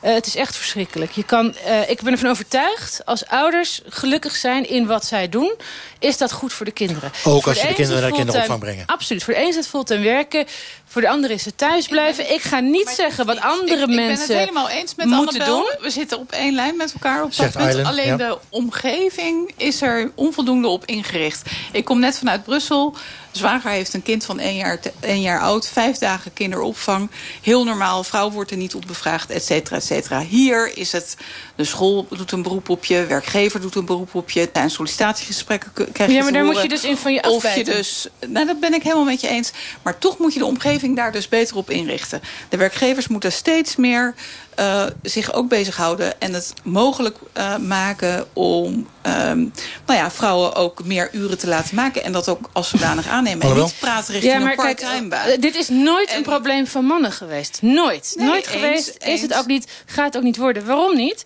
Het 0.00 0.26
is 0.26 0.36
echt 0.36 0.56
verschrikkelijk. 0.56 1.10
Je 1.12 1.24
kan, 1.24 1.54
ik 1.88 2.02
ben 2.02 2.12
ervan 2.12 2.30
overtuigd. 2.30 3.00
Als 3.04 3.26
ouders 3.26 3.80
gelukkig 3.88 4.36
zijn 4.36 4.68
in 4.68 4.86
wat 4.86 5.04
zij 5.04 5.28
doen. 5.28 5.54
Is 6.04 6.18
dat 6.18 6.32
goed 6.32 6.52
voor 6.52 6.66
de 6.66 6.72
kinderen. 6.72 7.10
Voor 7.12 7.42
als 7.44 7.60
je 7.60 7.66
de 7.68 7.74
kinderen 7.74 8.02
naar 8.02 8.10
de 8.10 8.16
kinderopvang 8.16 8.60
brengen. 8.60 8.86
Absoluut. 8.86 9.24
Voor 9.24 9.34
de 9.34 9.40
een 9.40 9.48
is 9.48 9.56
het 9.56 9.66
fulltime 9.66 10.04
werken. 10.04 10.46
Voor 10.94 11.02
de 11.02 11.08
ander 11.08 11.30
is 11.30 11.44
het 11.44 11.58
thuis 11.58 11.88
blijven. 11.88 12.32
Ik, 12.32 12.42
ga 12.42 12.60
niet 12.60 12.88
zeggen 12.88 13.26
wat 13.26 13.40
andere 13.40 13.82
ik, 13.82 13.88
ik 13.88 13.94
mensen 13.94 14.26
ben 14.26 14.36
het 14.36 14.46
helemaal 14.46 14.68
eens 14.68 14.94
met 14.94 15.06
moeten 15.06 15.40
Annabel. 15.40 15.56
doen. 15.56 15.76
We 15.80 15.90
zitten 15.90 16.18
op 16.18 16.32
één 16.32 16.54
lijn 16.54 16.76
met 16.76 16.92
elkaar 16.92 17.22
op 17.22 17.36
dat 17.36 17.52
punt. 17.52 17.84
Alleen 17.84 18.06
ja. 18.06 18.16
de 18.16 18.38
omgeving 18.48 19.52
is 19.56 19.82
er 19.82 20.10
onvoldoende 20.14 20.68
op 20.68 20.84
ingericht. 20.84 21.50
Ik 21.72 21.84
kom 21.84 22.00
net 22.00 22.18
vanuit 22.18 22.44
Brussel. 22.44 22.96
Zwager 23.30 23.70
heeft 23.70 23.94
een 23.94 24.02
kind 24.02 24.24
van 24.24 24.38
één 24.38 24.56
jaar, 24.56 24.80
te- 24.80 24.92
één 25.00 25.20
jaar 25.20 25.40
oud. 25.40 25.68
Vijf 25.68 25.98
dagen 25.98 26.32
kinderopvang. 26.32 27.10
Heel 27.42 27.64
normaal. 27.64 28.04
Vrouw 28.04 28.30
wordt 28.30 28.50
er 28.50 28.56
niet 28.56 28.74
op 28.74 28.84
bevraagd, 28.86 29.30
et 29.30 29.44
cetera, 29.44 29.76
et 29.76 29.84
cetera. 29.84 30.20
Hier 30.20 30.76
is 30.76 30.92
het... 30.92 31.16
De 31.56 31.64
school 31.64 32.06
doet 32.10 32.32
een 32.32 32.42
beroep 32.42 32.68
op 32.68 32.84
je. 32.84 33.06
Werkgever 33.06 33.60
doet 33.60 33.74
een 33.74 33.84
beroep 33.84 34.14
op 34.14 34.30
je. 34.30 34.50
Tijdens 34.52 34.74
sollicitatiegesprekken 34.74 35.72
krijg 35.92 36.10
je 36.10 36.16
Ja, 36.16 36.22
maar 36.22 36.32
daar 36.32 36.44
moet 36.44 36.62
je 36.62 36.68
dus 36.68 36.84
in 36.84 36.96
van 36.96 37.12
je 37.12 37.22
Of 37.22 37.54
je 37.54 37.64
dus... 37.64 38.06
Nou, 38.26 38.46
dat 38.46 38.60
ben 38.60 38.74
ik 38.74 38.82
helemaal 38.82 39.04
met 39.04 39.20
je 39.20 39.28
eens. 39.28 39.52
Maar 39.82 39.98
toch 39.98 40.18
moet 40.18 40.32
je 40.32 40.38
de 40.38 40.46
omgeving 40.46 40.83
daar 40.92 41.12
dus 41.12 41.28
beter 41.28 41.56
op 41.56 41.70
inrichten. 41.70 42.22
De 42.48 42.56
werkgevers 42.56 43.08
moeten 43.08 43.32
steeds 43.32 43.76
meer 43.76 44.14
eh, 44.54 44.84
zich 45.02 45.32
ook 45.32 45.48
bezighouden... 45.48 46.20
en 46.20 46.34
het 46.34 46.52
mogelijk 46.62 47.18
eh, 47.32 47.56
maken 47.56 48.26
om 48.32 48.88
ehm, 49.02 49.38
nou 49.86 49.98
ja, 49.98 50.10
vrouwen 50.10 50.54
ook 50.54 50.84
meer 50.84 51.08
uren 51.12 51.38
te 51.38 51.48
laten 51.48 51.74
maken... 51.74 52.04
en 52.04 52.12
dat 52.12 52.28
ook 52.28 52.48
als 52.52 52.68
zodanig 52.68 53.08
aannemen. 53.08 53.48
En 53.50 53.56
niet 53.56 53.74
praten 53.80 54.12
richting 54.12 54.32
Ja, 54.32 54.38
maar 54.38 54.50
een 54.50 54.56
kijk, 54.56 54.80
part-time 54.80 55.08
baan. 55.08 55.26
eh, 55.26 55.40
dit 55.40 55.54
is 55.54 55.68
nooit 55.68 56.14
een 56.16 56.22
probleem 56.22 56.66
van 56.66 56.84
mannen 56.84 57.12
geweest. 57.12 57.58
Nooit. 57.62 58.14
Nee, 58.16 58.26
nooit 58.26 58.46
eens, 58.46 58.54
geweest. 58.54 58.96
Is 59.04 59.22
het 59.22 59.34
ook 59.34 59.46
niet. 59.46 59.66
Gaat 59.86 60.06
het 60.06 60.16
ook 60.16 60.22
niet 60.22 60.36
worden. 60.36 60.66
Waarom 60.66 60.96
niet? 60.96 61.24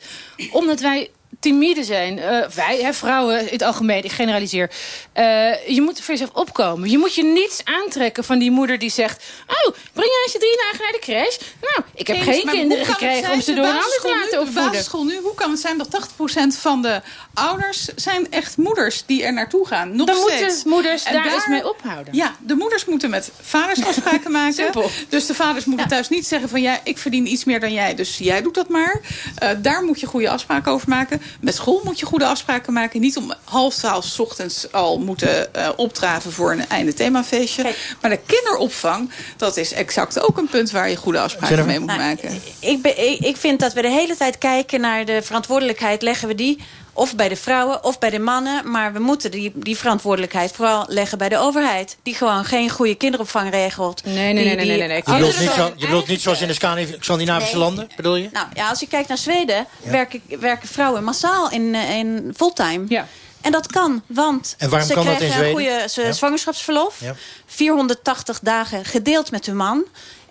Omdat 0.50 0.80
wij 0.80 1.10
timide 1.40 1.84
zijn. 1.84 2.18
Eh, 2.18 2.46
wij, 2.48 2.80
hè, 2.82 2.92
vrouwen 2.92 3.40
in 3.40 3.52
het 3.52 3.62
algemeen, 3.62 4.04
ik 4.04 4.12
generaliseer. 4.12 4.70
Eh, 5.12 5.68
je 5.68 5.80
moet 5.80 5.98
er 5.98 6.04
voor 6.04 6.14
jezelf 6.14 6.30
opkomen. 6.34 6.90
Je 6.90 6.98
moet 6.98 7.14
je 7.14 7.24
niets 7.24 7.60
aantrekken 7.64 8.24
van 8.24 8.38
die 8.38 8.50
moeder 8.50 8.78
die 8.78 8.90
zegt... 8.90 9.24
oh, 9.46 9.74
breng 9.92 10.08
jij 10.10 10.20
eens 10.24 10.32
je 10.32 10.38
drie 10.38 10.56
dagen 10.62 10.78
naar 10.82 10.92
de 10.92 10.98
crash? 10.98 11.36
Nou, 11.60 11.82
ik 11.94 12.06
heb 12.06 12.16
Eens, 12.16 12.26
geen 12.26 12.46
kinderen 12.46 12.86
gekregen 12.86 13.20
zijn, 13.20 13.32
om 13.32 13.40
ze 13.40 13.54
door 13.54 13.64
een 13.64 13.70
ander 13.70 13.98
te 14.02 14.08
laten 14.08 14.24
nu- 14.24 14.30
De 14.30 14.38
opvoeden. 14.40 14.70
basisschool 14.70 15.04
nu, 15.04 15.16
hoe 15.22 15.34
kan 15.34 15.50
het 15.50 15.60
zijn 15.60 15.78
dat 15.78 15.88
80% 15.90 16.58
van 16.60 16.82
de 16.82 17.00
ouders... 17.34 17.84
zijn 17.96 18.30
echt 18.30 18.56
moeders 18.56 19.02
die 19.06 19.24
er 19.24 19.32
naartoe 19.32 19.66
gaan? 19.66 19.96
Nog 19.96 20.06
Dan 20.06 20.16
steeds. 20.16 20.40
moeten 20.40 20.68
moeders 20.68 21.02
En 21.04 21.12
daar 21.12 21.32
eens 21.32 21.46
mee 21.46 21.68
ophouden. 21.68 22.14
Ja, 22.14 22.34
de 22.40 22.54
moeders 22.54 22.84
moeten 22.84 23.10
met 23.10 23.30
vaders 23.40 23.84
afspraken 23.84 24.30
maken. 24.40 24.54
Simpel. 24.54 24.90
Dus 25.08 25.26
de 25.26 25.34
vaders 25.34 25.64
moeten 25.64 25.88
thuis 25.88 26.08
niet 26.08 26.26
zeggen 26.26 26.48
van... 26.48 26.60
ja, 26.62 26.80
ik 26.84 26.98
verdien 26.98 27.26
iets 27.32 27.44
meer 27.44 27.60
dan 27.60 27.72
jij, 27.72 27.94
dus 27.94 28.18
jij 28.18 28.42
doet 28.42 28.54
dat 28.54 28.68
maar. 28.68 29.00
Eh, 29.36 29.50
daar 29.58 29.82
moet 29.82 30.00
je 30.00 30.06
goede 30.06 30.30
afspraken 30.30 30.72
over 30.72 30.88
maken. 30.88 31.22
Met 31.40 31.54
school 31.54 31.80
moet 31.84 31.98
je 31.98 32.06
goede 32.06 32.26
afspraken 32.26 32.72
maken. 32.72 33.00
Niet 33.00 33.16
om 33.16 33.34
half 33.44 33.74
twaalf 33.74 34.04
's 34.04 34.18
ochtends 34.18 34.72
al 34.72 34.98
moeten 34.98 35.48
uh, 35.56 35.68
opdraven 35.76 36.32
voor 36.32 36.52
een 36.52 36.68
einde 36.68 36.94
themafeestje. 36.94 37.74
Maar 38.00 38.10
de 38.10 38.20
kinderopvang, 38.26 39.10
dat 39.36 39.56
is 39.56 39.72
exact 39.72 40.20
ook 40.20 40.38
een 40.38 40.48
punt 40.48 40.70
waar 40.70 40.90
je 40.90 40.96
goede 40.96 41.20
afspraken 41.20 41.66
mee 41.66 41.78
moet 41.78 41.88
Nou, 41.88 42.00
maken. 42.00 42.40
Ik, 42.60 42.82
ben, 42.82 43.10
ik, 43.10 43.18
ik 43.18 43.36
vind 43.36 43.60
dat 43.60 43.72
we 43.72 43.82
de 43.82 43.90
hele 43.90 44.16
tijd 44.16 44.38
kijken 44.38 44.80
naar 44.80 45.04
de 45.04 45.22
verantwoordelijkheid. 45.22 46.02
Leggen 46.02 46.28
we 46.28 46.34
die 46.34 46.58
of 46.92 47.14
bij 47.16 47.28
de 47.28 47.36
vrouwen 47.36 47.84
of 47.84 47.98
bij 47.98 48.10
de 48.10 48.18
mannen. 48.18 48.70
Maar 48.70 48.92
we 48.92 48.98
moeten 48.98 49.30
die, 49.30 49.52
die 49.54 49.76
verantwoordelijkheid 49.76 50.52
vooral 50.52 50.84
leggen 50.88 51.18
bij 51.18 51.28
de 51.28 51.38
overheid. 51.38 51.96
Die 52.02 52.14
gewoon 52.14 52.44
geen 52.44 52.70
goede 52.70 52.94
kinderopvang 52.94 53.50
regelt. 53.50 54.04
Nee, 54.04 54.14
nee, 54.14 54.34
Die- 54.34 54.44
nee, 54.44 54.54
nee, 54.54 54.66
nee, 54.78 54.86
nee. 54.88 54.96
Je 54.96 55.02
bedoelt, 55.12 55.38
niet, 55.38 55.48
zo, 55.48 55.52
gewoon 55.54 55.72
je 55.76 55.84
bedoelt 55.86 56.06
niet 56.08 56.20
zoals 56.20 56.40
in 56.40 56.48
de 56.48 56.54
Scandinav- 56.54 56.96
Scandinavische 57.00 57.54
Nee. 57.54 57.62
landen, 57.64 57.88
bedoel 57.96 58.16
je? 58.16 58.28
Nou 58.32 58.46
ja, 58.54 58.68
als 58.68 58.80
je 58.80 58.86
kijkt 58.88 59.08
naar 59.08 59.18
Zweden, 59.18 59.66
werken, 59.82 60.22
werken 60.40 60.68
vrouwen 60.68 61.04
massaal 61.04 61.50
in, 61.50 61.74
eh, 61.74 61.96
in 61.98 62.32
fulltime. 62.36 62.84
Ja. 62.88 63.06
En 63.40 63.52
dat 63.52 63.66
kan, 63.66 64.02
want 64.06 64.54
En 64.58 64.70
ze 64.84 64.94
kan 64.94 65.04
krijgen 65.04 65.44
een 65.44 65.50
goede 65.50 65.86
Ja. 65.94 66.12
zwangerschapsverlof. 66.12 67.00
Ja. 67.00 67.14
480 67.46 68.38
dagen 68.42 68.84
gedeeld 68.84 69.30
met 69.30 69.46
hun 69.46 69.56
man. 69.56 69.84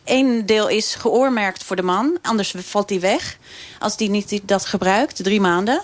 Eén 0.05 0.45
deel 0.45 0.67
is 0.67 0.95
geoormerkt 0.95 1.63
voor 1.63 1.75
de 1.75 1.81
man, 1.81 2.17
anders 2.21 2.53
valt 2.57 2.87
die 2.87 2.99
weg. 2.99 3.37
Als 3.79 3.97
die 3.97 4.09
niet 4.09 4.29
die- 4.29 4.41
dat 4.45 4.65
gebruikt, 4.65 5.23
drie 5.23 5.41
maanden. 5.41 5.81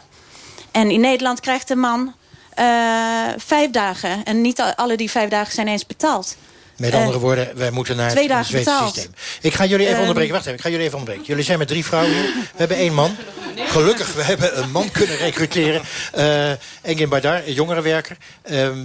En 0.73 0.91
in 0.91 0.99
Nederland 1.01 1.39
krijgt 1.39 1.67
de 1.67 1.75
man 1.75 2.13
eh, 2.53 2.65
vijf 3.37 3.69
dagen. 3.71 4.23
En 4.23 4.41
niet 4.41 4.59
al- 4.61 4.73
alle 4.75 4.97
die 4.97 5.11
vijf 5.11 5.29
dagen 5.29 5.53
zijn 5.53 5.67
eens 5.67 5.85
betaald. 5.85 6.35
Met 6.77 6.91
Eh, 6.93 6.99
andere 6.99 7.19
woorden, 7.19 7.57
wij 7.57 7.71
moeten 7.71 7.95
naar 7.95 8.09
het 8.09 8.17
Zweedse 8.17 8.51
betaald. 8.57 8.93
systeem. 8.93 9.13
Ik 9.41 9.53
ga 9.53 9.65
jullie 9.65 9.81
even 9.85 9.91
Ehm. 9.91 10.01
onderbreken. 10.01 10.33
Wacht 10.33 10.45
even, 10.45 10.57
ik 10.57 10.63
ga 10.63 10.69
jullie 10.69 10.85
even 10.85 10.97
onderbreken. 10.97 11.29
Jullie 11.29 11.43
zijn 11.45 11.57
met 11.59 11.67
drie 11.67 11.85
vrouwen 11.85 12.11
hier. 12.13 12.21
We 12.23 12.39
hebben 12.55 12.77
één 12.77 12.93
man. 12.93 13.15
Gelukkig, 13.57 14.13
we 14.13 14.23
hebben 14.23 14.57
een 14.63 14.71
man 14.71 14.91
kunnen 14.91 15.17
recruteren. 15.17 15.81
Eh 16.11 16.51
Engin 16.81 17.09
Baydar, 17.09 17.41
een 17.47 17.53
jongerenwerker. 17.53 18.17
Ehm, 18.43 18.77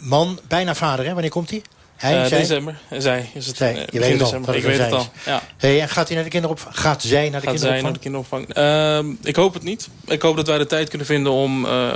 man, 0.00 0.40
bijna 0.48 0.74
vader, 0.74 1.04
hè? 1.06 1.12
Wanneer 1.12 1.30
komt 1.30 1.50
hij? 1.50 1.62
Hij, 2.00 2.22
Eh, 2.22 2.26
zij? 2.26 2.38
december. 2.38 2.80
Zij 2.98 3.30
is 3.34 3.46
het. 3.46 3.56
Zij. 3.56 3.74
eh, 3.76 3.82
Je 3.90 3.98
weet 4.00 4.12
het 4.12 4.20
al. 4.20 4.26
december. 4.26 4.46
dat 4.46 4.56
Ik 4.56 4.62
weet 4.62 4.78
het 4.78 4.88
zij 4.88 4.98
al. 4.98 5.08
Ja. 5.26 5.42
Hey, 5.56 5.80
en 5.80 5.88
gaat 5.88 6.06
hij 6.06 6.14
naar 6.14 6.24
de 6.24 6.30
kinderopvang? 6.30 6.78
Gaat 6.78 7.02
zij 7.02 7.28
naar 7.30 7.40
de 7.40 7.46
Gaat 7.46 7.58
zij 7.60 7.80
kinderopvang? 7.80 7.82
naar 7.82 7.92
de 7.92 7.98
kinderopvang? 7.98 9.04
Ehm, 9.08 9.28
ik 9.28 9.36
hoop 9.36 9.54
het 9.54 9.62
niet. 9.62 9.88
Ik 10.06 10.22
hoop 10.22 10.36
dat 10.36 10.46
wij 10.46 10.58
de 10.58 10.66
tijd 10.66 10.88
kunnen 10.88 11.06
vinden 11.06 11.32
om, 11.32 11.66
eh, 11.66 11.88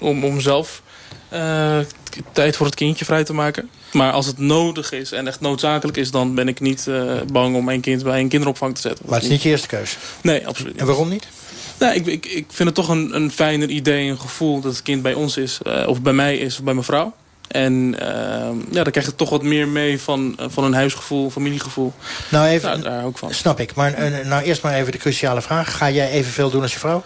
om, 0.00 0.24
om 0.24 0.40
zelf 0.40 0.82
eh, 1.28 1.78
tijd 2.32 2.56
voor 2.56 2.66
het 2.66 2.74
kindje 2.74 3.04
vrij 3.04 3.24
te 3.24 3.32
maken. 3.32 3.70
Maar 3.92 4.12
als 4.12 4.26
het 4.26 4.38
nodig 4.38 4.92
is 4.92 5.12
en 5.12 5.26
echt 5.26 5.40
noodzakelijk 5.40 5.96
is... 5.98 6.10
dan 6.10 6.34
ben 6.34 6.48
ik 6.48 6.60
niet 6.60 6.86
eh, 6.86 7.12
bang 7.32 7.56
om 7.56 7.64
mijn 7.64 7.80
kind 7.80 8.02
bij 8.02 8.20
een 8.20 8.28
kinderopvang 8.28 8.74
te 8.74 8.80
zetten. 8.80 9.04
Maar 9.06 9.14
het 9.14 9.24
is 9.24 9.30
niet 9.30 9.42
je 9.42 9.48
eerste 9.48 9.66
keus. 9.68 9.96
Nee, 10.22 10.46
absoluut 10.46 10.72
niet. 10.72 10.80
En 10.80 10.86
waarom 10.86 11.08
niet? 11.08 11.26
Nee, 11.78 11.94
ik, 11.94 12.06
ik, 12.06 12.26
ik 12.26 12.44
vind 12.48 12.68
het 12.68 12.74
toch 12.74 12.88
een, 12.88 13.14
een 13.14 13.30
fijner 13.30 13.68
idee, 13.68 14.08
een 14.10 14.20
gevoel... 14.20 14.60
dat 14.60 14.72
het 14.72 14.82
kind 14.82 15.02
bij 15.02 15.14
ons 15.14 15.36
is, 15.36 15.58
eh, 15.62 15.88
of 15.88 16.02
bij 16.02 16.12
mij 16.12 16.36
is, 16.36 16.56
of 16.58 16.62
bij 16.64 16.74
mijn 16.74 16.86
vrouw. 16.86 17.12
En 17.50 17.94
ehm, 17.98 18.56
ja, 18.70 18.82
dan 18.82 18.90
krijg 18.90 19.06
je 19.06 19.14
toch 19.14 19.30
wat 19.30 19.42
meer 19.42 19.68
mee 19.68 20.00
van, 20.00 20.34
eh, 20.38 20.46
van 20.48 20.64
een 20.64 20.74
huisgevoel, 20.74 21.30
familiegevoel. 21.30 21.92
Nou, 22.30 22.46
even, 22.48 22.68
Nou, 22.70 22.82
daar 22.82 23.04
ook 23.04 23.18
van. 23.18 23.34
snap 23.34 23.60
ik. 23.60 23.74
Maar 23.74 23.92
eh, 23.94 24.26
nou 24.26 24.42
eerst 24.42 24.62
maar 24.62 24.74
even 24.74 24.92
de 24.92 24.98
cruciale 24.98 25.42
vraag. 25.42 25.76
Ga 25.76 25.90
jij 25.90 26.10
evenveel 26.10 26.50
doen 26.50 26.62
als 26.62 26.72
je 26.72 26.78
vrouw? 26.78 27.04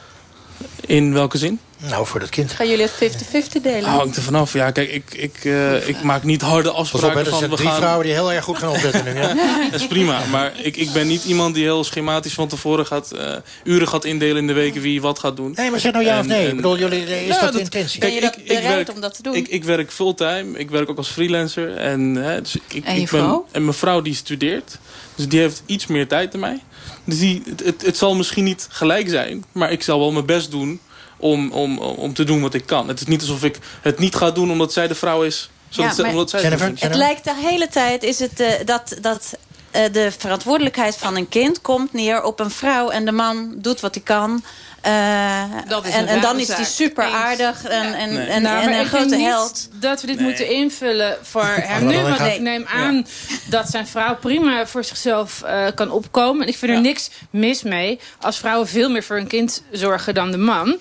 In 0.87 1.13
welke 1.13 1.39
zin? 1.39 1.61
Nou, 1.89 2.07
voor 2.07 2.21
dat 2.21 2.29
kind. 2.29 2.53
Gaan 2.53 2.69
jullie 2.69 2.87
het 2.99 3.15
50-50 3.59 3.63
delen? 3.63 3.85
Hangt 3.91 4.17
er 4.17 4.23
vanaf. 4.23 4.53
Ja, 4.53 4.71
kijk, 4.71 4.91
ik, 4.93 5.05
ik, 5.15 5.45
eh, 5.45 5.89
ik 5.89 6.03
maak 6.03 6.23
niet 6.23 6.43
harde 6.43 6.71
op, 6.73 6.77
afspraken 6.77 7.19
er 7.19 7.27
van... 7.27 7.39
zijn 7.39 7.51
we 7.51 7.57
drie 7.57 7.69
gaan... 7.69 7.77
vrouwen 7.77 8.05
die 8.05 8.15
heel 8.15 8.33
erg 8.33 8.45
goed 8.45 8.59
gaan 8.59 8.69
opletten 8.71 9.05
nu. 9.05 9.15
Ja? 9.15 9.35
Dat 9.71 9.81
is 9.81 9.87
prima, 9.87 10.21
maar 10.31 10.53
ik, 10.63 10.77
ik 10.77 10.93
ben 10.93 11.07
niet 11.07 11.25
iemand 11.25 11.55
die 11.55 11.65
heel 11.65 11.85
schematisch 11.85 12.35
van 12.35 12.49
tevoren 12.49 12.87
gaat... 12.87 13.13
eh, 13.13 13.33
uren 13.65 13.89
gaat 13.89 14.05
indelen 14.05 14.37
in 14.37 14.47
de 14.47 14.53
weken 14.53 14.81
wie 14.81 15.01
wat 15.01 15.19
gaat 15.19 15.37
doen. 15.37 15.53
Nee, 15.57 15.71
maar 15.71 15.81
zeg 15.81 15.93
nou 15.93 16.05
ja 16.05 16.15
of 16.19 16.23
En- 16.23 16.29
nee. 16.29 16.43
en- 16.45 16.51
Ik 16.51 16.57
bedoel, 16.57 16.79
jullie, 16.79 17.05
is 17.27 17.27
Ja, 17.35 17.41
dat 17.41 17.53
de 17.53 17.59
intentie? 17.61 18.01
Ben 18.01 18.13
je 18.13 18.21
ik- 18.21 18.37
ik 18.37 18.47
bereid 18.47 18.65
werk- 18.65 18.91
om 18.95 19.01
dat 19.01 19.15
te 19.15 19.23
doen? 19.23 19.35
Ik, 19.35 19.49
ik 19.49 19.65
werk 19.65 19.93
fulltime, 19.93 20.59
ik 20.59 20.71
werk 20.71 20.91
ook 20.91 20.97
als 20.97 21.09
freelancer. 21.09 21.77
En, 21.77 22.15
hè, 22.15 22.41
dus 22.43 22.55
ik, 22.57 22.63
ik, 22.69 22.85
En 22.85 22.95
je 22.95 23.01
ik 23.01 23.11
ben- 23.11 23.21
vrouw? 23.21 23.47
en 23.53 23.63
mijn 23.63 23.77
vrouw 23.77 24.01
die 24.03 24.15
studeert. 24.15 24.79
Dus 25.15 25.29
die 25.29 25.41
heeft 25.41 25.63
iets 25.67 25.87
meer 25.87 26.09
tijd 26.09 26.33
dan 26.33 26.41
mij. 26.41 26.59
Dus 27.05 27.19
die, 27.19 27.43
het, 27.49 27.65
het, 27.65 27.83
het 27.87 27.97
zal 27.97 28.15
misschien 28.15 28.45
niet 28.45 28.67
gelijk 28.71 29.09
zijn. 29.09 29.45
Maar 29.53 29.73
ik 29.73 29.83
zal 29.83 29.99
wel 29.99 30.13
mijn 30.13 30.27
best 30.27 30.51
doen 30.51 30.81
om, 31.17 31.53
om, 31.53 31.79
om 31.79 32.15
te 32.15 32.25
doen 32.25 32.41
wat 32.41 32.55
ik 32.55 32.67
kan. 32.67 32.89
Het 32.89 33.01
is 33.01 33.07
niet 33.07 33.21
alsof 33.21 33.45
ik 33.45 33.59
het 33.83 33.99
niet 33.99 34.15
ga 34.15 34.31
doen 34.31 34.51
omdat 34.51 34.73
zij 34.73 34.89
de 34.89 34.95
vrouw 34.95 35.23
is. 35.23 35.51
Zodat 35.69 35.89
Ja, 35.91 35.95
zij- 35.95 36.05
maar- 36.05 36.13
omdat 36.13 36.31
zij 36.31 36.41
het 36.43 36.59
Jennifer? 36.59 36.89
Het 36.89 36.97
lijkt 36.97 37.25
de 37.25 37.35
hele 37.37 37.69
tijd 37.69 38.03
is 38.03 38.19
het 38.19 38.41
eh, 38.41 38.53
dat, 38.65 38.97
dat 39.01 39.37
eh, 39.71 39.83
de 39.93 40.13
verantwoordelijkheid 40.19 40.97
van 40.97 41.17
een 41.17 41.29
kind 41.29 41.61
komt 41.61 41.93
neer 41.93 42.23
op 42.23 42.41
een 42.41 42.51
vrouw 42.51 42.89
en 42.91 43.05
de 43.05 43.13
man 43.13 43.55
doet 43.57 43.81
wat 43.81 43.95
hij 43.95 44.05
kan. 44.05 44.45
Eh, 44.85 45.43
Dat 45.69 45.87
is 45.87 45.93
en, 45.95 46.07
en 46.07 46.21
dan 46.21 46.41
is 46.41 46.49
hij 46.53 46.65
super 46.65 47.05
Eens. 47.05 47.15
aardig 47.15 47.65
en, 47.65 47.95
en, 47.95 48.13
Nee. 48.13 48.27
en, 48.27 48.43
Nou, 48.43 48.57
en 48.57 48.63
een 48.63 48.69
ik 48.69 48.75
denk 48.77 48.89
grote 48.89 49.17
niet 49.17 49.27
held. 49.27 49.69
dat 49.73 50.01
we 50.01 50.07
dit 50.07 50.17
Nee. 50.17 50.25
moeten 50.27 50.51
invullen 50.51 51.17
voor 51.23 51.45
hem 51.71 51.87
nu. 51.87 52.01
Want 52.01 52.21
ik 52.21 52.41
neem 52.41 52.65
aan 52.67 53.07
dat 53.51 53.69
zijn 53.71 53.87
vrouw 53.87 54.17
prima 54.17 54.67
voor 54.67 54.85
zichzelf 54.85 55.43
eh, 55.43 55.67
kan 55.75 55.91
opkomen. 55.91 56.43
En 56.43 56.49
ik 56.49 56.57
vind 56.57 56.73
er 56.73 56.81
niks 56.81 57.11
mis 57.31 57.63
mee 57.63 58.01
als 58.21 58.39
vrouwen 58.39 58.69
veel 58.69 58.91
meer 58.91 59.03
voor 59.03 59.17
hun 59.17 59.27
kind 59.27 59.63
zorgen 59.71 60.15
dan 60.15 60.31
de 60.31 60.37
man. 60.39 60.77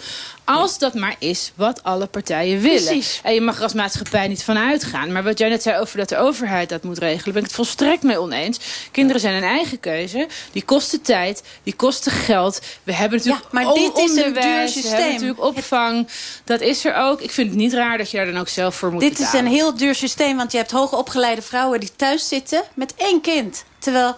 Als 0.46 0.78
dat 0.78 0.94
maar 0.94 1.16
is 1.20 1.52
wat 1.56 1.84
alle 1.84 2.06
partijen 2.06 2.60
willen. 2.62 2.84
Precies. 2.84 3.20
En 3.24 3.34
je 3.34 3.42
mag 3.42 3.58
er 3.58 3.64
als 3.64 3.74
maatschappij 3.74 4.28
niet 4.28 4.44
van 4.44 4.58
uitgaan. 4.58 5.12
Maar 5.12 5.24
wat 5.24 5.38
jij 5.38 5.50
net 5.50 5.64
zei 5.64 5.80
over 5.80 5.98
dat 5.98 6.10
de 6.10 6.18
overheid 6.18 6.70
dat 6.70 6.84
moet 6.84 6.98
regelen... 6.98 7.34
ben 7.34 7.42
ik 7.42 7.48
het 7.48 7.58
volstrekt 7.58 8.04
mee 8.04 8.20
oneens. 8.20 8.60
Kinderen 8.92 9.22
zijn 9.22 9.36
een 9.36 9.50
eigen 9.50 9.80
keuze. 9.80 10.28
Die 10.52 10.64
kosten 10.64 11.02
tijd, 11.02 11.44
die 11.64 11.76
kosten 11.76 12.12
geld. 12.12 12.62
We 12.84 12.94
hebben 12.94 13.18
natuurlijk 13.18 13.44
Ja, 13.44 13.64
maar 13.64 13.74
dit 13.74 13.98
is 13.98 14.16
een 14.16 14.34
duur 14.34 14.62
We 14.64 14.68
systeem. 14.68 14.92
hebben 14.92 15.12
natuurlijk 15.12 15.42
opvang. 15.42 16.08
Dat 16.44 16.62
is 16.62 16.86
er 16.86 16.96
ook. 16.96 17.22
Ik 17.22 17.32
vind 17.32 17.50
het 17.50 17.58
niet 17.58 17.74
raar 17.74 17.98
dat 17.98 18.12
je 18.12 18.18
daar 18.18 18.26
dan 18.26 18.38
ook 18.38 18.48
zelf 18.48 18.76
voor 18.76 18.92
moet 18.92 19.02
Dit 19.02 19.20
is 19.20 19.34
een 19.34 19.48
heel 19.48 19.78
duur 19.78 19.96
systeem, 19.96 20.38
want 20.38 20.52
je 20.52 20.58
hebt 20.58 20.72
hoogopgeleide 20.72 21.42
vrouwen 21.42 21.80
die 21.80 21.92
thuis 21.96 22.28
zitten 22.28 22.64
met 22.74 22.94
één 22.96 23.22
kind. 23.22 23.64
Terwijl 23.80 24.16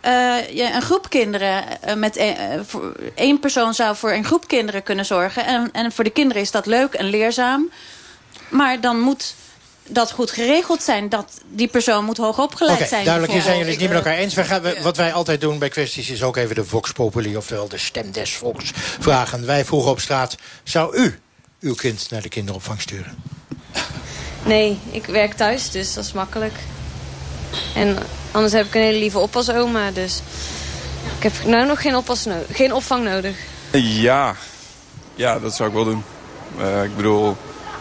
eh, 0.00 0.48
je 0.56 0.70
een 0.74 0.82
groep 0.82 1.08
kinderen 1.10 1.82
eh, 1.82 1.94
met 1.94 2.16
één, 2.16 2.36
eh, 2.36 2.60
voor 2.66 2.96
één 3.14 3.40
persoon 3.40 3.74
zou 3.74 3.96
voor 3.96 4.12
een 4.12 4.24
groep 4.24 4.46
kinderen 4.48 4.82
kunnen 4.82 5.04
zorgen. 5.06 5.46
En, 5.46 5.68
en 5.72 5.92
voor 5.92 6.04
de 6.04 6.10
kinderen 6.10 6.42
is 6.42 6.50
dat 6.50 6.66
leuk 6.66 6.94
en 6.94 7.04
leerzaam. 7.04 7.70
Maar 8.48 8.80
dan 8.80 9.00
moet 9.00 9.34
dat 9.88 10.10
goed 10.12 10.30
geregeld 10.30 10.82
zijn. 10.82 11.08
Dat 11.08 11.40
die 11.48 11.68
persoon 11.68 12.04
moet 12.04 12.16
hoogopgeleid 12.16 12.78
Oké, 12.78 12.88
zijn. 12.88 13.04
duidelijk, 13.04 13.32
hier 13.32 13.42
zijn 13.42 13.56
jullie 13.58 13.72
het 13.72 13.80
niet 13.80 13.88
met 13.90 13.98
elkaar 13.98 14.18
eens. 14.18 14.34
Wij 14.34 14.44
gaan, 14.44 14.62
we- 14.62 14.78
wat 14.82 14.96
wij 14.96 15.12
altijd 15.12 15.40
doen 15.40 15.58
bij 15.58 15.68
kwesties 15.68 16.10
is 16.10 16.22
ook 16.22 16.36
even 16.36 16.54
de 16.54 16.64
Vox 16.64 16.92
Populi... 16.92 17.36
oftewel 17.36 17.68
de 17.68 17.78
stem 17.78 18.12
des 18.12 18.34
volks 18.36 18.70
vragen. 18.98 19.46
Wij 19.46 19.64
vroegen 19.64 19.90
op 19.90 20.00
straat, 20.00 20.36
zou 20.62 20.96
u 20.96 21.18
uw 21.60 21.74
kind 21.74 22.06
naar 22.10 22.22
de 22.22 22.28
kinderopvang 22.28 22.80
sturen? 22.80 23.22
Nee, 24.44 24.78
ik 24.90 25.04
werk 25.06 25.32
thuis, 25.32 25.70
dus 25.70 25.94
dat 25.94 26.04
is 26.04 26.12
makkelijk. 26.12 26.52
En 27.74 27.98
anders 28.30 28.52
heb 28.52 28.66
ik 28.66 28.74
een 28.74 28.80
hele 28.80 28.98
lieve 28.98 29.18
oppasoma, 29.18 29.90
dus 29.90 30.20
ik 31.16 31.22
heb 31.22 31.32
nou 31.44 31.66
nog 31.66 31.80
geen, 31.80 31.96
oppas 31.96 32.24
no- 32.24 32.44
geen 32.52 32.72
opvang 32.72 33.04
nodig. 33.04 33.36
Ja. 33.72 34.34
ja, 35.14 35.38
dat 35.38 35.54
zou 35.54 35.68
ik 35.68 35.74
wel 35.74 35.84
doen. 35.84 36.04
Eh, 36.58 36.82
ik 36.82 36.96
bedoel, 36.96 37.30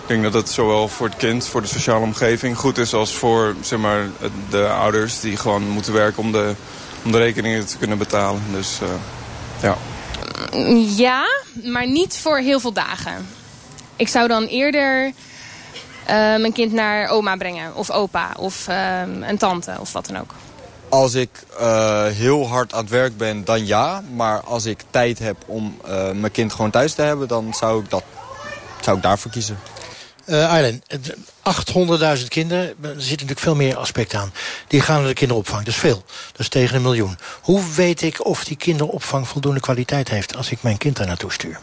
ik 0.01 0.07
denk 0.07 0.23
dat 0.23 0.33
het 0.33 0.49
zowel 0.49 0.87
voor 0.87 1.07
het 1.07 1.17
kind, 1.17 1.47
voor 1.47 1.61
de 1.61 1.67
sociale 1.67 2.03
omgeving 2.03 2.57
goed 2.57 2.77
is... 2.77 2.93
als 2.93 3.15
voor 3.15 3.55
zeg 3.61 3.79
maar, 3.79 4.09
de 4.49 4.67
ouders 4.67 5.19
die 5.19 5.37
gewoon 5.37 5.69
moeten 5.69 5.93
werken 5.93 6.23
om 6.23 6.31
de, 6.31 6.55
om 7.03 7.11
de 7.11 7.17
rekeningen 7.17 7.65
te 7.65 7.77
kunnen 7.77 7.97
betalen. 7.97 8.41
Dus 8.51 8.79
eh, 8.81 8.87
ja. 9.61 9.77
Ja, 10.95 11.25
maar 11.63 11.87
niet 11.87 12.17
voor 12.21 12.37
heel 12.37 12.59
veel 12.59 12.73
dagen. 12.73 13.27
Ik 13.95 14.07
zou 14.07 14.27
dan 14.27 14.43
eerder 14.43 15.13
eh, 16.07 16.15
mijn 16.15 16.53
kind 16.53 16.71
naar 16.71 17.09
oma 17.09 17.35
brengen. 17.35 17.75
Of 17.75 17.91
opa. 17.91 18.33
Of 18.37 18.67
ehm, 18.67 19.23
een 19.23 19.37
tante. 19.37 19.75
Of 19.79 19.93
wat 19.93 20.05
dan 20.05 20.19
ook. 20.19 20.33
Als 20.89 21.13
ik 21.13 21.29
eh, 21.59 22.05
heel 22.05 22.47
hard 22.47 22.73
aan 22.73 22.81
het 22.81 22.89
werk 22.89 23.17
ben, 23.17 23.45
dan 23.45 23.65
ja. 23.65 24.01
Maar 24.15 24.39
als 24.41 24.65
ik 24.65 24.79
tijd 24.89 25.19
heb 25.19 25.37
om 25.45 25.77
eh, 25.85 26.11
mijn 26.11 26.31
kind 26.31 26.51
gewoon 26.53 26.71
thuis 26.71 26.93
te 26.93 27.01
hebben... 27.01 27.27
dan 27.27 27.53
zou 27.53 27.83
ik, 27.83 27.89
dat, 27.89 28.03
zou 28.81 28.97
ik 28.97 29.03
daarvoor 29.03 29.31
kiezen. 29.31 29.59
Eh 30.25 30.49
Arlen, 30.51 30.83
het- 30.87 31.15
800.000 32.19 32.27
kinderen, 32.27 32.65
er 32.67 32.75
zitten 32.89 33.09
natuurlijk 33.09 33.39
veel 33.39 33.55
meer 33.55 33.77
aspecten 33.77 34.19
aan. 34.19 34.33
Die 34.67 34.81
gaan 34.81 34.97
naar 34.99 35.07
de 35.07 35.13
kinderopvang, 35.13 35.59
dat 35.63 35.73
is 35.73 35.79
veel. 35.79 36.03
Dat 36.31 36.39
is 36.39 36.49
tegen 36.49 36.75
een 36.75 36.81
miljoen. 36.81 37.17
Hoe 37.41 37.61
weet 37.75 38.01
ik 38.01 38.25
of 38.25 38.43
die 38.43 38.57
kinderopvang 38.57 39.27
voldoende 39.27 39.59
kwaliteit 39.59 40.09
heeft... 40.09 40.35
als 40.37 40.51
ik 40.51 40.63
mijn 40.63 40.77
kind 40.77 40.95
daar 40.97 41.07
naartoe 41.07 41.31
stuur? 41.31 41.59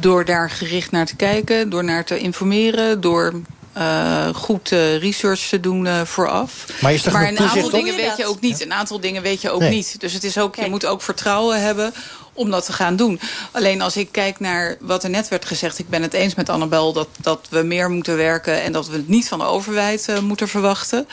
Door 0.00 0.24
daar 0.24 0.50
gericht 0.50 0.90
naar 0.90 1.06
te 1.06 1.16
kijken, 1.16 1.70
door 1.70 1.84
naar 1.84 2.04
te 2.04 2.18
informeren, 2.18 3.00
door 3.00 3.32
eh, 3.72 4.28
goed 4.34 4.72
eh, 4.72 4.98
research 4.98 5.40
te 5.40 5.60
doen 5.60 5.86
eh, 5.86 6.00
vooraf. 6.04 6.66
Maar 6.80 6.92
is 6.92 7.06
er 7.06 7.12
maar 7.12 7.28
een 7.28 7.38
aantal 7.38 7.64
op? 7.64 7.70
dingen 7.70 7.96
weet 7.96 8.16
je 8.16 8.26
ook 8.26 8.40
niet. 8.40 8.62
Een 8.64 8.72
aantal 8.72 9.00
dingen 9.00 9.22
weet 9.22 9.40
je 9.40 9.50
ook 9.50 9.60
Nee. 9.60 9.70
niet. 9.70 10.00
Dus 10.00 10.12
het 10.12 10.24
is 10.24 10.38
ook, 10.38 10.56
je 10.56 10.70
moet 10.70 10.86
ook 10.86 11.02
vertrouwen 11.02 11.62
hebben 11.62 11.92
om 12.34 12.50
dat 12.50 12.64
te 12.64 12.72
gaan 12.72 12.96
doen. 12.96 13.20
Alleen 13.50 13.82
als 13.82 13.96
ik 13.96 14.08
kijk 14.12 14.40
naar 14.40 14.76
wat 14.80 15.04
er 15.04 15.10
net 15.10 15.28
werd 15.28 15.44
gezegd... 15.44 15.78
ik 15.78 15.88
ben 15.88 16.02
het 16.02 16.12
eens 16.12 16.34
met 16.34 16.48
Annabel 16.48 16.92
dat, 16.92 17.08
dat 17.20 17.46
we 17.50 17.62
meer 17.62 17.90
moeten 17.90 18.16
werken... 18.16 18.62
en 18.62 18.72
dat 18.72 18.88
we 18.88 18.96
het 18.96 19.08
niet 19.08 19.28
van 19.28 19.38
de 19.38 19.44
overheid 19.44 20.08
uh, 20.08 20.18
moeten 20.18 20.48
verwachten. 20.48 21.08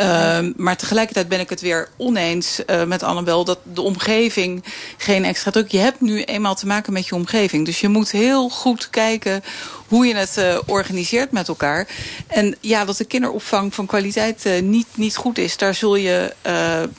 Uh, 0.00 0.38
maar 0.56 0.76
tegelijkertijd 0.76 1.28
ben 1.28 1.40
ik 1.40 1.50
het 1.50 1.60
weer 1.60 1.88
oneens 1.96 2.60
uh, 2.66 2.84
met 2.84 3.02
Annabel... 3.02 3.44
dat 3.44 3.58
de 3.62 3.82
omgeving 3.82 4.64
geen 4.96 5.24
extra 5.24 5.50
druk... 5.50 5.70
je 5.70 5.78
hebt 5.78 6.00
nu 6.00 6.22
eenmaal 6.22 6.54
te 6.54 6.66
maken 6.66 6.92
met 6.92 7.06
je 7.06 7.14
omgeving. 7.14 7.64
Dus 7.64 7.80
je 7.80 7.88
moet 7.88 8.10
heel 8.10 8.48
goed 8.48 8.90
kijken 8.90 9.42
hoe 9.88 10.06
je 10.06 10.14
het 10.14 10.36
uh, 10.38 10.58
organiseert 10.66 11.32
met 11.32 11.48
elkaar. 11.48 11.86
En 12.26 12.56
ja, 12.60 12.84
dat 12.84 12.96
de 12.96 13.04
kinderopvang 13.04 13.74
van 13.74 13.86
kwaliteit 13.86 14.48
niet, 14.62 14.86
niet 14.94 15.16
goed 15.16 15.38
is... 15.38 15.56
daar 15.56 15.74
zul 15.74 15.96
je 15.96 16.34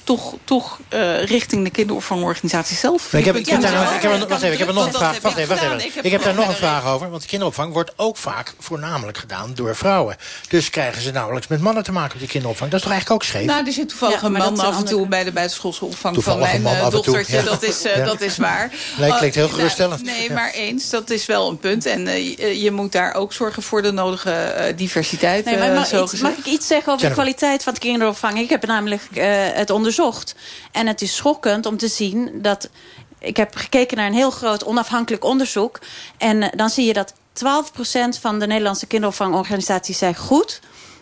toch, 0.03 0.35
toch 0.43 0.79
richting 1.25 1.63
de 1.63 1.69
kinderopvangorganisatie 1.69 2.77
zelf... 2.77 3.13
ik 3.13 3.25
heb, 3.25 3.35
daar, 3.61 3.95
ik 3.95 4.01
heb, 4.01 4.29
wacht 4.29 4.41
even, 4.41 4.53
ik 4.53 4.59
heb 4.59 4.67
er 4.67 4.73
nog 4.73 4.85
een 4.85 4.93
vraag. 4.93 5.19
Wacht 5.21 5.37
even, 5.37 5.49
wacht 5.49 5.61
even. 5.61 5.85
Ik 5.85 5.93
heb, 5.93 6.05
ik 6.05 6.11
heb 6.11 6.23
daar 6.23 6.33
nog 6.33 6.47
een 6.47 6.55
vraag 6.55 6.85
over. 6.85 7.09
Want 7.09 7.21
de 7.21 7.27
kinderopvang 7.27 7.73
wordt 7.73 7.91
ook 7.95 8.17
vaak 8.17 8.53
voornamelijk 8.59 9.17
gedaan 9.17 9.51
door 9.53 9.75
vrouwen. 9.75 10.17
Dus 10.47 10.69
krijgen 10.69 11.01
ze 11.01 11.11
nauwelijks 11.11 11.47
met 11.47 11.61
mannen 11.61 11.83
te 11.83 11.91
maken 11.91 12.13
op 12.13 12.19
die 12.19 12.27
kinderopvang. 12.27 12.71
Dat 12.71 12.79
is 12.79 12.85
toch 12.85 12.95
eigenlijk 12.95 13.23
ook 13.23 13.29
scheef? 13.29 13.45
Nou, 13.45 13.65
er 13.65 13.71
zit 13.71 13.89
toevallig 13.89 14.21
ja, 14.21 14.25
een 14.25 14.31
man 14.31 14.59
af 14.59 14.77
en 14.77 14.85
toe 14.85 15.07
bij 15.07 15.23
de 15.23 15.31
buitenschoolse 15.31 15.85
opvang 15.85 16.23
van 16.23 16.39
mijn 16.39 16.63
dochtertje. 16.89 17.35
Ja. 17.35 17.43
Dat, 17.43 17.63
is, 17.63 17.81
ja. 17.81 18.05
dat 18.05 18.21
is 18.21 18.37
waar. 18.37 18.71
Nee, 18.97 19.15
klinkt 19.17 19.35
heel 19.35 19.49
geruststellend. 19.49 20.03
Nee, 20.03 20.31
maar 20.31 20.51
eens. 20.51 20.89
Dat 20.89 21.09
is 21.09 21.25
wel 21.25 21.49
een 21.49 21.57
punt. 21.57 21.85
En 21.85 22.05
je 22.61 22.71
moet 22.71 22.91
daar 22.91 23.13
ook 23.13 23.33
zorgen 23.33 23.63
voor 23.63 23.81
de 23.81 23.91
nodige 23.91 24.55
uh, 24.57 24.77
diversiteit. 24.77 25.45
Nee, 25.45 25.57
maar 25.57 25.71
mag, 25.71 25.91
iets, 25.93 26.21
mag, 26.21 26.37
ik 26.37 26.45
iets 26.45 26.67
zeggen 26.67 26.93
over 26.93 27.07
de 27.07 27.13
kwaliteit 27.13 27.63
van 27.63 27.73
de 27.73 27.79
kinderopvang? 27.79 28.39
Ik 28.39 28.49
heb 28.49 28.65
namelijk 28.65 29.01
uh, 29.13 29.23
het 29.53 29.69
onderzocht. 29.69 30.35
En 30.71 30.87
het 30.87 31.01
is 31.01 31.15
schokkend 31.15 31.65
om 31.65 31.77
te 31.77 31.87
zien 31.87 32.31
dat... 32.41 32.69
Ik 33.21 33.37
heb 33.37 33.55
gekeken 33.55 33.97
naar 33.97 34.07
een 34.07 34.13
heel 34.13 34.31
groot 34.31 34.63
onafhankelijk 34.63 35.23
onderzoek. 35.23 35.79
En 36.17 36.41
uh, 36.41 36.47
dan 36.55 36.69
zie 36.69 36.85
je 36.85 36.93
dat 36.93 37.13
12% 37.13 38.19
van 38.19 38.39
de 38.39 38.47
Nederlandse 38.47 38.87
kinderopvangorganisaties 38.87 39.97
zijn 39.97 40.15
goed. 40.15 40.59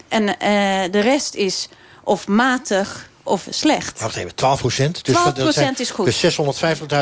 En 0.07 0.25
de 0.91 0.99
rest 0.99 1.35
is 1.35 1.69
of 2.03 2.27
matig 2.27 3.08
of 3.29 3.47
slecht. 3.49 4.01
Wacht 4.01 4.15
even, 4.15 4.35
12 4.35 4.59
procent? 4.59 5.05
Dus 5.05 5.15
12 5.15 5.33
procent 5.33 5.79
is 5.79 5.89
goed. 5.89 6.05
Dus 6.05 6.37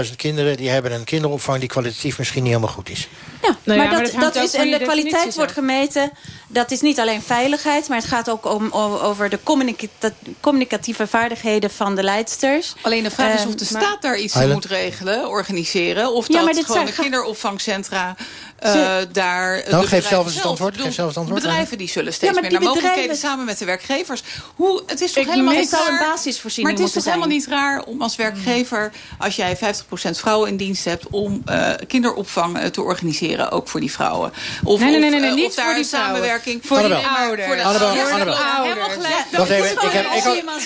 650.000 0.10 0.16
kinderen 0.16 0.58
die 0.58 0.70
hebben 0.70 0.92
een 0.92 1.04
kinderopvang... 1.04 1.60
die 1.60 1.70
kwalitatief 1.70 2.18
misschien 2.18 2.44
niet 2.44 2.52
helemaal 2.54 2.74
goed 2.74 2.90
is. 2.90 3.08
Ja, 3.42 3.58
nou 3.64 3.80
ja 3.80 3.86
maar, 3.86 4.04
dat, 4.04 4.12
dat, 4.12 4.34
dat 4.34 4.44
is, 4.44 4.54
en 4.54 4.72
de 4.72 4.80
kwaliteit 4.80 5.36
wordt 5.36 5.52
gemeten. 5.52 6.12
Dat 6.48 6.72
is 6.72 6.82
niet 6.82 7.00
alleen 7.00 7.22
veiligheid, 7.22 7.88
maar 7.88 7.98
het 7.98 8.08
gaat 8.08 8.30
ook 8.30 8.46
om, 8.46 8.72
over 8.72 9.30
de 9.30 9.40
communicatieve 10.42 11.08
vaardigheden 11.08 11.72
van 11.72 11.96
de 11.96 12.04
leidsters. 12.04 12.76
Alleen 12.82 13.04
de 13.04 13.12
vraag 13.12 13.34
is 13.34 13.46
of 13.46 13.56
de 13.56 13.64
uh, 13.64 13.70
staat 13.70 14.02
daar 14.02 14.18
iets 14.18 14.36
in 14.36 14.52
moet 14.52 14.66
regelen, 14.66 15.30
organiseren. 15.30 16.14
Of 16.14 16.28
ja, 16.28 16.46
dat 16.46 16.66
gewoon 16.66 16.86
de 16.86 16.92
kinderopvangcentra 16.92 18.16
uh, 18.66 18.98
daar... 19.12 19.64
Nou, 19.70 19.86
geef 19.86 20.08
zelf 20.08 20.26
eens 20.26 20.36
het 20.36 20.46
antwoord. 20.46 20.82
Geef 20.82 20.94
zelf 20.94 21.08
het 21.08 21.18
antwoord 21.18 21.42
bedrijven 21.42 21.78
die 21.78 21.90
zullen 21.90 22.14
steeds 22.14 22.36
ja, 22.36 22.42
meer 22.42 22.52
naar 22.52 22.60
bedrijven... 22.60 22.84
mogelijkheden 22.84 23.18
samen 23.18 23.46
met 23.46 23.58
de 23.58 23.66
werkgevers. 23.66 24.24
Hoe, 24.56 24.84
het 24.86 25.02
is 25.02 25.12
toch 25.12 25.24
Ik 25.24 25.30
helemaal 25.30 25.54
een 25.54 25.68
basisvoorziening 26.18 26.78
Maar 26.78 26.86
het 26.86 26.96
is 26.96 27.04
toch 27.04 27.14
helemaal 27.14 27.36
niet 27.36 27.48
raar 27.48 27.84
om 27.84 28.02
als 28.02 28.16
werkgever... 28.16 28.92
als 29.18 29.36
jij 29.36 29.58
50% 29.58 29.60
vrouwen 29.92 30.50
in 30.50 30.58
dienst 30.58 30.86
hebt... 30.86 31.08
om 31.10 31.44
uh, 31.50 31.74
kinderopvang 31.88 32.58
uh, 32.58 32.66
te 32.66 32.82
organiseren, 32.82 33.52
ook 33.52 33.68
voor 33.68 33.80
die 33.80 33.92
vrouwen. 33.92 34.34
Of, 34.64 34.80
nee, 34.80 34.90
nee, 34.90 35.00
nee, 35.00 35.10
nee, 35.10 35.20
nee, 35.20 35.34
niet 35.34 35.46
of 35.46 35.64
voor 35.64 35.74
die 35.74 35.84
samenwerking 35.84 36.62
voor 36.66 36.78
die 36.78 36.96
ouders. 36.96 37.48
Voor 37.48 37.56
de 37.56 37.64
Annabel, 37.64 37.88
ouders. 37.88 38.10
Helemaal 38.62 38.90
gelijk. 38.90 39.26
Wacht 39.32 39.50
even, 39.50 39.72
ik 39.72 39.92
heb... 39.92 40.06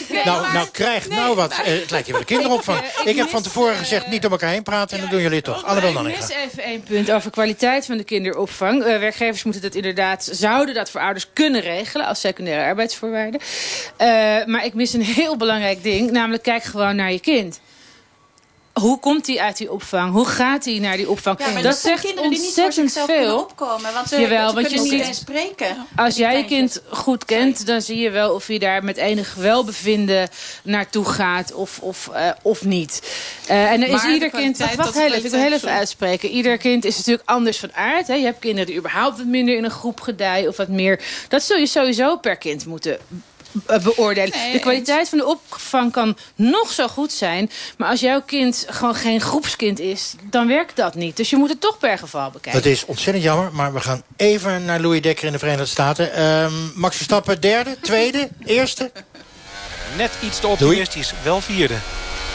Ik 0.10 0.26
nou, 0.26 0.54
nou, 0.54 0.68
krijg 0.72 1.10
nou 1.10 1.36
wat. 1.36 1.56
Het 1.56 1.92
lijkt 1.92 2.06
je 2.06 2.12
wel 2.12 2.22
de 2.22 2.28
kinderopvang. 2.28 2.80
Ik 3.06 3.16
heb 3.16 3.30
van 3.30 3.42
tevoren 3.42 3.76
gezegd 3.76 4.08
niet 4.08 4.22
door 4.22 4.32
elkaar 4.32 4.50
heen 4.50 4.64
praten... 4.64 4.96
en 4.96 5.02
dan 5.02 5.12
doen 5.12 5.22
jullie 5.22 5.36
het 5.36 5.46
toch. 5.46 5.66
Annabel 5.66 5.94
dan 5.94 6.08
Ik 6.08 6.16
mis 6.16 6.30
even 6.30 6.64
één 6.64 6.84
punt 6.84 7.12
over 7.12 7.32
kwaliteit 7.32 7.86
van 7.86 7.98
de 7.98 8.04
kinderopvang. 8.04 8.84
Werkgevers 8.84 9.44
moeten 9.44 9.62
dat 9.62 9.76
inderdaad, 9.76 10.30
zouden 10.32 10.76
dat 10.76 10.90
voor 10.90 11.02
ouders 11.02 11.28
kunnen 11.34 11.62
regelen 11.62 12.06
als 12.06 12.20
secundaire 12.20 12.64
arbeidsvoorwaarden. 12.64 13.42
Maar 14.52 14.66
ik 14.66 14.74
mis 14.74 14.94
een 14.94 15.02
heel 15.02 15.38
belangrijk 15.42 15.84
ding, 15.84 16.12
namelijk 16.12 16.44
kijk 16.44 16.64
gewoon 16.64 16.96
naar 16.96 17.12
je 17.12 17.20
kind. 17.20 17.60
Hoe 18.74 19.00
komt 19.00 19.28
hij 19.28 19.40
uit 19.40 19.58
die 19.58 19.72
opvang? 19.72 20.12
Hoe 20.12 20.26
gaat 20.26 20.66
hij 20.66 20.80
naar 20.80 20.98
die 20.98 21.10
opvang? 21.10 21.40
Ja, 21.40 21.54
dat, 21.54 21.64
dat 21.64 21.78
zegt 21.78 22.02
kinderen 22.02 22.30
die 22.30 22.40
ontzettend 22.40 22.86
niet 22.86 22.98
voor 22.98 23.16
veel. 23.16 23.40
opkomen, 23.40 23.94
want 23.94 24.08
ze, 24.08 24.20
Jawel, 24.20 24.50
ze 24.50 24.56
want 24.56 24.68
kunnen 24.68 24.86
je 24.86 24.92
niet 24.92 25.00
ziet, 25.00 25.08
eens 25.08 25.18
spreken. 25.18 25.88
Als 25.96 26.16
jij 26.16 26.38
je 26.38 26.46
kind 26.46 26.82
goed 26.90 27.26
kent, 27.26 27.66
dan 27.66 27.82
zie 27.82 27.98
je 27.98 28.10
wel 28.10 28.34
of 28.34 28.48
hij 28.48 28.58
daar 28.58 28.84
met 28.84 28.98
enig 28.98 29.34
welbevinden 29.34 30.30
naartoe 30.64 31.06
gaat 31.06 31.54
of, 31.54 31.80
of, 31.80 32.10
uh, 32.14 32.30
of 32.42 32.64
niet. 32.64 33.02
Uh, 33.50 33.72
en 33.72 33.82
er 33.82 33.88
is 33.88 34.04
ieder 34.04 34.30
kind. 34.30 34.58
Wacht, 34.58 34.76
wacht 34.76 34.94
heel 34.94 35.06
even, 35.06 35.26
ik 35.26 35.32
wil 35.32 35.40
heel 35.40 35.54
even 35.54 35.72
uitspreken. 35.72 36.30
Ieder 36.30 36.58
kind 36.58 36.86
is 36.86 36.98
natuurlijk 36.98 37.30
anders 37.30 37.60
van 37.60 37.74
aard. 37.74 38.08
Hè. 38.08 38.14
Je 38.14 38.26
hebt 38.26 38.40
kinderen 38.40 38.66
die 38.66 38.78
überhaupt 38.78 39.18
wat 39.18 39.28
minder 39.28 39.58
in 39.58 39.64
een 39.64 39.72
groep 39.72 40.02
gedijen 40.02 40.50
of 40.50 40.58
wat 40.58 40.68
meer. 40.68 41.00
Dat 41.28 41.44
zul 41.44 41.58
je 41.58 41.68
sowieso 41.68 42.18
per 42.18 42.36
kind 42.36 42.66
moeten 42.66 42.98
beoordelen. 43.84 44.38
Nee, 44.38 44.52
de 44.52 44.60
kwaliteit 44.60 45.10
van 45.10 45.18
de 45.18 45.26
opvang 45.26 45.92
kan 45.92 46.18
nog 46.36 46.72
zo 46.72 46.88
goed 46.88 47.12
zijn. 47.12 47.52
Maar 47.78 47.90
als 47.90 48.00
jouw 48.00 48.22
kind 48.22 48.66
gewoon 48.70 48.96
geen 48.96 49.22
groepskind 49.22 49.80
is, 49.80 50.14
dan 50.30 50.48
werkt 50.48 50.76
dat 50.76 50.96
niet. 50.96 51.18
Dus 51.18 51.30
je 51.30 51.36
moet 51.36 51.50
het 51.50 51.62
toch 51.62 51.78
per 51.78 51.98
geval 51.98 52.30
bekijken. 52.30 52.62
Dat 52.62 52.72
is 52.72 52.86
ontzettend 52.86 53.26
jammer, 53.26 53.54
maar 53.54 53.74
we 53.74 53.80
gaan 53.80 54.04
even 54.16 54.66
naar 54.66 54.80
Louis 54.80 55.02
Dekker 55.02 55.26
in 55.26 55.32
de 55.32 55.40
Verenigde 55.40 55.66
Staten. 55.66 56.22
Um, 56.24 56.72
Max 56.76 56.96
Verstappen 56.96 57.42
derde, 57.42 57.78
tweede, 57.82 58.30
eerste? 58.46 58.92
Net 59.98 60.12
iets 60.24 60.40
te 60.40 60.48
optimistisch, 60.48 61.14
wel 61.24 61.42
vierde. 61.42 61.76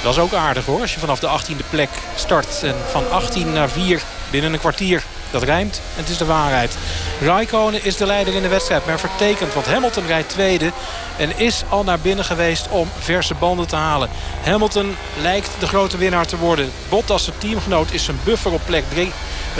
Dat 0.03 0.13
is 0.13 0.21
ook 0.21 0.33
aardig 0.33 0.65
hoor, 0.65 0.81
als 0.81 0.95
je 0.95 1.01
vanaf 1.01 1.19
de 1.19 1.41
18e 1.41 1.71
plek 1.71 1.89
start. 2.17 2.63
En 2.63 2.75
van 2.91 3.11
18 3.11 3.53
naar 3.53 3.69
4 3.69 4.03
binnen 4.31 4.53
een 4.53 4.59
kwartier. 4.59 5.03
Dat 5.37 5.45
rijmt 5.45 5.81
en 5.97 6.03
het 6.03 6.09
is 6.09 6.19
de 6.19 6.25
waarheid. 6.25 6.77
Raikkonen 7.21 7.85
is 7.85 7.97
de 7.97 8.07
leider 8.07 8.35
in 8.35 8.43
de 8.43 8.49
wedstrijd, 8.49 8.87
maar 8.87 8.99
vertekend. 8.99 9.55
Want 9.55 9.67
Hamilton 9.67 10.07
rijdt 10.07 10.29
tweede 10.29 10.73
en 11.17 11.39
is 11.39 11.63
al 11.69 11.85
naar 11.85 11.99
binnen 11.99 12.25
geweest 12.25 12.69
om 12.69 12.89
verse 12.99 13.35
banden 13.35 13.67
te 13.67 13.77
halen. 13.77 14.09
Hamilton 14.45 14.97
lijkt 15.21 15.51
de 15.59 15.67
grote 15.67 15.97
winnaar 15.97 16.27
te 16.27 16.37
worden. 16.37 16.71
Bottas, 16.89 17.25
zijn 17.25 17.39
teamgenoot, 17.39 17.93
is 17.93 18.05
zijn 18.05 18.21
buffer 18.25 18.53
op 18.53 18.61
plek 18.65 18.85
3. 18.89 19.13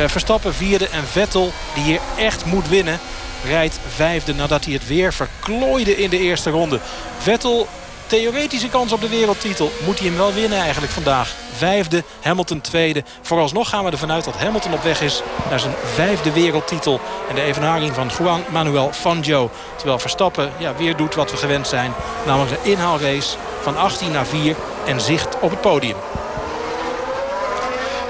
Verstappen 0.07 0.55
vierde 0.55 0.89
en 0.89 1.07
Vettel, 1.07 1.53
die 1.75 1.85
hier 1.85 2.01
echt 2.19 2.45
moet 2.45 2.69
winnen, 2.69 2.99
rijdt 3.45 3.79
vijfde 3.95 4.35
nadat 4.35 4.65
hij 4.65 4.75
het 4.75 4.87
weer 4.87 5.13
verklooide 5.13 5.97
in 5.97 6.11
de 6.11 6.19
eerste 6.19 6.51
ronde. 6.51 6.81
Vettel 7.19 7.69
theoretische 8.07 8.69
kans 8.69 8.93
op 8.93 9.01
de 9.01 9.09
wereldtitel. 9.09 9.71
Moet 9.85 9.99
hij 9.99 10.09
hem 10.09 10.17
wel 10.17 10.33
winnen 10.33 10.59
eigenlijk 10.59 10.93
vandaag. 10.93 11.35
Vijfde, 11.57 12.05
Hamilton 12.23 12.61
tweede. 12.61 13.05
Vooralsnog 13.23 13.69
gaan 13.69 13.85
we 13.85 13.91
ervan 13.91 14.13
uit 14.13 14.25
dat 14.25 14.37
Hamilton 14.37 14.73
op 14.73 14.83
weg 14.83 15.01
is 15.01 15.23
naar 15.51 15.61
zijn 15.61 15.75
vijfde 15.95 16.33
wereldtitel. 16.33 17.01
En 17.29 17.35
de 17.35 17.43
evenaring 17.43 17.95
van 17.95 18.11
Juan 18.19 18.45
Manuel 18.53 18.93
Fangio. 18.93 19.51
Terwijl 19.77 19.99
Verstappen 19.99 20.53
ja, 20.59 20.75
weer 20.75 20.97
doet 20.97 21.15
wat 21.15 21.31
we 21.31 21.37
gewend 21.37 21.69
zijn. 21.69 21.93
Namelijk 22.27 22.53
een 22.53 22.71
inhaalrace 22.71 23.37
van 23.63 23.77
18 23.77 24.11
naar 24.11 24.27
4 24.27 24.57
en 24.87 25.01
zicht 25.01 25.41
op 25.41 25.51
het 25.51 25.61
podium. 25.61 25.97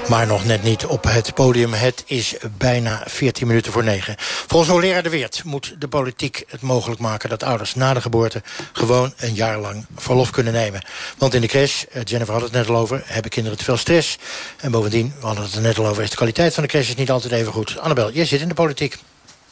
Maar 0.09 0.27
nog 0.27 0.45
net 0.45 0.63
niet 0.63 0.85
op 0.85 1.03
het 1.03 1.33
podium. 1.33 1.73
Het 1.73 2.03
is 2.05 2.35
bijna 2.57 3.03
14 3.05 3.47
minuten 3.47 3.71
voor 3.71 3.83
9. 3.83 4.15
Volgens 4.17 4.71
hoogleraar 4.71 5.03
De 5.03 5.09
Weert 5.09 5.43
moet 5.43 5.75
de 5.79 5.87
politiek 5.87 6.43
het 6.47 6.61
mogelijk 6.61 6.99
maken... 6.99 7.29
dat 7.29 7.43
ouders 7.43 7.75
na 7.75 7.93
de 7.93 8.01
geboorte 8.01 8.41
gewoon 8.73 9.13
een 9.17 9.33
jaar 9.33 9.59
lang 9.59 9.85
verlof 9.95 10.29
kunnen 10.29 10.53
nemen. 10.53 10.81
Want 11.17 11.33
in 11.33 11.41
de 11.41 11.47
crash, 11.47 11.83
eh, 11.83 12.01
Jennifer 12.03 12.33
had 12.33 12.43
het 12.43 12.51
net 12.51 12.69
al 12.69 12.75
over... 12.75 13.01
hebben 13.05 13.31
kinderen 13.31 13.57
te 13.57 13.63
veel 13.63 13.77
stress. 13.77 14.17
En 14.57 14.71
bovendien, 14.71 15.13
we 15.19 15.25
hadden 15.25 15.43
het 15.43 15.55
er 15.55 15.61
net 15.61 15.77
al 15.77 15.87
over... 15.87 16.03
is 16.03 16.09
de 16.09 16.15
kwaliteit 16.15 16.53
van 16.53 16.63
de 16.63 16.69
crash 16.69 16.89
is 16.89 16.95
niet 16.95 17.11
altijd 17.11 17.33
even 17.33 17.53
goed. 17.53 17.77
Annabel, 17.79 18.11
jij 18.11 18.25
zit 18.25 18.41
in 18.41 18.47
de 18.47 18.53
politiek. 18.53 18.97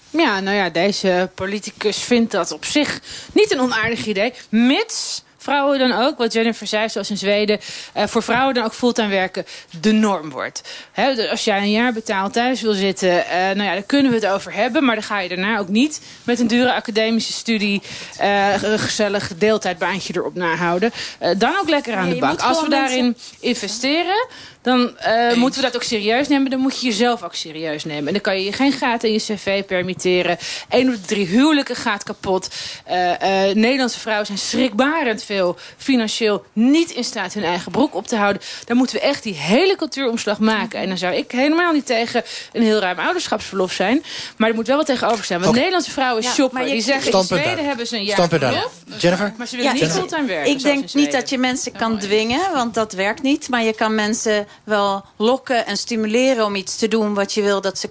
Ja, 0.10 0.40
nou 0.40 0.58
ja, 0.58 0.70
deze 0.70 1.30
politicus 1.36 1.98
vindt 1.98 2.32
dat 2.32 2.52
op 2.52 2.66
zich 2.66 3.00
niet 3.34 3.52
een 3.52 3.60
onaardig 3.60 4.06
idee. 4.06 4.34
Mits 4.50 5.24
vrouwen 5.46 5.80
dan 5.80 5.92
ook, 5.92 6.18
wat 6.18 6.34
Jennifer 6.34 6.68
zei, 6.68 6.90
zoals 6.90 7.10
in 7.10 7.18
Zweden... 7.18 7.60
Uh, 7.98 8.04
voor 8.08 8.24
vrouwen 8.24 8.54
dan 8.54 8.64
ook 8.64 8.74
fulltime 8.74 9.08
werken 9.08 9.46
de 9.82 9.92
norm 9.92 10.30
wordt. 10.30 10.62
He, 10.92 11.30
als 11.30 11.44
jij 11.44 11.58
een 11.58 11.72
jaar 11.72 11.94
betaald 11.94 12.34
thuis 12.34 12.62
wil 12.62 12.74
zitten, 12.74 13.10
uh, 13.10 13.26
nou 13.32 13.64
ja, 13.64 13.74
daar 13.74 13.84
kunnen 13.84 14.12
we 14.12 14.18
het 14.18 14.28
over 14.28 14.54
hebben... 14.54 14.84
maar 14.84 14.96
dan 14.96 15.04
ga 15.04 15.20
je 15.20 15.30
daarna 15.30 15.58
ook 15.58 15.68
niet 15.68 16.02
met 16.24 16.40
een 16.40 16.48
dure 16.48 16.74
academische 16.74 17.34
studie... 17.34 17.82
Uh, 18.22 18.64
een 18.64 18.80
gezellig 18.80 19.32
deeltijdbaantje 19.38 20.14
erop 20.16 20.36
nahouden. 20.36 20.92
dan 21.38 21.58
ook 21.62 21.70
lekker 21.70 21.96
aan 21.96 22.06
nee, 22.06 22.14
de 22.14 22.20
bak. 22.20 22.40
Als 22.40 22.62
we 22.62 22.70
daarin 22.70 23.06
mensen... 23.06 23.38
investeren 23.40 24.28
dan 24.66 24.98
uh, 25.08 25.34
moeten 25.34 25.62
we 25.62 25.66
dat 25.66 25.76
ook 25.76 25.84
serieus 25.84 26.28
nemen. 26.28 26.50
Dan 26.52 26.60
moet 26.60 26.80
je 26.80 26.86
jezelf 26.86 27.24
ook 27.24 27.36
serieus 27.36 27.84
nemen. 27.84 28.08
En 28.08 28.14
dan 28.14 28.22
kan 28.22 28.38
je 28.38 28.44
je 28.44 28.54
geen 28.54 28.72
gaten 28.72 29.08
in 29.10 29.14
je 29.14 29.20
cv 29.20 29.64
permitteren. 29.64 30.38
Eén 30.70 30.88
op 30.88 30.96
de 30.96 31.02
drie 31.02 31.28
huwelijken 31.28 31.76
gaat 31.76 32.04
kapot. 32.04 32.50
Uh, 32.90 33.10
uh, 33.10 33.16
Nederlandse 33.56 34.00
vrouwen 34.00 34.26
zijn 34.26 34.38
schrikbarend 34.38 35.24
veel 35.24 35.58
financieel 35.78 36.46
niet 36.54 36.92
in 36.92 37.04
staat 37.04 37.34
hun 37.34 37.44
eigen 37.44 37.72
broek 37.72 37.96
op 37.96 38.08
te 38.08 38.16
houden. 38.16 38.42
Dan 38.66 38.78
moeten 38.78 38.96
we 38.96 39.02
echt 39.02 39.24
die 39.24 39.34
hele 39.34 39.76
cultuuromslag 39.76 40.40
maken. 40.40 40.80
En 40.80 40.88
dan 40.88 40.98
zou 40.98 41.16
ik 41.16 41.32
helemaal 41.32 41.74
niet 41.74 41.86
tegen 41.86 42.24
een 42.52 42.64
heel 42.64 42.80
ruim 42.80 43.00
ouderschapsverlof 43.00 43.72
zijn. 43.72 44.04
Maar 44.38 44.50
er 44.50 44.56
moet 44.56 44.68
wel 44.68 44.78
wat 44.78 44.86
tegenover 44.86 45.24
staan. 45.24 45.38
Want 45.38 45.50
okay. 45.50 45.62
Nederlandse 45.62 45.92
vrouwen 45.92 46.24
ja, 46.24 46.32
shoppen. 46.32 46.66
Die 46.66 46.82
zeggen 46.82 47.12
in 47.12 47.24
Zweden 47.24 47.56
daar. 47.56 47.66
hebben 47.66 47.88
ze 47.88 47.96
een 47.96 48.04
jaar 48.04 48.28
verlof. 48.28 48.72
Jennifer? 48.98 49.34
Maar 49.38 49.48
ze 49.48 49.56
willen 49.56 49.76
ja, 49.76 49.82
niet 49.82 49.92
fulltime 49.92 50.28
werken. 50.28 50.52
Ik 50.52 50.62
denk 50.62 50.94
niet 50.94 51.12
dat 51.12 51.30
je 51.30 51.38
mensen 51.38 51.72
kan 51.72 52.00
dwingen. 52.00 52.54
Want 52.54 52.74
dat 52.74 52.94
werkt 52.94 53.22
niet. 53.22 53.50
Maar 53.50 53.64
je 53.64 53.74
kan 53.74 53.96
mensen 53.96 54.48
wel 54.64 55.06
lokken 55.18 55.66
en 55.66 55.78
stimuleren 55.78 56.46
om 56.46 56.56
iets 56.56 56.76
te 56.76 56.88
doen 56.88 57.14
wat 57.14 57.34
je 57.34 57.42
wil 57.42 57.62
dat 57.62 57.80
ze 57.80 57.90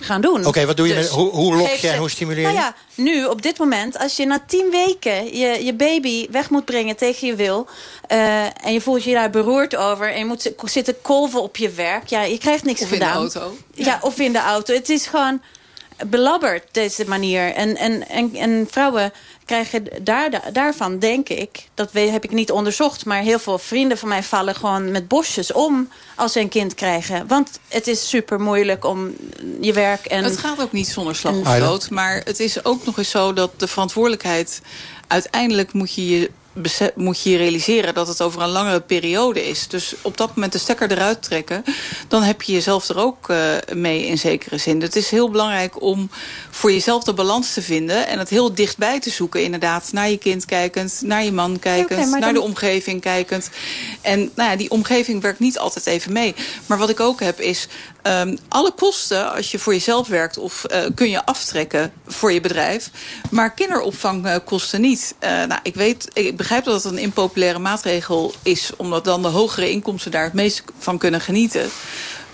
gaan 0.00 0.20
doen. 0.20 0.46
Oké, 0.46 0.66
wat 0.66 0.76
doe 0.76 0.88
je 0.88 0.94
Dus 0.94 1.02
met, 1.02 1.12
hoe, 1.12 1.30
hoe 1.30 1.56
lok 1.56 1.68
je 1.68 1.88
en 1.88 1.98
hoe 1.98 2.10
stimuleer 2.10 2.40
je? 2.46 2.52
Nou 2.52 2.58
ja, 2.58 2.74
nu, 2.94 3.24
op 3.24 3.42
dit 3.42 3.58
moment, 3.58 3.98
als 3.98 4.16
je 4.16 4.26
na 4.26 4.38
tien 4.46 4.70
weken 4.70 5.36
je, 5.38 5.64
je 5.64 5.74
baby 5.74 6.26
weg 6.30 6.50
moet 6.50 6.64
brengen 6.64 6.96
tegen 6.96 7.26
je 7.26 7.34
wil... 7.34 7.66
eh, 8.06 8.44
en 8.66 8.72
je 8.72 8.80
voelt 8.80 9.04
je 9.04 9.12
daar 9.12 9.30
beroerd 9.30 9.76
over 9.76 10.12
en 10.12 10.18
je 10.18 10.24
moet 10.24 10.42
zi- 10.42 10.54
zitten 10.64 11.00
kolven 11.02 11.42
op 11.42 11.56
je 11.56 11.70
werk... 11.70 12.06
ja, 12.08 12.22
je 12.22 12.38
krijgt 12.38 12.64
niks 12.64 12.82
Of 12.82 12.92
in 12.92 12.98
de 12.98 13.04
gedaan. 13.04 13.20
auto. 13.20 13.56
Ja. 13.74 13.98
of 14.02 14.18
in 14.18 14.32
de 14.32 14.38
auto. 14.40 14.74
Het 14.74 14.88
is 14.88 15.06
gewoon 15.06 15.40
belabberd, 16.06 16.62
deze 16.72 17.04
manier. 17.08 17.52
En, 17.54 17.76
en, 17.76 18.08
en, 18.08 18.34
en 18.34 18.66
vrouwen 18.70 19.12
krijgen 19.44 19.88
daar, 20.02 20.52
daarvan, 20.52 20.98
denk 20.98 21.28
ik... 21.28 21.68
dat 21.74 21.92
heb 21.92 22.24
ik 22.24 22.30
niet 22.30 22.50
onderzocht... 22.50 23.04
maar 23.04 23.20
heel 23.20 23.38
veel 23.38 23.58
vrienden 23.58 23.98
van 23.98 24.08
mij 24.08 24.22
vallen 24.22 24.54
gewoon 24.54 24.90
met 24.90 25.08
bosjes 25.08 25.52
om... 25.52 25.88
als 26.16 26.32
ze 26.32 26.40
een 26.40 26.48
kind 26.48 26.74
krijgen. 26.74 27.26
Want 27.26 27.58
het 27.68 27.86
is 27.86 28.08
super 28.08 28.40
moeilijk 28.40 28.84
om 28.84 29.12
je 29.60 29.72
werk 29.72 30.06
en... 30.06 30.24
Het 30.24 30.38
gaat 30.38 30.60
ook 30.60 30.72
niet 30.72 30.88
zonder 30.88 31.16
slag 31.16 31.34
of 31.34 31.54
stoot. 31.56 31.90
Maar 31.90 32.20
het 32.24 32.40
is 32.40 32.64
ook 32.64 32.84
nog 32.84 32.98
eens 32.98 33.10
zo 33.10 33.32
dat 33.32 33.60
de 33.60 33.68
verantwoordelijkheid... 33.68 34.60
uiteindelijk 35.06 35.72
moet 35.72 35.94
je 35.94 36.08
je, 36.08 36.30
moet 36.94 37.22
je 37.22 37.30
je 37.30 37.36
realiseren 37.36 37.94
dat 37.94 38.08
het 38.08 38.22
over 38.22 38.42
een 38.42 38.48
langere 38.48 38.80
periode 38.80 39.48
is. 39.48 39.68
Dus 39.68 39.94
op 40.02 40.16
dat 40.16 40.34
moment 40.34 40.52
de 40.52 40.58
stekker 40.58 40.90
eruit 40.90 41.22
trekken... 41.22 41.64
dan 42.08 42.22
heb 42.22 42.42
je 42.42 42.52
jezelf 42.52 42.88
er 42.88 42.98
ook 42.98 43.28
eh, 43.28 43.56
mee 43.72 44.06
in 44.06 44.18
zekere 44.18 44.58
zin. 44.58 44.82
Het 44.82 44.96
is 44.96 45.10
heel 45.10 45.30
belangrijk 45.30 45.82
om 45.82 46.10
voor 46.50 46.72
jezelf 46.72 47.04
de 47.04 47.14
balans 47.14 47.52
te 47.52 47.62
vinden... 47.62 48.06
en 48.06 48.18
het 48.18 48.28
heel 48.28 48.54
dichtbij 48.54 49.00
te 49.00 49.10
zoeken 49.10 49.42
inderdaad. 49.42 49.88
Naar 49.92 50.10
je 50.10 50.18
kind 50.18 50.44
kijkend, 50.44 51.00
naar 51.04 51.24
je 51.24 51.32
man 51.32 51.58
kijkend... 51.58 52.10
Naar 52.10 52.20
dan- 52.20 52.34
de 52.34 52.40
omgeving 52.40 53.00
kijkend. 53.00 53.50
En 54.00 54.30
nou 54.34 54.50
ja, 54.50 54.56
die 54.56 54.70
omgeving 54.70 55.22
werkt 55.22 55.38
niet 55.38 55.58
altijd 55.58 55.86
even 55.86 56.12
mee. 56.12 56.34
Maar 56.66 56.78
wat 56.78 56.90
ik 56.90 57.00
ook 57.00 57.20
heb 57.20 57.40
is... 57.40 57.68
ehm, 58.04 58.36
alle 58.48 58.72
kosten 58.72 59.32
als 59.32 59.50
je 59.50 59.58
voor 59.58 59.72
jezelf 59.72 60.08
werkt... 60.08 60.38
of 60.38 60.64
eh, 60.64 60.84
kun 60.94 61.10
je 61.10 61.26
aftrekken 61.26 61.92
voor 62.06 62.32
je 62.32 62.40
bedrijf. 62.40 62.90
Maar 63.30 63.54
kinderopvang 63.54 64.26
eh, 64.26 64.36
kosten 64.44 64.80
niet. 64.80 65.14
Eh, 65.18 65.30
nou, 65.30 65.60
ik, 65.62 65.74
weet, 65.74 66.10
ik 66.12 66.36
begrijp 66.36 66.64
dat 66.64 66.82
het 66.82 66.92
een 66.92 66.98
impopulaire 66.98 67.58
maatregel 67.58 68.34
is... 68.42 68.70
omdat 68.76 69.04
dan 69.04 69.22
de 69.22 69.28
hogere 69.28 69.70
inkomsten 69.70 70.10
daar 70.10 70.24
het 70.24 70.32
meest 70.32 70.62
van 70.78 70.98
kunnen 70.98 71.20
genieten. 71.20 71.70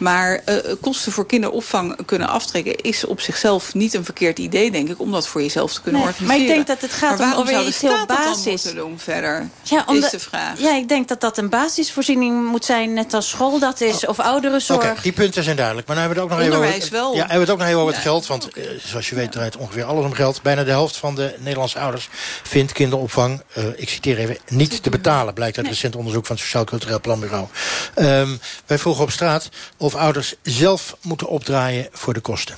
Maar 0.01 0.41
eh, 0.45 0.57
kosten 0.81 1.13
voor 1.13 1.27
kinderopvang 1.27 2.05
kunnen 2.07 2.29
aftrekken... 2.29 2.77
is 2.77 3.05
op 3.05 3.21
zichzelf 3.21 3.75
niet 3.75 3.95
een 3.95 4.05
verkeerd 4.05 4.39
idee, 4.39 4.71
denk 4.71 4.89
ik... 4.89 5.01
om 5.01 5.13
dat 5.13 5.27
voor 5.29 5.43
jezelf 5.43 5.73
te 5.75 5.81
kunnen 5.81 6.01
Nee, 6.01 6.11
maar 6.11 6.21
organiseren. 6.21 6.59
ik 6.61 6.67
denk 6.67 6.79
dat 6.81 6.91
het 6.91 6.99
gaat 6.99 7.19
Maar 7.19 7.19
om 7.19 7.19
waarom 7.19 7.41
over 7.41 7.53
zou 7.53 7.63
de 7.65 7.69
iets 7.71 7.81
heel 7.81 7.91
staat 7.91 8.09
dat 8.09 8.17
dan 8.17 8.27
basis. 8.27 8.45
moeten 8.47 8.75
doen 8.75 8.99
verder? 8.99 9.49
Ja, 9.63 9.79
is 9.81 9.85
omdat- 9.87 10.11
de 10.11 10.19
vraag. 10.19 10.61
Ja, 10.61 10.77
ik 10.77 10.89
denk 10.89 11.09
dat 11.09 11.21
dat 11.21 11.39
een 11.39 11.49
basisvoorziening 11.49 12.47
moet 12.51 12.65
zijn, 12.65 12.93
net 12.93 13.15
als 13.15 13.29
school 13.29 13.59
dat 13.59 13.81
is, 13.81 14.07
of 14.07 14.19
ouderenzorg. 14.21 14.91
Oké, 14.91 15.01
die 15.03 15.13
punten 15.13 15.45
zijn 15.45 15.57
duidelijk. 15.57 15.87
Maar 15.87 15.97
nu 15.97 16.03
hebben 16.03 16.19
we 16.21 16.25
het 16.25 16.33
ook 16.33 16.39
nog 16.39 16.49
even 16.49 16.61
Onderwijs 16.61 16.85
over, 16.85 16.97
wel. 16.99 17.13
Ja, 17.15 17.19
hebben 17.19 17.35
we 17.37 17.41
het 17.43 17.51
ook 17.51 17.59
nog 17.59 17.67
even 17.67 17.81
over 17.81 17.93
het 17.93 18.03
geld. 18.03 18.27
Want 18.27 18.49
eh, 18.49 18.65
zoals 18.85 19.09
je 19.09 19.15
weet 19.15 19.33
draait 19.33 19.57
ongeveer 19.57 19.85
alles 19.85 20.05
om 20.05 20.13
geld. 20.13 20.43
Bijna 20.43 20.65
de 20.65 20.71
helft 20.71 20.97
van 20.97 21.15
de 21.15 21.35
Nederlandse 21.39 21.79
ouders 21.79 22.09
vindt 22.43 22.73
kinderopvang, 22.73 23.43
eh, 23.53 23.65
ik 23.77 23.89
citeer 23.89 24.19
even, 24.19 24.39
niet 24.49 24.83
te 24.83 24.91
betalen. 24.91 25.35
Blijkt 25.35 25.57
uit 25.57 25.67
recent 25.67 25.97
onderzoek 25.97 26.27
van 26.27 26.37
het 26.37 26.45
Sociaal 26.45 26.65
Cultureel 26.65 27.01
Planbureau. 27.01 27.47
Ehm, 27.95 28.37
wij 28.67 28.79
vroegen 28.79 29.03
op 29.05 29.11
straat 29.11 29.49
of 29.77 29.90
ouders 29.95 30.35
zelf 30.43 30.97
moeten 31.03 31.27
opdraaien 31.27 31.89
voor 31.93 32.15
de 32.15 32.21
kosten. 32.21 32.57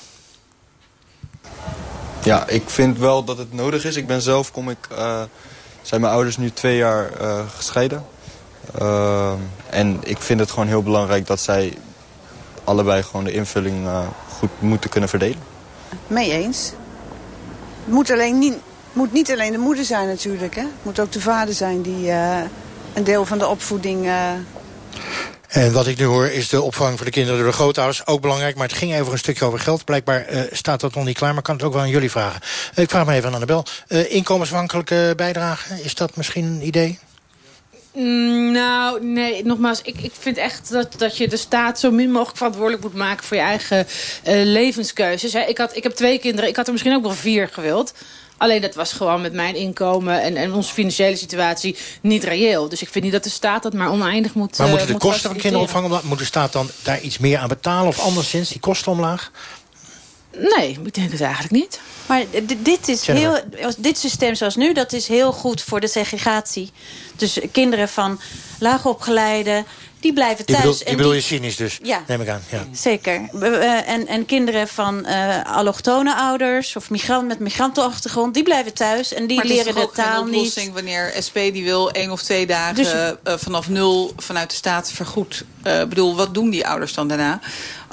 Ja, 2.23 2.47
ik 2.47 2.69
vind 2.69 2.97
wel 2.97 3.23
dat 3.23 3.37
het 3.37 3.53
nodig 3.53 3.85
is. 3.85 3.95
Ik 3.95 4.07
ben 4.07 4.21
zelf, 4.21 4.51
kom 4.51 4.69
ik, 4.69 4.87
eh, 4.91 5.21
zijn 5.81 6.01
mijn 6.01 6.13
ouders 6.13 6.37
nu 6.37 6.51
twee 6.51 6.77
jaar 6.77 7.11
eh, 7.11 7.39
gescheiden. 7.55 8.05
Ehm, 8.79 9.37
en 9.69 9.99
ik 10.03 10.17
vind 10.17 10.39
het 10.39 10.51
gewoon 10.51 10.67
heel 10.67 10.83
belangrijk 10.83 11.27
dat 11.27 11.39
zij 11.39 11.77
allebei 12.63 13.03
gewoon 13.03 13.23
de 13.23 13.31
invulling 13.31 13.85
eh, 13.85 14.07
goed 14.29 14.49
moeten 14.59 14.89
kunnen 14.89 15.09
verdelen. 15.09 15.43
Mee 16.07 16.31
eens. 16.31 16.71
Het 17.83 17.93
moet, 17.93 18.11
alleen 18.11 18.37
niet, 18.37 18.55
moet 18.93 19.11
niet 19.11 19.31
alleen 19.31 19.51
de 19.51 19.57
moeder 19.57 19.85
zijn 19.85 20.07
natuurlijk. 20.07 20.55
Hè? 20.55 20.61
Het 20.61 20.83
moet 20.83 20.99
ook 20.99 21.11
de 21.11 21.21
vader 21.21 21.53
zijn 21.53 21.81
die 21.81 22.11
eh, 22.11 22.41
een 22.93 23.03
deel 23.03 23.25
van 23.25 23.37
de 23.37 23.47
opvoeding... 23.47 24.11
En 25.53 25.73
wat 25.73 25.87
ik 25.87 25.97
nu 25.97 26.05
hoor 26.05 26.27
is 26.27 26.49
de 26.49 26.61
opvang 26.61 26.95
voor 26.97 27.05
de 27.05 27.11
kinderen 27.11 27.39
door 27.39 27.47
de 27.47 27.55
grootouders. 27.55 28.07
Ook 28.07 28.21
belangrijk, 28.21 28.55
maar 28.55 28.67
het 28.67 28.77
ging 28.77 28.93
even 28.93 29.11
een 29.11 29.17
stukje 29.17 29.45
over 29.45 29.59
geld. 29.59 29.85
Blijkbaar 29.85 30.25
eh, 30.25 30.41
staat 30.51 30.79
dat 30.79 30.95
nog 30.95 31.05
niet 31.05 31.17
klaar, 31.17 31.33
maar 31.33 31.41
kan 31.41 31.55
het 31.55 31.63
ook 31.63 31.73
wel 31.73 31.81
aan 31.81 31.89
jullie 31.89 32.11
vragen. 32.11 32.41
Ik 32.75 32.89
vraag 32.89 33.05
me 33.05 33.13
even 33.13 33.27
aan 33.27 33.33
Annabel. 33.33 33.65
Eh 33.87 34.11
inkomensafhankelijke 34.11 35.13
bijdrage, 35.15 35.81
is 35.83 35.95
dat 35.95 36.15
misschien 36.15 36.45
een 36.45 36.65
idee? 36.65 36.99
Mm, 37.93 38.51
Nou, 38.51 39.05
nee, 39.05 39.45
nogmaals, 39.45 39.81
ik, 39.81 40.01
ik 40.01 40.11
vind 40.19 40.37
echt 40.37 40.71
dat, 40.71 40.93
dat 40.97 41.17
je 41.17 41.27
de 41.27 41.37
staat 41.37 41.79
zo 41.79 41.91
min 41.91 42.11
mogelijk 42.11 42.37
verantwoordelijk 42.37 42.83
moet 42.83 42.93
maken 42.93 43.25
voor 43.25 43.37
je 43.37 43.43
eigen 43.43 43.87
eh, 44.23 44.43
levenskeuzes. 44.43 45.33
Hè. 45.33 45.41
Ik, 45.41 45.57
had, 45.57 45.75
ik 45.75 45.83
heb 45.83 45.91
twee 45.91 46.19
kinderen, 46.19 46.49
ik 46.49 46.55
had 46.55 46.65
er 46.65 46.71
misschien 46.71 46.95
ook 46.95 47.03
wel 47.03 47.11
vier 47.11 47.49
gewild. 47.51 47.93
Alleen 48.43 48.61
dat 48.61 48.75
was 48.75 48.93
gewoon 48.93 49.21
met 49.21 49.33
mijn 49.33 49.55
inkomen 49.55 50.21
en, 50.21 50.35
en 50.35 50.53
onze 50.53 50.73
financiële 50.73 51.15
situatie 51.15 51.77
niet 52.01 52.23
reëel. 52.23 52.69
Dus 52.69 52.81
ik 52.81 52.89
vind 52.89 53.03
niet 53.03 53.13
dat 53.13 53.23
de 53.23 53.29
staat 53.29 53.63
dat 53.63 53.73
maar 53.73 53.91
oneindig 53.91 54.33
moet 54.33 54.57
Maar 54.57 54.67
eh, 54.67 54.71
moeten 54.73 54.87
de 54.87 54.93
moet 54.93 55.11
kosten 55.11 55.29
van 55.29 55.39
kinderopvang 55.39 55.85
omlaag? 55.85 56.03
Moet 56.03 56.17
de 56.17 56.25
staat 56.25 56.53
dan 56.53 56.69
daar 56.81 57.01
iets 57.01 57.17
meer 57.17 57.37
aan 57.37 57.47
betalen? 57.47 57.87
Of 57.87 57.99
anderszins, 57.99 58.49
die 58.49 58.59
kosten 58.59 58.91
omlaag? 58.91 59.31
Nee, 60.37 60.79
ik 60.83 60.93
denk 60.93 61.11
het 61.11 61.21
eigenlijk 61.21 61.51
niet. 61.53 61.79
Maar 62.05 62.23
dit, 62.57 62.87
is 62.87 63.07
heel, 63.07 63.39
dit 63.77 63.97
systeem 63.97 64.35
zoals 64.35 64.55
nu, 64.55 64.73
dat 64.73 64.93
is 64.93 65.07
heel 65.07 65.31
goed 65.31 65.61
voor 65.61 65.79
de 65.79 65.87
segregatie. 65.87 66.71
Dus 67.15 67.39
kinderen 67.51 67.89
van 67.89 68.19
laagopgeleide, 68.59 69.63
die 70.03 70.13
blijven 70.13 70.45
thuis. 70.45 70.59
bedoel, 70.59 70.77
die 70.77 70.85
en 70.85 70.95
bedoel 70.95 71.11
die- 71.11 71.19
je 71.21 71.25
cynisch 71.27 71.55
dus, 71.55 71.79
Ja. 71.83 72.03
neem 72.07 72.21
ik 72.21 72.27
aan. 72.29 72.41
Ja. 72.51 72.63
Zeker. 72.71 73.21
Eh, 73.41 73.89
en, 73.89 74.07
en 74.07 74.25
kinderen 74.25 74.67
van 74.67 75.05
eh 75.05 75.55
allochtone 75.55 76.15
ouders 76.15 76.75
of 76.75 76.89
migrant 76.89 77.27
met 77.27 77.39
migrantenachtergrond, 77.39 78.33
die 78.33 78.43
blijven 78.43 78.73
thuis 78.73 79.13
en 79.13 79.27
die 79.27 79.35
maar 79.35 79.45
het 79.45 79.53
is 79.53 79.59
leren 79.59 79.75
de 79.75 79.81
ook 79.87 79.93
geen 79.95 80.03
taal 80.05 80.23
niet. 80.25 80.35
oplossing 80.35 80.73
wanneer 80.73 81.13
SP 81.27 81.35
die 81.35 81.63
wil 81.63 81.91
één 81.91 82.11
of 82.11 82.21
twee 82.21 82.45
dagen 82.45 82.75
Dus- 82.75 82.91
eh, 82.91 83.09
vanaf 83.37 83.69
nul 83.69 84.13
vanuit 84.17 84.49
de 84.49 84.55
staat 84.55 84.91
vergoed. 84.91 85.43
Eh, 85.63 85.81
Ik 85.81 85.89
bedoel, 85.89 86.15
wat 86.15 86.33
doen 86.33 86.49
die 86.49 86.67
ouders 86.67 86.93
dan 86.93 87.07
daarna? 87.07 87.39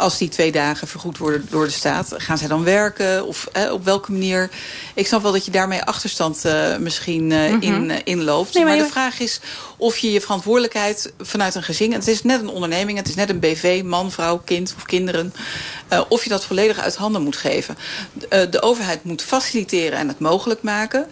Als 0.00 0.18
die 0.18 0.28
twee 0.28 0.52
dagen 0.52 0.88
vergoed 0.88 1.18
worden 1.18 1.46
door 1.50 1.64
de 1.64 1.70
staat, 1.70 2.14
gaan 2.16 2.38
zij 2.38 2.48
dan 2.48 2.64
werken? 2.64 3.26
Of 3.26 3.48
eh, 3.52 3.72
op 3.72 3.84
welke 3.84 4.12
manier? 4.12 4.50
Ik 4.94 5.06
snap 5.06 5.22
wel 5.22 5.32
dat 5.32 5.44
je 5.44 5.50
daarmee 5.50 5.82
achterstand 5.82 6.44
eh, 6.44 6.76
misschien 6.76 7.26
Mhm. 7.26 7.60
in, 7.60 7.90
eh, 7.90 7.96
inloopt. 8.04 8.54
Nee, 8.54 8.64
maar 8.64 8.76
de 8.76 8.86
vraag 8.86 9.20
is 9.20 9.40
of 9.76 9.96
je 9.98 10.12
je 10.12 10.20
verantwoordelijkheid 10.20 11.12
vanuit 11.18 11.54
een 11.54 11.62
gezin... 11.62 11.92
het 11.92 12.08
is 12.08 12.22
net 12.22 12.40
een 12.40 12.48
onderneming, 12.48 12.98
het 12.98 13.08
is 13.08 13.14
net 13.14 13.28
een 13.28 13.38
BV, 13.40 13.82
man, 13.84 14.10
vrouw, 14.10 14.42
kind 14.44 14.74
of 14.76 14.84
kinderen... 14.84 15.34
of 16.08 16.22
je 16.22 16.28
dat 16.28 16.44
volledig 16.44 16.78
uit 16.78 16.96
handen 16.96 17.22
moet 17.22 17.36
geven. 17.36 17.76
De, 18.12 18.48
de 18.50 18.62
overheid 18.62 19.04
moet 19.04 19.22
faciliteren 19.22 19.98
en 19.98 20.08
het 20.08 20.18
mogelijk 20.18 20.62
maken. 20.62 21.06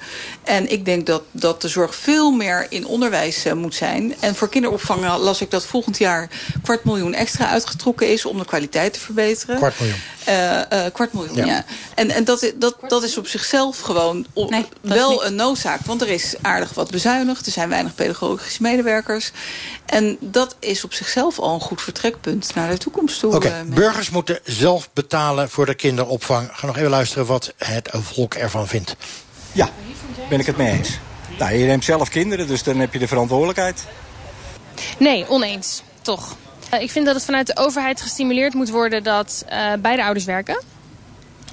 En 0.48 0.70
ik 0.72 0.84
denk 0.84 1.06
dat, 1.06 1.22
dat 1.30 1.62
de 1.62 1.68
zorg 1.68 1.94
veel 1.94 2.30
meer 2.30 2.66
in 2.68 2.86
onderwijs 2.86 3.44
eh, 3.44 3.52
moet 3.52 3.74
zijn. 3.74 4.14
En 4.20 4.34
voor 4.34 4.48
kinderopvang 4.48 5.16
las 5.16 5.40
ik 5.40 5.50
dat 5.50 5.64
volgend 5.64 5.98
jaar 5.98 6.28
kwart 6.62 6.84
miljoen 6.84 7.14
extra 7.14 7.48
uitgetrokken 7.48 8.12
is... 8.12 8.24
om 8.24 8.38
de 8.38 8.44
kwaliteit 8.44 8.92
te 8.92 9.00
verbeteren. 9.00 9.56
Kwart 9.56 9.80
miljoen. 9.80 9.98
Eh, 10.24 10.86
eh, 10.86 10.92
kwart 10.92 11.12
miljoen, 11.12 11.36
Ja. 11.36 11.44
ja. 11.44 11.64
En, 11.94 12.10
en 12.10 12.24
dat, 12.24 12.52
dat, 12.54 12.76
dat 12.88 13.02
is 13.02 13.18
op 13.18 13.26
zichzelf 13.26 13.80
gewoon 13.80 14.26
wel 14.80 15.24
een 15.24 15.34
noodzaak. 15.34 15.80
Want 15.84 16.02
er 16.02 16.08
is 16.08 16.34
aardig 16.42 16.74
wat 16.74 16.90
bezuinigd. 16.90 17.46
Er 17.46 17.52
zijn 17.52 17.68
weinig 17.68 17.94
pedagogische 17.94 18.62
medewerkers. 18.62 19.32
En 19.86 20.16
dat 20.20 20.56
is 20.58 20.84
op 20.84 20.92
zichzelf 20.92 21.38
al 21.38 21.54
een 21.54 21.60
goed 21.60 21.82
vertrekpunt 21.82 22.54
naar 22.54 22.70
de 22.70 22.78
toekomst 22.78 23.20
toe. 23.20 23.64
Burgers 23.66 24.10
moeten 24.10 24.38
zelf 24.44 24.90
betalen 24.92 25.50
voor 25.50 25.66
de 25.66 25.74
kinderopvang. 25.74 26.48
Ga 26.52 26.66
nog 26.66 26.76
even 26.76 26.90
luisteren 26.90 27.26
wat 27.26 27.52
het 27.56 27.90
volk 27.92 28.34
ervan 28.34 28.68
vindt. 28.68 28.96
Ja, 29.52 29.68
ben 30.28 30.40
ik 30.40 30.46
het 30.46 30.56
mee 30.56 30.72
eens. 30.72 30.98
Nou, 31.38 31.54
je 31.54 31.66
neemt 31.66 31.84
zelf 31.84 32.08
kinderen, 32.08 32.46
dus 32.46 32.62
dan 32.62 32.78
heb 32.78 32.92
je 32.92 32.98
de 32.98 33.08
verantwoordelijkheid. 33.08 33.86
Nee, 34.98 35.28
oneens. 35.28 35.82
Toch. 36.02 36.36
Eh, 36.70 36.80
ik 36.80 36.90
vind 36.90 37.06
dat 37.06 37.14
het 37.14 37.24
vanuit 37.24 37.46
de 37.46 37.56
overheid 37.56 38.00
gestimuleerd 38.02 38.54
moet 38.54 38.70
worden 38.70 39.02
dat 39.02 39.44
eh, 39.46 39.72
beide 39.80 40.04
ouders 40.04 40.24
werken. 40.24 40.62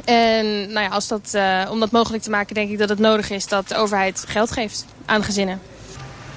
En 0.06 0.46
nou 0.72 0.86
ja, 0.86 0.88
als 0.88 1.08
dat, 1.08 1.30
eh, 1.34 1.68
om 1.72 1.80
dat 1.80 1.92
mogelijk 1.92 2.24
te 2.24 2.30
maken 2.30 2.56
denk 2.56 2.70
ik 2.70 2.78
dat 2.78 2.90
het 2.90 3.00
nodig 3.00 3.30
is 3.30 3.48
dat 3.48 3.68
de 3.68 3.76
overheid 3.76 4.24
geld 4.28 4.52
geeft 4.52 4.86
aan 5.06 5.24
gezinnen. 5.24 5.62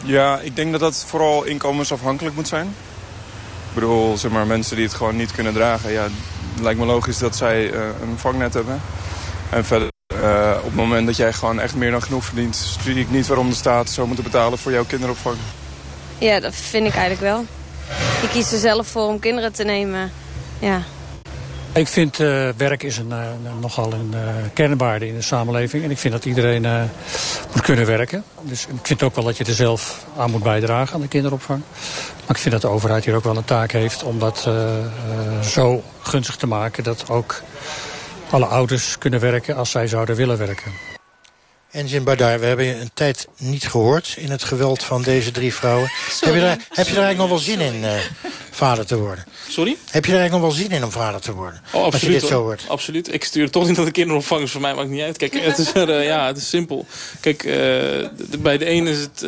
Ja, 0.05 0.39
ik 0.39 0.57
denk 0.57 0.71
dat 0.71 0.81
dat 0.81 1.05
vooral 1.07 1.45
inkomensafhankelijk 1.45 2.35
moet 2.37 2.49
zijn. 2.49 2.67
Ik 3.69 3.75
bedoel, 3.75 4.17
zeg 4.17 4.31
maar, 4.31 4.47
mensen 4.47 4.77
die 4.77 4.85
het 4.85 4.95
gewoon 4.95 5.17
niet 5.17 5.33
kunnen 5.33 5.53
dragen. 5.53 5.93
Ja, 5.93 6.03
het 6.03 6.63
lijkt 6.63 6.79
me 6.79 6.87
logisch 6.87 7.19
dat 7.19 7.37
zij 7.37 7.73
eh, 7.73 7.81
een 8.03 8.19
vangnet 8.19 8.55
hebben. 8.55 8.81
En 9.51 9.65
verder, 9.65 9.89
eh, 10.23 10.57
op 10.59 10.65
het 10.65 10.75
moment 10.75 11.07
dat 11.07 11.17
jij 11.17 11.33
gewoon 11.33 11.61
echt 11.61 11.75
meer 11.75 11.91
dan 11.91 12.03
genoeg 12.03 12.25
verdient... 12.25 12.77
zie 12.83 12.95
ik 12.95 13.11
niet 13.11 13.27
waarom 13.27 13.49
de 13.49 13.55
staat 13.55 13.91
zou 13.91 14.07
moeten 14.07 14.25
betalen 14.25 14.59
voor 14.59 14.73
jouw 14.73 14.85
kinderopvang. 14.85 15.37
Ja, 16.19 16.41
dat 16.41 16.55
vind 16.55 16.87
ik 16.87 16.95
eigenlijk 16.95 17.21
wel. 17.21 17.45
Je 18.21 18.29
kiest 18.33 18.53
er 18.53 18.59
zelf 18.59 18.87
voor 18.87 19.07
om 19.07 19.19
kinderen 19.19 19.53
te 19.53 19.65
nemen. 19.65 20.13
Ja. 20.59 20.83
Ik 21.73 21.89
vind 21.89 22.19
uh, 22.19 22.49
werk 22.57 22.83
is 22.83 22.97
een, 22.97 23.09
uh, 23.11 23.27
nogal 23.61 23.93
een 23.93 24.11
uh, 24.15 24.21
kernwaarde 24.53 25.09
in 25.09 25.15
de 25.15 25.23
samenleving. 25.23 25.85
En 25.85 25.91
ik 25.91 25.99
vind 25.99 26.13
dat 26.13 26.25
iedereen 26.25 26.89
moet 27.53 27.63
kunnen 27.63 27.87
werken. 27.87 28.25
Dus 28.43 28.67
ik 28.67 28.87
vind 28.87 29.03
ook 29.03 29.15
wel 29.15 29.25
dat 29.25 29.37
je 29.37 29.45
er 29.45 29.55
zelf 29.55 30.05
aan 30.17 30.31
moet 30.31 30.43
bijdragen 30.43 30.95
aan 30.95 31.01
de 31.01 31.09
kinderopvang. 31.09 31.63
Maar 32.27 32.37
ik 32.37 32.43
vind 32.43 32.53
dat 32.53 32.63
de 32.63 32.69
overheid 32.69 33.05
hier 33.05 33.15
ook 33.15 33.25
wel 33.25 33.37
een 33.37 33.45
taak 33.45 33.73
heeft 33.73 34.03
om 34.03 34.19
dat 34.19 34.49
zo 35.43 35.83
gunstig 36.03 36.37
te 36.37 36.47
maken... 36.47 36.85
dat 36.85 37.05
ook 37.09 37.43
alle 38.31 38.47
ouders 38.47 38.99
kunnen 38.99 39.21
werken 39.21 39.57
als 39.57 39.71
zij 39.71 39.87
zouden 39.87 40.17
willen 40.17 40.39
werken. 40.39 40.98
Enzin 41.71 42.05
Badar, 42.05 42.41
we 42.41 42.47
hebben 42.47 42.65
je 42.65 42.75
een 42.75 42.91
tijd 42.95 43.29
niet 43.37 43.69
gehoord 43.69 44.15
in 44.17 44.31
het 44.31 44.45
geweld 44.45 44.83
van 44.83 45.03
deze 45.03 45.31
drie 45.31 45.55
vrouwen. 45.55 45.91
Heb 46.21 46.35
je, 46.35 46.41
daar, 46.41 46.59
heb 46.69 46.87
je 46.87 46.95
er 46.95 47.03
eigenlijk 47.03 47.17
nog 47.17 47.29
wel 47.29 47.39
zin 47.39 47.61
in, 47.61 47.75
uh, 47.75 47.91
vader 48.51 48.87
te 48.87 48.99
worden? 48.99 49.25
Sorry? 49.49 49.77
Heb 49.91 50.05
je 50.05 50.13
er 50.13 50.19
eigenlijk 50.19 50.31
nog 50.31 50.41
wel 50.41 50.65
zin 50.65 50.77
in 50.77 50.85
om 50.85 50.91
vader 50.91 51.21
te 51.21 51.33
worden? 51.33 51.61
Oh, 51.73 51.85
absoluut, 51.85 51.93
als 51.93 52.03
je 52.03 52.11
dit 52.11 52.29
zo 52.29 52.43
hoort. 52.43 52.65
Absoluut. 52.69 53.13
Ik 53.13 53.25
stuur 53.25 53.51
toch 53.51 53.67
niet 53.67 53.77
naar 53.77 53.85
de 53.85 53.91
kinderopvang, 53.91 54.41
dus 54.41 54.51
voor 54.51 54.61
mij 54.61 54.71
maakt 54.71 54.83
het 54.83 54.93
niet 54.93 55.03
uit. 55.03 55.17
Kijk, 55.17 55.41
het 55.41 55.59
is, 55.59 55.75
er, 55.75 55.89
uh, 55.89 56.05
ja, 56.05 56.27
het 56.27 56.37
is 56.37 56.49
simpel. 56.49 56.87
Kijk, 57.21 57.45
uh, 57.45 57.53
de, 57.53 58.09
bij 58.39 58.59
de 58.59 58.71
een 58.71 58.87
is 58.87 58.99
het... 58.99 59.27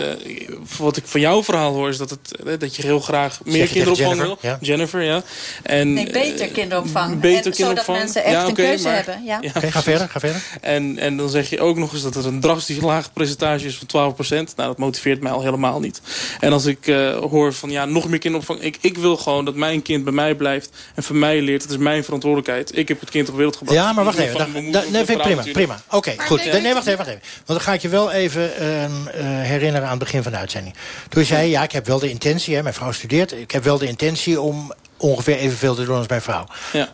wat 0.79 0.97
ik 0.97 1.07
van 1.07 1.21
jouw 1.21 1.45
verhaal 1.45 1.73
hoor, 1.73 1.89
is 1.89 1.97
dat, 1.97 2.11
het, 2.11 2.61
dat 2.61 2.77
je 2.77 2.83
heel 2.83 3.01
graag 3.01 3.41
meer 3.45 3.67
kinderopvang 3.67 4.09
Jennifer, 4.09 4.27
wil. 4.27 4.39
Ja. 4.51 4.59
Jennifer, 4.61 5.03
ja. 5.03 5.23
En, 5.63 5.93
nee, 5.93 6.11
beter 6.11 6.49
kinderopvang. 6.49 7.21
Beter 7.21 7.45
en, 7.47 7.53
kinderopvang. 7.53 7.87
Zodat 7.87 7.87
mensen 7.87 8.25
echt 8.25 8.33
ja, 8.33 8.41
okay, 8.41 8.49
een 8.49 8.55
keuze 8.55 8.85
maar, 8.85 8.95
hebben. 8.95 9.25
Ja. 9.25 9.39
ja 9.41 9.53
okay, 9.57 9.71
ga 9.71 9.83
verder, 9.83 10.09
ga 10.09 10.21
verder. 10.21 10.43
En, 10.61 10.99
en 10.99 11.17
dan 11.17 11.29
zeg 11.29 11.51
je 11.51 11.61
ook 11.61 11.77
nog 11.77 11.93
eens 11.93 12.03
dat 12.03 12.17
er 12.17 12.30
een 12.31 12.41
drastisch 12.41 12.81
laag 12.81 13.13
percentage 13.13 13.67
is 13.67 13.81
van 13.87 14.15
12%. 14.15 14.29
Nou, 14.29 14.47
dat 14.55 14.79
motiveert 14.79 15.21
mij 15.21 15.33
al 15.33 15.43
helemaal 15.43 15.81
niet. 15.81 16.03
En 16.41 16.53
als 16.53 16.65
ik 16.65 16.87
uh, 16.87 17.17
hoor 17.17 17.53
van 17.53 17.71
ja, 17.71 17.85
nog 17.85 18.09
meer 18.09 18.19
kinderopvang. 18.19 18.61
Ik, 18.61 18.79
ik 18.81 18.99
wil 18.99 19.17
gewoon 19.17 19.45
dat 19.45 19.55
mijn 19.55 19.83
kind 19.83 20.05
bij 20.05 20.13
mij 20.13 20.35
blijft 20.35 20.71
en 20.95 21.03
van 21.03 21.19
mij 21.19 21.41
leert. 21.41 21.63
Dat 21.63 21.71
is 21.71 21.77
mijn 21.77 22.05
verantwoordelijkheid. 22.05 22.77
Ik 22.77 22.89
heb 22.89 23.01
het 23.01 23.11
kind 23.11 23.29
op 23.29 23.35
wereld 23.37 23.57
gebracht. 23.57 23.79
Ja, 23.79 23.93
maar 23.93 24.05
wacht 24.05 24.19
even. 24.19 24.71
Nee, 24.71 25.05
vind 25.05 25.11
ik 25.11 25.23
prima. 25.23 25.43
prima. 25.53 25.81
Oké, 25.87 25.97
okay, 25.97 26.27
goed. 26.27 26.45
Nee, 26.45 26.75
wacht 26.75 26.87
even, 26.87 26.99
wacht 26.99 27.11
even. 27.11 27.23
Want 27.35 27.47
dan 27.47 27.61
ga 27.61 27.73
ik 27.73 27.81
je 27.81 27.89
wel 27.89 28.11
even 28.11 28.51
uh, 28.61 28.83
uh, 28.83 28.89
herinneren 29.25 29.85
aan 29.85 29.91
het 29.91 29.99
begin 29.99 30.23
van 30.23 30.33
de 30.33 30.39
uitzending. 30.39 30.75
Toen 31.09 31.25
zei 31.25 31.43
je, 31.43 31.51
ja, 31.51 31.63
ik 31.63 31.73
heb 31.73 31.87
wel 31.87 31.99
de 31.99 32.11
intentie, 32.11 32.55
hè, 32.55 32.63
mijn 32.63 32.75
vrouw 32.75 32.93
studeert. 32.93 33.33
Ik 33.33 33.51
heb 33.51 33.65
wel 33.65 33.79
de 33.79 33.87
intentie 33.87 34.41
om 34.41 34.73
ongeveer 34.97 35.37
evenveel 35.37 35.75
te 35.75 35.85
doen 35.85 35.97
als 35.97 36.09
mijn 36.09 36.23
vrouw. 36.23 36.47
Ja. 36.73 36.89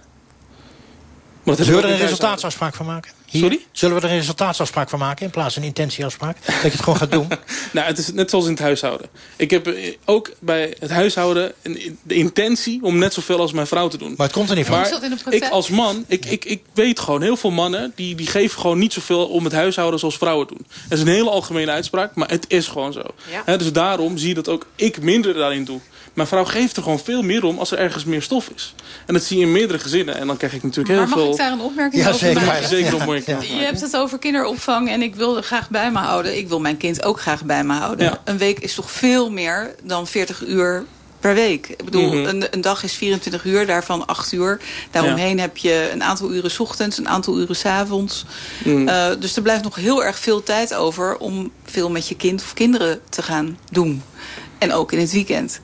Maar 1.47 1.57
Zullen 1.57 1.81
we 1.81 1.87
er 1.87 1.93
een 1.93 1.99
resultaatsafspraak 1.99 2.75
van 2.75 2.87
maken? 2.87 3.13
Hier? 3.27 3.41
Sorry? 3.41 3.61
Zullen 3.73 3.97
we 3.97 4.03
er 4.03 4.11
een 4.11 4.17
resultaatsafspraak 4.17 4.89
van 4.89 4.99
maken 4.99 5.25
in 5.25 5.31
plaats 5.31 5.55
van 5.55 5.63
een 5.63 5.69
intentieafspraak? 5.69 6.37
dat 6.47 6.63
je 6.63 6.69
het 6.69 6.81
gewoon 6.81 6.99
gaat 6.99 7.11
doen? 7.11 7.29
nou, 7.73 7.87
het 7.87 7.99
is 7.99 8.13
net 8.13 8.31
zoals 8.31 8.45
in 8.45 8.51
het 8.51 8.61
huishouden. 8.61 9.09
Ik 9.37 9.51
heb 9.51 9.75
ook 10.05 10.33
bij 10.41 10.75
het 10.79 10.91
huishouden 10.91 11.53
de 12.03 12.15
intentie 12.15 12.83
om 12.83 12.99
net 12.99 13.15
zoveel 13.15 13.41
als 13.41 13.53
mijn 13.53 13.67
vrouw 13.67 13.89
te 13.89 13.99
doen. 13.99 14.15
Maar 14.17 14.27
het 14.27 14.37
komt 14.37 14.51
er 14.51 14.57
niet 14.57 14.67
van. 14.67 14.81
Maar 14.81 15.35
ik 15.35 15.49
als 15.49 15.69
man, 15.69 16.05
ik, 16.07 16.25
ik, 16.25 16.45
ik 16.45 16.63
weet 16.73 17.01
gewoon, 17.01 17.23
heel 17.23 17.37
veel 17.37 17.51
mannen... 17.51 17.93
Die, 17.95 18.15
die 18.15 18.27
geven 18.27 18.61
gewoon 18.61 18.79
niet 18.79 18.93
zoveel 18.93 19.27
om 19.27 19.45
het 19.45 19.53
huishouden 19.53 19.99
zoals 19.99 20.17
vrouwen 20.17 20.47
doen. 20.47 20.67
Dat 20.89 20.99
is 20.99 21.05
een 21.05 21.11
hele 21.11 21.31
algemene 21.31 21.71
uitspraak, 21.71 22.15
maar 22.15 22.29
het 22.29 22.45
is 22.49 22.67
gewoon 22.67 22.93
zo. 22.93 23.03
Ja. 23.31 23.43
He, 23.45 23.59
dus 23.59 23.73
daarom 23.73 24.19
zie 24.19 24.29
je 24.29 24.35
dat 24.35 24.49
ook 24.49 24.67
ik 24.75 25.01
minder 25.03 25.35
daarin 25.35 25.65
doe. 25.65 25.81
Mijn 26.17 26.29
vrouw 26.29 26.45
geeft 26.45 26.77
er 26.77 26.83
gewoon 26.83 26.99
veel 26.99 27.23
meer 27.23 27.45
om 27.45 27.59
als 27.59 27.71
er 27.71 27.79
ergens 27.79 28.05
meer 28.05 28.23
stof 28.23 28.51
is. 28.55 28.75
En 29.07 29.15
dat 29.15 29.23
zie 29.23 29.39
je 29.39 29.45
in 29.45 29.53
meerdere 29.53 29.79
gezinnen. 29.79 30.17
En 30.17 30.27
dan 30.27 30.37
krijg 30.37 30.53
ik 30.55 30.63
natuurlijk 30.63 30.89
heel 30.89 30.99
maar 30.99 31.09
mag 31.09 31.19
veel... 31.19 31.31
ik 31.31 31.37
daar 31.39 31.53
een 31.53 31.61
opmerking 31.61 32.03
ja, 32.03 32.09
over 32.09 32.21
zeker. 32.21 32.45
maken? 32.45 32.63
Ja, 32.63 32.69
zeker. 32.69 33.57
Je 33.57 33.65
hebt 33.65 33.81
het 33.81 33.97
over 33.97 34.19
kinderopvang 34.19 34.89
en 34.91 35.03
ik 35.03 35.15
wil 35.15 35.37
er 35.37 35.43
graag 35.43 35.71
bij 35.71 35.91
me 35.91 35.99
houden. 35.99 36.37
Ik 36.39 36.49
wil 36.49 36.61
mijn 36.61 36.77
kind 36.77 37.03
ook 37.05 37.21
graag 37.21 37.45
bij 37.45 37.65
me 37.65 37.73
houden. 37.73 38.07
Ja. 38.07 38.21
Een 38.25 38.39
week 38.39 38.59
is 38.59 38.75
toch 38.75 38.91
veel 38.91 39.31
meer 39.31 39.75
dan 39.83 40.07
40 40.07 40.47
uur 40.47 40.85
per 41.21 41.35
week. 41.35 41.69
Ik 41.69 41.85
bedoel, 41.85 42.13
Mhm. 42.13 42.27
een, 42.27 42.47
een 42.51 42.61
dag 42.61 42.83
is 42.83 42.93
24 42.93 43.45
uur, 43.45 43.67
daarvan 43.67 44.07
8 44.07 44.33
uur. 44.33 44.61
Daaromheen 44.91 45.41
heb 45.41 45.57
je 45.57 45.91
een 45.93 46.03
aantal 46.03 46.33
uren 46.33 46.51
's 46.51 46.59
ochtends, 46.59 46.99
een 46.99 47.09
aantal 47.09 47.39
uren 47.39 47.57
's 47.57 47.65
avonds. 47.65 48.25
Mhm. 48.65 48.89
Uh, 48.89 49.07
dus 49.19 49.37
er 49.37 49.43
blijft 49.43 49.63
nog 49.65 49.75
heel 49.75 50.05
erg 50.05 50.19
veel 50.19 50.43
tijd 50.43 50.75
over... 50.75 51.17
om 51.17 51.51
veel 51.65 51.91
met 51.91 52.09
je 52.09 52.17
kind 52.17 52.43
of 52.43 52.55
kinderen 52.55 53.01
te 53.09 53.23
gaan 53.23 53.59
doen. 53.71 54.03
En 54.59 54.73
ook 54.73 54.93
in 54.93 54.99
het 54.99 55.13
weekend. 55.13 55.61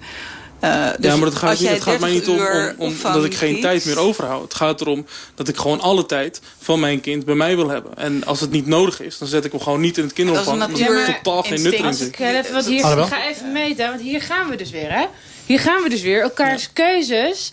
Uh, 0.64 0.86
dus 0.96 1.10
ja, 1.10 1.16
maar 1.16 1.26
het 1.26 1.36
gaat, 1.36 1.60
niet, 1.60 1.68
het 1.68 1.82
gaat 1.82 2.00
mij 2.00 2.10
niet 2.10 2.28
om, 2.28 2.36
30 2.36 2.74
om, 2.76 2.94
dat 3.02 3.24
ik 3.24 3.34
geen 3.34 3.60
tijd 3.60 3.84
meer 3.84 3.98
overhoud. 3.98 4.42
Het 4.42 4.54
gaat 4.54 4.80
erom 4.80 5.06
dat 5.34 5.48
ik 5.48 5.56
gewoon 5.56 5.80
alle 5.80 6.06
tijd 6.06 6.40
van 6.58 6.80
mijn 6.80 7.00
kind 7.00 7.24
bij 7.24 7.34
mij 7.34 7.56
wil 7.56 7.68
hebben. 7.68 7.96
En 7.96 8.24
als 8.24 8.40
het 8.40 8.50
niet 8.50 8.66
nodig 8.66 9.00
is, 9.00 9.18
dan 9.18 9.28
zet 9.28 9.44
ik 9.44 9.52
hem 9.52 9.60
gewoon 9.60 9.80
niet 9.80 9.98
in 9.98 10.04
het 10.04 10.12
kinderopvang. 10.12 10.58
Dat 10.58 10.68
is 10.68 10.86
omdat 10.86 11.08
ik 11.08 11.14
totaal 11.14 11.42
geen 11.42 11.62
nut 11.62 11.96
zie. 11.96 12.06
ik 12.06 13.06
ga 13.06 13.28
even 13.28 13.52
meten, 13.52 13.88
want 13.88 14.00
hier 14.00 14.22
gaan 14.22 14.48
we 14.48 14.56
dus 14.56 14.70
weer, 14.70 14.92
hè? 14.92 15.06
Hier 15.46 15.60
gaan 15.60 15.82
we 15.82 15.88
dus 15.88 16.02
weer 16.02 16.22
elkaars 16.22 16.72
keuzes 16.72 17.52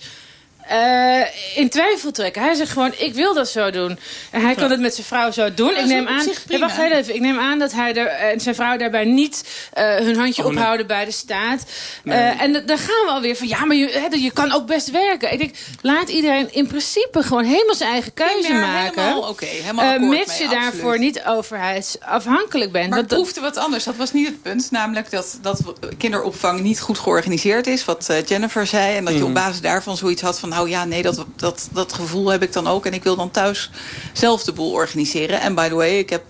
eh, 0.69 1.21
in 1.55 1.69
twijfel 1.69 2.11
trekken. 2.11 2.41
Hij 2.41 2.53
zegt 2.53 2.71
gewoon, 2.71 2.93
ik 2.97 3.13
wil 3.13 3.33
dat 3.33 3.49
zo 3.49 3.71
doen. 3.71 3.99
En 4.31 4.41
hij 4.41 4.55
kan 4.55 4.71
het 4.71 4.79
met 4.79 4.93
zijn 4.95 5.07
vrouw 5.07 5.31
zo 5.31 5.53
doen. 5.53 5.67
dat 5.73 5.77
ik 5.79 5.85
neem 5.85 6.07
aan, 6.07 6.25
wacht 6.59 6.75
heel 6.77 6.91
even. 6.91 7.15
Ik 7.15 7.21
neem 7.21 7.39
aan 7.39 7.59
dat 7.59 7.71
hij 7.71 7.95
er, 7.95 8.07
en 8.07 8.39
zijn 8.39 8.55
vrouw 8.55 8.77
daarbij 8.77 9.05
niet 9.05 9.43
eh, 9.73 9.95
hun 9.95 10.15
handje 10.17 10.41
Oh, 10.43 10.47
nee. 10.49 10.57
ophouden 10.57 10.87
bij 10.87 11.05
de 11.05 11.11
staat. 11.11 11.63
Nee. 12.03 12.17
Eh, 12.17 12.41
en 12.41 12.51
dan 12.65 12.77
gaan 12.77 13.05
we 13.05 13.11
alweer 13.11 13.35
van, 13.35 13.47
ja, 13.47 13.65
maar 13.65 13.75
je, 13.75 13.89
hè, 14.09 14.15
je 14.15 14.31
kan 14.31 14.51
ook 14.51 14.65
best 14.67 14.91
werken. 14.91 15.31
Ik 15.33 15.39
denk, 15.39 15.55
laat 15.81 16.09
iedereen 16.09 16.53
in 16.53 16.67
principe 16.67 17.23
gewoon 17.23 17.43
helemaal 17.43 17.75
zijn 17.75 17.91
eigen 17.91 18.13
keuze 18.13 18.53
maken. 18.53 19.03
helemaal 19.03 19.29
oké, 19.29 19.45
helemaal 19.45 19.93
Eh, 19.93 19.99
mits 20.01 20.39
mee, 20.39 20.47
je 20.47 20.53
daarvoor 20.55 20.71
absoluut. 20.91 20.99
niet 20.99 21.23
overheidsafhankelijk 21.25 22.71
bent. 22.71 22.89
Maar 22.89 22.97
Want 22.97 23.01
het 23.01 23.09
dat- 23.09 23.19
proefde 23.19 23.41
wat 23.41 23.57
anders. 23.57 23.83
Dat 23.83 23.95
was 23.95 24.13
niet 24.13 24.27
het 24.27 24.41
punt. 24.41 24.71
Namelijk 24.71 25.11
dat, 25.11 25.37
dat 25.41 25.61
kinderopvang 25.97 26.59
niet 26.59 26.79
goed 26.81 26.99
georganiseerd 26.99 27.67
is. 27.67 27.85
Wat 27.85 28.09
eh, 28.09 28.25
Jennifer 28.25 28.67
zei. 28.67 28.95
En 28.95 29.03
dat 29.05 29.13
je 29.13 29.19
Mhm. 29.19 29.27
op 29.27 29.33
basis 29.33 29.61
daarvan 29.61 29.97
zoiets 29.97 30.21
had 30.21 30.39
van... 30.39 30.51
nou 30.59 30.71
ja, 30.71 30.85
nee, 30.85 31.01
dat, 31.01 31.25
dat, 31.35 31.69
dat 31.71 31.93
gevoel 31.93 32.29
heb 32.31 32.43
ik 32.43 32.53
dan 32.53 32.67
ook. 32.67 32.85
En 32.85 32.93
ik 32.93 33.03
wil 33.03 33.15
dan 33.15 33.31
thuis 33.31 33.69
zelf 34.13 34.43
de 34.43 34.51
boel 34.53 34.71
organiseren. 34.71 35.41
En 35.41 35.55
by 35.55 35.67
the 35.67 35.75
way, 35.75 35.97
ik 35.97 36.09
heb 36.09 36.23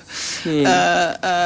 Mhm. 0.43 0.65
eh, 0.65 1.03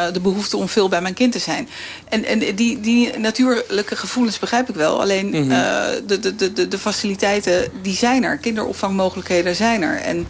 eh, 0.07 0.13
de 0.13 0.19
behoefte 0.19 0.57
om 0.57 0.67
veel 0.69 0.89
bij 0.89 1.01
mijn 1.01 1.13
kind 1.13 1.31
te 1.31 1.39
zijn. 1.39 1.69
En, 2.09 2.25
en 2.25 2.55
die, 2.55 2.79
die 2.79 3.17
natuurlijke 3.17 3.95
gevoelens 3.95 4.39
begrijp 4.39 4.69
ik 4.69 4.75
wel. 4.75 5.01
Alleen 5.01 5.33
eh, 5.51 5.75
de, 6.07 6.19
de, 6.19 6.35
de, 6.35 6.53
de, 6.53 6.67
de 6.67 6.77
faciliteiten, 6.79 7.67
die 7.81 7.95
zijn 7.95 8.23
er. 8.23 8.37
Kinderopvangmogelijkheden 8.37 9.55
zijn 9.55 9.81
er. 9.81 9.97
En 10.01 10.27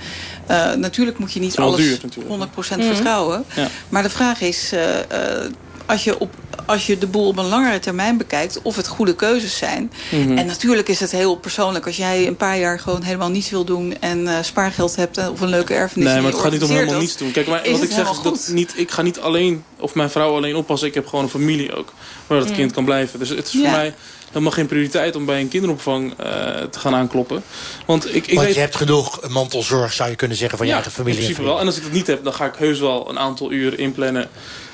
eh, 0.47 0.73
natuurlijk 0.73 1.17
moet 1.17 1.33
je 1.33 1.39
niet 1.39 1.57
alles 1.57 1.77
duur 1.79 1.99
natuurlijk. 2.01 2.29
100% 2.29 2.77
Mhm. 2.77 2.93
vertrouwen. 2.93 3.43
Ja. 3.55 3.67
Maar 3.89 4.03
de 4.03 4.09
vraag 4.09 4.41
is, 4.41 4.71
eh, 4.71 4.99
eh, 4.99 5.51
als, 5.85 6.03
je 6.03 6.19
op, 6.19 6.33
als 6.65 6.85
je 6.87 6.97
de 6.97 7.07
boel 7.07 7.27
op 7.27 7.37
een 7.37 7.45
langere 7.47 7.79
termijn 7.79 8.17
bekijkt... 8.17 8.61
of 8.61 8.75
het 8.75 8.87
goede 8.87 9.15
keuzes 9.15 9.57
zijn. 9.57 9.91
Mhm. 10.11 10.37
En 10.37 10.45
natuurlijk 10.45 10.87
is 10.89 10.99
het 10.99 11.11
heel 11.11 11.35
persoonlijk. 11.35 11.85
Als 11.85 11.97
jij 11.97 12.27
een 12.27 12.35
paar 12.37 12.57
jaar 12.59 12.79
gewoon 12.79 13.01
helemaal 13.03 13.29
niets 13.29 13.49
wil 13.49 13.63
doen... 13.65 13.95
en 13.99 14.27
eh, 14.27 14.43
spaargeld 14.43 14.95
hebt 14.95 15.17
eh, 15.17 15.29
of 15.31 15.41
een 15.41 15.47
leuke 15.49 15.73
erfenis... 15.73 16.07
Nee, 16.07 16.21
maar 16.21 16.31
het 16.31 16.41
gaat 16.41 16.51
niet 16.51 16.63
om 16.63 16.69
helemaal 16.69 16.99
niets 16.99 17.17
doen. 17.17 17.31
Kijk, 17.31 17.47
maar 17.47 17.61
wat 17.63 17.71
het 17.79 17.83
ik 17.83 17.91
zeg 17.91 18.11
is 18.11 18.21
dat 18.21 18.49
niet, 18.53 18.73
ik 18.75 18.91
ga 18.91 19.01
niet 19.01 19.19
alleen, 19.19 19.63
of 19.79 19.95
mijn 19.95 20.09
vrouw 20.09 20.35
alleen 20.35 20.55
oppassen. 20.55 20.87
Ik 20.87 20.93
heb 20.93 21.07
gewoon 21.07 21.23
een 21.23 21.31
familie 21.31 21.75
ook, 21.75 21.93
waar 22.27 22.39
dat 22.39 22.47
Mm. 22.49 22.55
kind 22.55 22.71
kan 22.71 22.85
blijven. 22.85 23.19
Dus 23.19 23.29
het 23.29 23.45
is 23.45 23.51
voor 23.51 23.61
Ja. 23.61 23.71
mij 23.71 23.93
helemaal 24.27 24.51
geen 24.51 24.67
prioriteit 24.67 25.15
om 25.15 25.25
bij 25.25 25.39
een 25.41 25.47
kinderopvang 25.47 26.11
eh, 26.11 26.25
te 26.69 26.79
gaan 26.79 26.95
aankloppen. 26.95 27.43
Want 27.85 28.15
ik, 28.15 28.27
ik 28.27 28.33
Want 28.33 28.45
weet... 28.45 28.55
je 28.55 28.61
hebt 28.61 28.75
genoeg 28.75 29.29
mantelzorg, 29.29 29.93
zou 29.93 30.09
je 30.09 30.15
kunnen 30.15 30.37
zeggen, 30.37 30.57
van 30.57 30.67
je 30.67 30.73
eigen 30.73 30.91
familie. 30.91 31.13
in 31.13 31.19
en 31.19 31.25
principe 31.25 31.51
wel. 31.51 31.59
En 31.61 31.65
als 31.65 31.77
ik 31.77 31.83
dat 31.83 31.91
niet 31.91 32.07
heb, 32.07 32.23
dan 32.23 32.33
ga 32.33 32.45
ik 32.45 32.53
heus 32.57 32.79
wel 32.79 33.09
een 33.09 33.19
aantal 33.19 33.51
uren 33.51 33.77
inplannen 33.77 34.29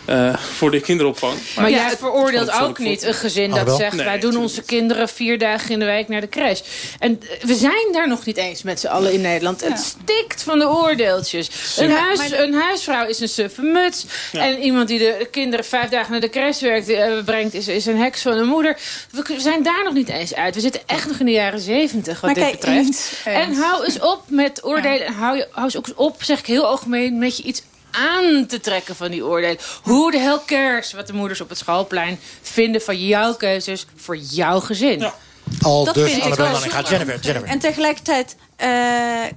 eh, 0.09 0.35
voor 0.37 0.71
de 0.71 0.79
kinderopvang. 0.79 1.33
Maar 1.55 1.69
Ja, 1.69 1.75
jij 1.77 1.89
het- 1.89 1.97
veroordeelt 1.99 2.51
ook 2.51 2.77
niet 2.77 3.03
een 3.03 3.13
gezin 3.13 3.49
dat 3.49 3.75
zegt... 3.77 3.95
Nee, 3.95 4.05
wij 4.05 4.13
doen 4.13 4.21
tuurlijk 4.21 4.41
onze 4.41 4.59
niet. 4.59 4.65
kinderen 4.65 5.09
vier 5.09 5.37
dagen 5.37 5.69
in 5.71 5.79
de 5.79 5.85
week 5.85 6.07
naar 6.07 6.21
de 6.21 6.29
crash. 6.29 6.59
En 6.99 7.19
we 7.41 7.55
zijn 7.55 7.87
daar 7.91 8.07
nog 8.07 8.25
niet 8.25 8.37
eens 8.37 8.63
met 8.63 8.79
z'n 8.79 8.87
allen 8.87 9.13
in 9.13 9.21
Nederland. 9.21 9.61
Het 9.61 9.79
stikt 9.79 10.43
van 10.43 10.59
de 10.59 10.67
oordeeltjes. 10.69 11.49
Een, 11.77 11.89
Ja, 11.89 11.95
huis, 11.95 12.31
een 12.31 12.53
huisvrouw 12.53 13.07
is 13.07 13.19
een 13.19 13.27
suffe 13.29 13.61
muts. 13.61 14.05
Ja. 14.31 14.41
En 14.45 14.59
iemand 14.61 14.87
die 14.87 14.99
de 14.99 15.27
kinderen 15.31 15.65
vijf 15.65 15.89
dagen 15.89 16.11
naar 16.11 16.21
de 16.21 16.29
crash 16.29 16.61
werkt, 16.61 16.89
eh, 16.89 17.23
brengt... 17.25 17.53
Is, 17.53 17.67
is 17.67 17.85
een 17.85 17.97
heks 17.97 18.21
van 18.21 18.33
een 18.37 18.47
moeder. 18.47 18.77
We 19.11 19.23
zijn 19.37 19.63
daar 19.63 19.83
nog 19.83 19.93
niet 19.93 20.09
eens 20.09 20.35
uit. 20.35 20.55
We 20.55 20.61
zitten 20.61 20.81
echt 20.85 21.07
nog 21.07 21.19
in 21.19 21.25
de 21.25 21.31
jaren 21.31 21.59
zeventig 21.59 22.21
wat 22.21 22.23
Maar 22.23 22.33
dit 22.33 22.43
kijk, 22.43 22.55
betreft. 22.59 22.87
eens, 22.87 23.11
En 23.23 23.53
hou 23.53 23.85
eens 23.85 23.99
op 23.99 24.21
met 24.27 24.63
oordelen. 24.65 25.05
En 25.05 25.13
hou, 25.13 25.37
je, 25.37 25.47
hou 25.51 25.65
eens 25.65 25.77
ook 25.77 25.87
eens 25.87 25.95
op, 25.95 26.23
zeg 26.23 26.39
ik 26.39 26.45
heel 26.45 26.65
algemeen, 26.65 27.17
met 27.17 27.37
je 27.37 27.43
iets 27.43 27.61
aan 27.91 28.45
te 28.47 28.59
trekken 28.59 28.95
van 28.95 29.11
die 29.11 29.25
oordelen. 29.25 29.57
Hoe 29.83 30.11
de 30.11 30.19
hell 30.19 30.39
cares 30.45 30.93
wat 30.93 31.07
de 31.07 31.13
moeders 31.13 31.41
op 31.41 31.49
het 31.49 31.57
schoolplein 31.57 32.19
vinden 32.41 32.81
van 32.81 33.05
jouw 33.07 33.33
keuzes 33.33 33.85
voor 33.95 34.17
jouw 34.17 34.59
gezin. 34.59 34.99
Ja. 34.99 35.13
Al 35.61 35.85
Dat 35.85 35.93
dus 35.93 36.11
vind 36.11 36.25
ik 36.25 36.33
wel 36.33 36.47
gaat. 36.47 36.71
zonde. 36.71 36.89
Jennifer, 36.89 37.19
Jennifer. 37.19 37.49
En 37.49 37.59
tegelijkertijd 37.59 38.35
eh, 38.55 38.69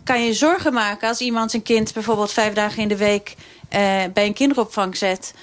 kan 0.05 0.25
je 0.25 0.33
zorgen 0.35 0.73
maken 0.73 1.09
als 1.09 1.21
iemand 1.21 1.51
zijn 1.51 1.63
kind 1.63 1.93
bijvoorbeeld 1.93 2.33
vijf 2.33 2.53
dagen 2.53 2.83
in 2.83 2.89
de 2.89 2.97
week 2.97 3.35
eh, 3.69 3.81
bij 4.15 4.27
een 4.27 4.33
kinderopvang 4.35 4.97
zet. 4.97 5.35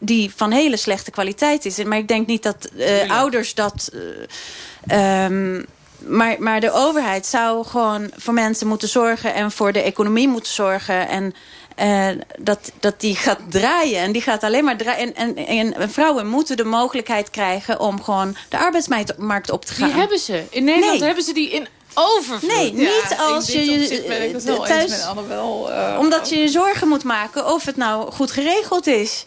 Die 0.00 0.32
van 0.36 0.50
hele 0.50 0.76
slechte 0.76 1.10
kwaliteit 1.10 1.64
is. 1.64 1.84
Maar 1.84 1.98
ik 1.98 2.08
denk 2.08 2.26
niet 2.26 2.42
dat 2.42 2.64
eh, 2.78 3.10
ouders 3.10 3.54
dat. 3.54 3.90
eh, 4.86 5.24
ehm, 5.24 5.62
maar, 5.98 6.36
maar 6.38 6.60
de 6.60 6.72
overheid 6.72 7.26
zou 7.26 7.66
gewoon 7.66 8.10
voor 8.16 8.34
mensen 8.34 8.66
moeten 8.66 8.88
zorgen 8.88 9.34
en 9.34 9.50
voor 9.50 9.72
de 9.72 9.82
economie 9.82 10.28
moeten 10.28 10.52
zorgen. 10.52 11.08
En 11.08 11.34
eh, 11.78 12.08
dat, 12.38 12.58
dat 12.80 13.00
die 13.00 13.16
gaat 13.16 13.38
draaien. 13.50 14.00
En 14.00 14.12
die 14.12 14.22
gaat 14.22 14.42
alleen 14.42 14.64
maar 14.64 14.76
draaien. 14.76 15.14
En, 15.14 15.36
en, 15.36 15.74
en 15.74 15.90
vrouwen 15.90 16.26
moeten 16.26 16.56
de 16.56 16.64
mogelijkheid 16.64 17.30
krijgen 17.30 17.80
om 17.80 18.02
gewoon 18.02 18.36
de 18.48 18.58
arbeidsmarkt 18.58 19.50
op 19.50 19.64
te 19.64 19.72
gaan. 19.74 19.88
Die 19.88 19.96
hebben 19.98 20.18
ze. 20.18 20.42
In 20.50 20.64
Nederland 20.64 20.98
Nee. 20.98 21.06
hebben 21.06 21.24
ze 21.24 21.32
die 21.32 21.50
in 21.50 21.66
overvloed. 21.94 22.50
Nee, 22.56 22.72
niet 22.72 23.16
als 23.18 23.46
je 23.46 23.78
opzicht 23.80 24.06
ben 24.06 24.22
ik 24.22 24.32
het 24.32 24.44
wel 24.44 24.62
thuis... 24.64 25.02
Annabel. 25.02 25.72
eh, 25.72 25.96
omdat 25.98 26.28
je 26.28 26.38
je 26.38 26.48
zorgen 26.48 26.88
moet 26.88 27.04
maken 27.04 27.52
of 27.52 27.64
het 27.64 27.76
nou 27.76 28.10
goed 28.12 28.30
geregeld 28.30 28.86
is. 28.86 29.24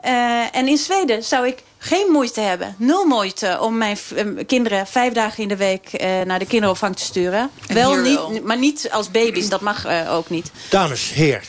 Eh, 0.00 0.56
en 0.56 0.68
in 0.68 0.76
Zweden 0.78 1.22
zou 1.24 1.46
ik 1.46 1.62
geen 1.78 2.06
moeite 2.10 2.40
hebben, 2.40 2.74
nul 2.78 3.04
moeite... 3.04 3.58
om 3.60 3.78
mijn 3.78 3.98
eh, 4.16 4.24
kinderen 4.46 4.86
vijf 4.86 5.12
dagen 5.12 5.42
in 5.42 5.48
de 5.48 5.56
week 5.56 5.92
eh, 5.92 6.08
naar 6.24 6.38
de 6.38 6.46
kinderopvang 6.46 6.96
te 6.96 7.02
sturen. 7.04 7.50
En 7.66 7.74
Wel 7.74 7.94
niet, 7.94 8.14
wel. 8.14 8.40
maar 8.44 8.58
niet 8.58 8.88
als 8.92 9.10
baby's, 9.10 9.48
dat 9.48 9.60
mag 9.60 9.84
eh, 9.84 10.14
ook 10.14 10.30
niet. 10.30 10.50
Dames, 10.68 11.10
heer. 11.12 11.42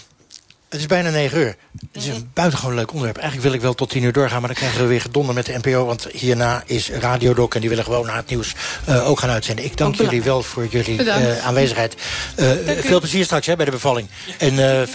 Het 0.72 0.80
is 0.80 0.86
bijna 0.86 1.10
9 1.10 1.40
uur. 1.40 1.56
Het 1.92 2.04
is 2.04 2.08
een 2.08 2.30
buitengewoon 2.34 2.76
leuk 2.76 2.92
onderwerp. 2.92 3.18
Eigenlijk 3.18 3.48
wil 3.48 3.58
ik 3.58 3.62
wel 3.62 3.74
tot 3.74 3.90
10 3.90 4.04
uur 4.04 4.12
doorgaan, 4.12 4.40
maar 4.40 4.50
dan 4.50 4.58
krijgen 4.58 4.82
we 4.82 4.88
weer 4.88 5.02
gedonder 5.02 5.36
met 5.36 5.46
de 5.46 5.58
NPO. 5.62 5.86
Want 5.86 6.08
hierna 6.12 6.64
is 6.66 6.90
Radiodoc 6.90 7.56
en 7.56 7.60
die 7.60 7.70
willen 7.70 7.84
gewoon 7.84 8.06
na 8.06 8.16
het 8.16 8.30
nieuws 8.30 8.56
eh, 8.86 9.10
ook 9.10 9.20
gaan 9.20 9.30
uitzenden. 9.30 9.66
Ik 9.66 9.78
dank 9.78 9.96
jullie 9.96 10.24
wel 10.24 10.44
voor 10.44 10.68
jullie 10.68 11.04
eh, 11.04 11.46
aanwezigheid. 11.46 11.96
Eh, 12.36 12.48
veel 12.80 13.00
plezier 13.00 13.24
straks 13.24 13.46
hè, 13.46 13.56
bij 13.56 13.66
de 13.66 13.72
bevalling. 13.72 14.08
En 14.38 14.82
eh 14.82 14.88
50% 14.88 14.90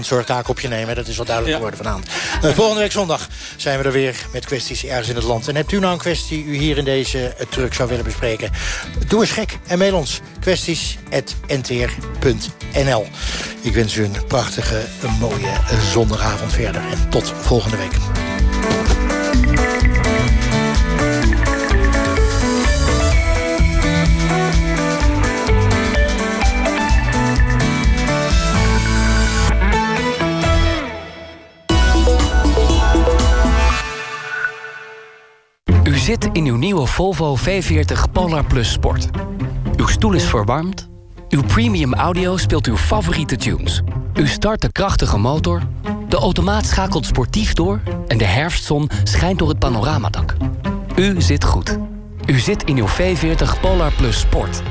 zorgtaak 0.00 0.48
op 0.48 0.60
je 0.60 0.68
nemen, 0.68 0.94
dat 0.94 1.08
is 1.08 1.16
wel 1.16 1.26
duidelijk 1.26 1.56
geworden 1.56 1.78
vanavond. 1.78 2.06
Eh, 2.42 2.50
volgende 2.50 2.80
week 2.80 2.92
zondag 2.92 3.28
zijn 3.56 3.78
we 3.78 3.84
er 3.84 3.92
weer 3.92 4.16
met 4.32 4.46
kwesties 4.46 4.84
ergens 4.84 5.08
in 5.08 5.14
het 5.14 5.24
land. 5.24 5.48
En 5.48 5.56
hebt 5.56 5.72
u 5.72 5.78
nou 5.78 5.92
een 5.92 5.98
kwestie 5.98 6.44
u 6.44 6.56
hier 6.56 6.78
in 6.78 6.84
deze 6.84 7.34
truck 7.48 7.74
zou 7.74 7.88
willen 7.88 8.04
bespreken? 8.04 8.50
Doe 9.06 9.20
eens 9.20 9.30
gek 9.30 9.58
en 9.66 9.78
mail 9.78 9.96
ons 9.96 10.20
kwesties.ntr.nl. 10.40 13.06
Ik 13.60 13.74
wens 13.74 13.96
u 13.96 14.04
een 14.04 14.16
prachtige, 14.26 14.80
een 15.02 15.18
mooie 15.20 15.52
zondagavond 15.80 16.52
verder. 16.52 16.82
En 16.90 17.08
tot 17.08 17.28
volgende 17.28 17.76
week. 17.76 17.98
U 35.84 35.98
zit 35.98 36.28
in 36.32 36.46
uw 36.46 36.56
nieuwe 36.56 36.86
Volvo 36.86 37.36
V40 37.36 38.12
Polar 38.12 38.44
Plus 38.44 38.72
Sport. 38.72 39.08
Uw 39.76 39.86
stoel 39.86 40.12
is 40.12 40.24
verwarmd. 40.24 40.89
Uw 41.30 41.42
premium 41.42 41.94
audio 41.94 42.36
speelt 42.36 42.66
uw 42.66 42.76
favoriete 42.76 43.36
tunes. 43.36 43.82
U 44.14 44.26
start 44.26 44.60
de 44.60 44.72
krachtige 44.72 45.18
motor. 45.18 45.62
De 46.08 46.16
automaat 46.16 46.66
schakelt 46.66 47.06
sportief 47.06 47.52
door. 47.52 47.80
En 48.06 48.18
de 48.18 48.24
herfstzon 48.24 48.90
schijnt 49.04 49.38
door 49.38 49.48
het 49.48 49.58
panoramadak. 49.58 50.36
U 50.96 51.20
zit 51.20 51.44
goed. 51.44 51.78
U 52.26 52.38
zit 52.38 52.64
in 52.64 52.76
uw 52.76 52.86
V40 52.86 53.60
Polar 53.60 53.92
Plus 53.92 54.20
Sport. 54.20 54.62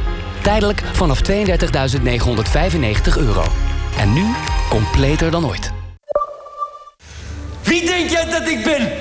Tijdelijk 0.42 0.84
vanaf 0.92 1.22
32.995 1.32 1.32
euro. 3.18 3.44
En 3.98 4.14
nu 4.14 4.26
completer 4.70 5.32
dan 5.32 5.46
ooit. 5.46 5.72
Wie 7.64 7.86
denk 7.86 8.10
jij 8.10 8.26
dat 8.26 8.48
ik 8.48 8.64
ben? 8.64 8.92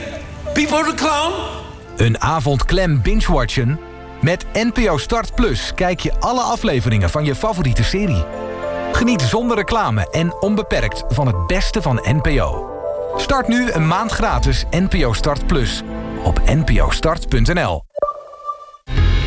Pipo 0.52 0.82
de 0.82 0.94
Clown? 0.94 1.32
Een 1.96 2.20
avond 2.20 2.64
klem 2.64 3.02
binge-watchen? 3.02 3.87
Met 4.20 4.46
NPO 4.52 4.96
Start 4.96 5.34
Plus 5.34 5.72
kijk 5.74 6.00
je 6.00 6.12
alle 6.20 6.40
afleveringen 6.40 7.10
van 7.10 7.24
je 7.24 7.34
favoriete 7.34 7.84
serie. 7.84 8.24
Geniet 8.92 9.22
zonder 9.22 9.56
reclame 9.56 10.10
en 10.10 10.42
onbeperkt 10.42 11.04
van 11.08 11.26
het 11.26 11.46
beste 11.46 11.82
van 11.82 12.00
NPO. 12.02 12.70
Start 13.16 13.48
nu 13.48 13.70
een 13.70 13.86
maand 13.86 14.10
gratis 14.10 14.64
NPO 14.70 15.12
Start 15.12 15.46
Plus 15.46 15.82
op 16.22 16.40
npostart.nl. 16.44 17.84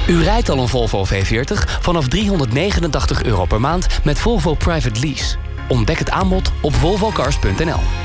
U 0.07 0.23
rijdt 0.23 0.49
al 0.49 0.57
een 0.57 0.67
Volvo 0.67 1.05
V40 1.05 1.79
vanaf 1.81 2.07
389 2.07 3.23
euro 3.23 3.45
per 3.45 3.61
maand 3.61 3.87
met 4.03 4.19
Volvo 4.19 4.53
Private 4.53 4.99
Lease. 4.99 5.37
Ontdek 5.67 5.99
het 5.99 6.09
aanbod 6.09 6.51
op 6.61 6.73
volvocars.nl. 6.73 8.00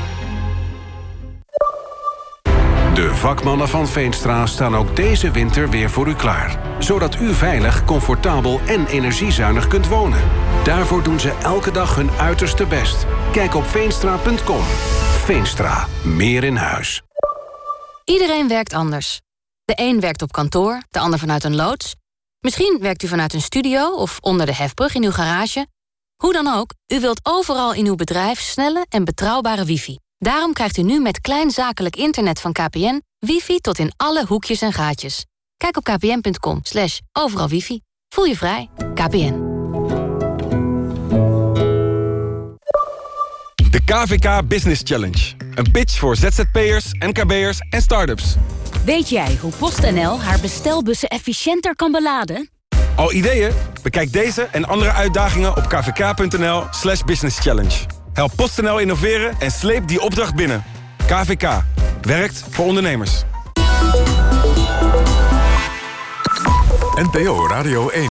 De 2.97 3.15
vakmannen 3.15 3.69
van 3.69 3.87
Veenstra 3.87 4.45
staan 4.45 4.75
ook 4.75 4.95
deze 4.95 5.31
winter 5.31 5.69
weer 5.69 5.89
voor 5.89 6.07
u 6.07 6.15
klaar. 6.15 6.59
Zodat 6.79 7.15
u 7.15 7.33
veilig, 7.33 7.85
comfortabel 7.85 8.59
en 8.59 8.87
energiezuinig 8.87 9.67
kunt 9.67 9.87
wonen. 9.87 10.29
Daarvoor 10.63 11.03
doen 11.03 11.19
ze 11.19 11.37
elke 11.41 11.71
dag 11.71 11.95
hun 11.95 12.11
uiterste 12.11 12.65
best. 12.65 13.05
Kijk 13.31 13.55
op 13.55 13.65
veenstra.com. 13.65 14.63
Veenstra. 15.25 15.87
Meer 16.03 16.43
in 16.43 16.55
huis. 16.55 17.01
Iedereen 18.03 18.47
werkt 18.47 18.73
anders. 18.73 19.21
De 19.63 19.73
een 19.75 19.99
werkt 19.99 20.21
op 20.21 20.31
kantoor, 20.31 20.81
de 20.89 20.99
ander 20.99 21.19
vanuit 21.19 21.43
een 21.43 21.55
loods. 21.55 21.95
Misschien 22.39 22.77
werkt 22.81 23.03
u 23.03 23.07
vanuit 23.07 23.33
een 23.33 23.41
studio 23.41 23.95
of 23.95 24.17
onder 24.21 24.45
de 24.45 24.55
hefbrug 24.55 24.95
in 24.95 25.03
uw 25.03 25.11
garage. 25.11 25.67
Hoe 26.15 26.33
dan 26.33 26.47
ook, 26.47 26.73
u 26.87 26.99
wilt 26.99 27.19
overal 27.23 27.73
in 27.73 27.85
uw 27.85 27.95
bedrijf 27.95 28.39
snelle 28.39 28.85
en 28.89 29.03
betrouwbare 29.03 29.65
wifi. 29.65 29.97
Daarom 30.17 30.53
krijgt 30.53 30.77
u 30.77 30.81
nu 30.81 30.99
met 30.99 31.21
klein 31.21 31.51
zakelijk 31.51 31.95
internet 31.95 32.41
van 32.41 32.51
KPN... 32.51 33.01
wifi 33.19 33.57
tot 33.59 33.79
in 33.79 33.91
alle 33.97 34.25
hoekjes 34.25 34.61
en 34.61 34.73
gaatjes. 34.73 35.25
Kijk 35.57 35.77
op 35.77 35.83
kpn.com 35.83 36.59
slash 36.63 36.99
overal 37.11 37.47
wifi. 37.47 37.81
Voel 38.07 38.25
je 38.25 38.35
vrij. 38.35 38.69
KPN. 38.75 39.45
De 43.71 43.83
KVK 43.85 44.47
Business 44.47 44.81
Challenge. 44.85 45.33
Een 45.55 45.71
pitch 45.71 45.97
voor 45.97 46.15
ZZP'ers, 46.15 46.91
NKB'ers 46.91 47.59
en 47.69 47.81
start-ups. 47.81 48.35
Weet 48.85 49.09
jij 49.09 49.37
hoe 49.41 49.51
PostNL 49.51 50.21
haar 50.21 50.39
bestelbussen 50.39 51.09
efficiënter 51.09 51.75
kan 51.75 51.91
beladen? 51.91 52.49
Al 52.95 53.13
ideeën? 53.13 53.51
Bekijk 53.83 54.13
deze 54.13 54.41
en 54.43 54.65
andere 54.65 54.91
uitdagingen 54.91 55.57
op 55.57 55.69
kvk.nl 55.69 56.63
slash 56.71 57.01
businesschallenge. 57.03 57.96
Help 58.17 58.31
PostNL 58.35 58.79
innoveren 58.79 59.35
en 59.39 59.51
sleep 59.51 59.87
die 59.87 60.01
opdracht 60.01 60.35
binnen. 60.35 60.63
KVK. 61.07 61.49
Werkt 62.01 62.43
voor 62.49 62.65
ondernemers. 62.65 63.23
NPO 66.95 67.47
Radio 67.47 67.89
1. 67.89 68.05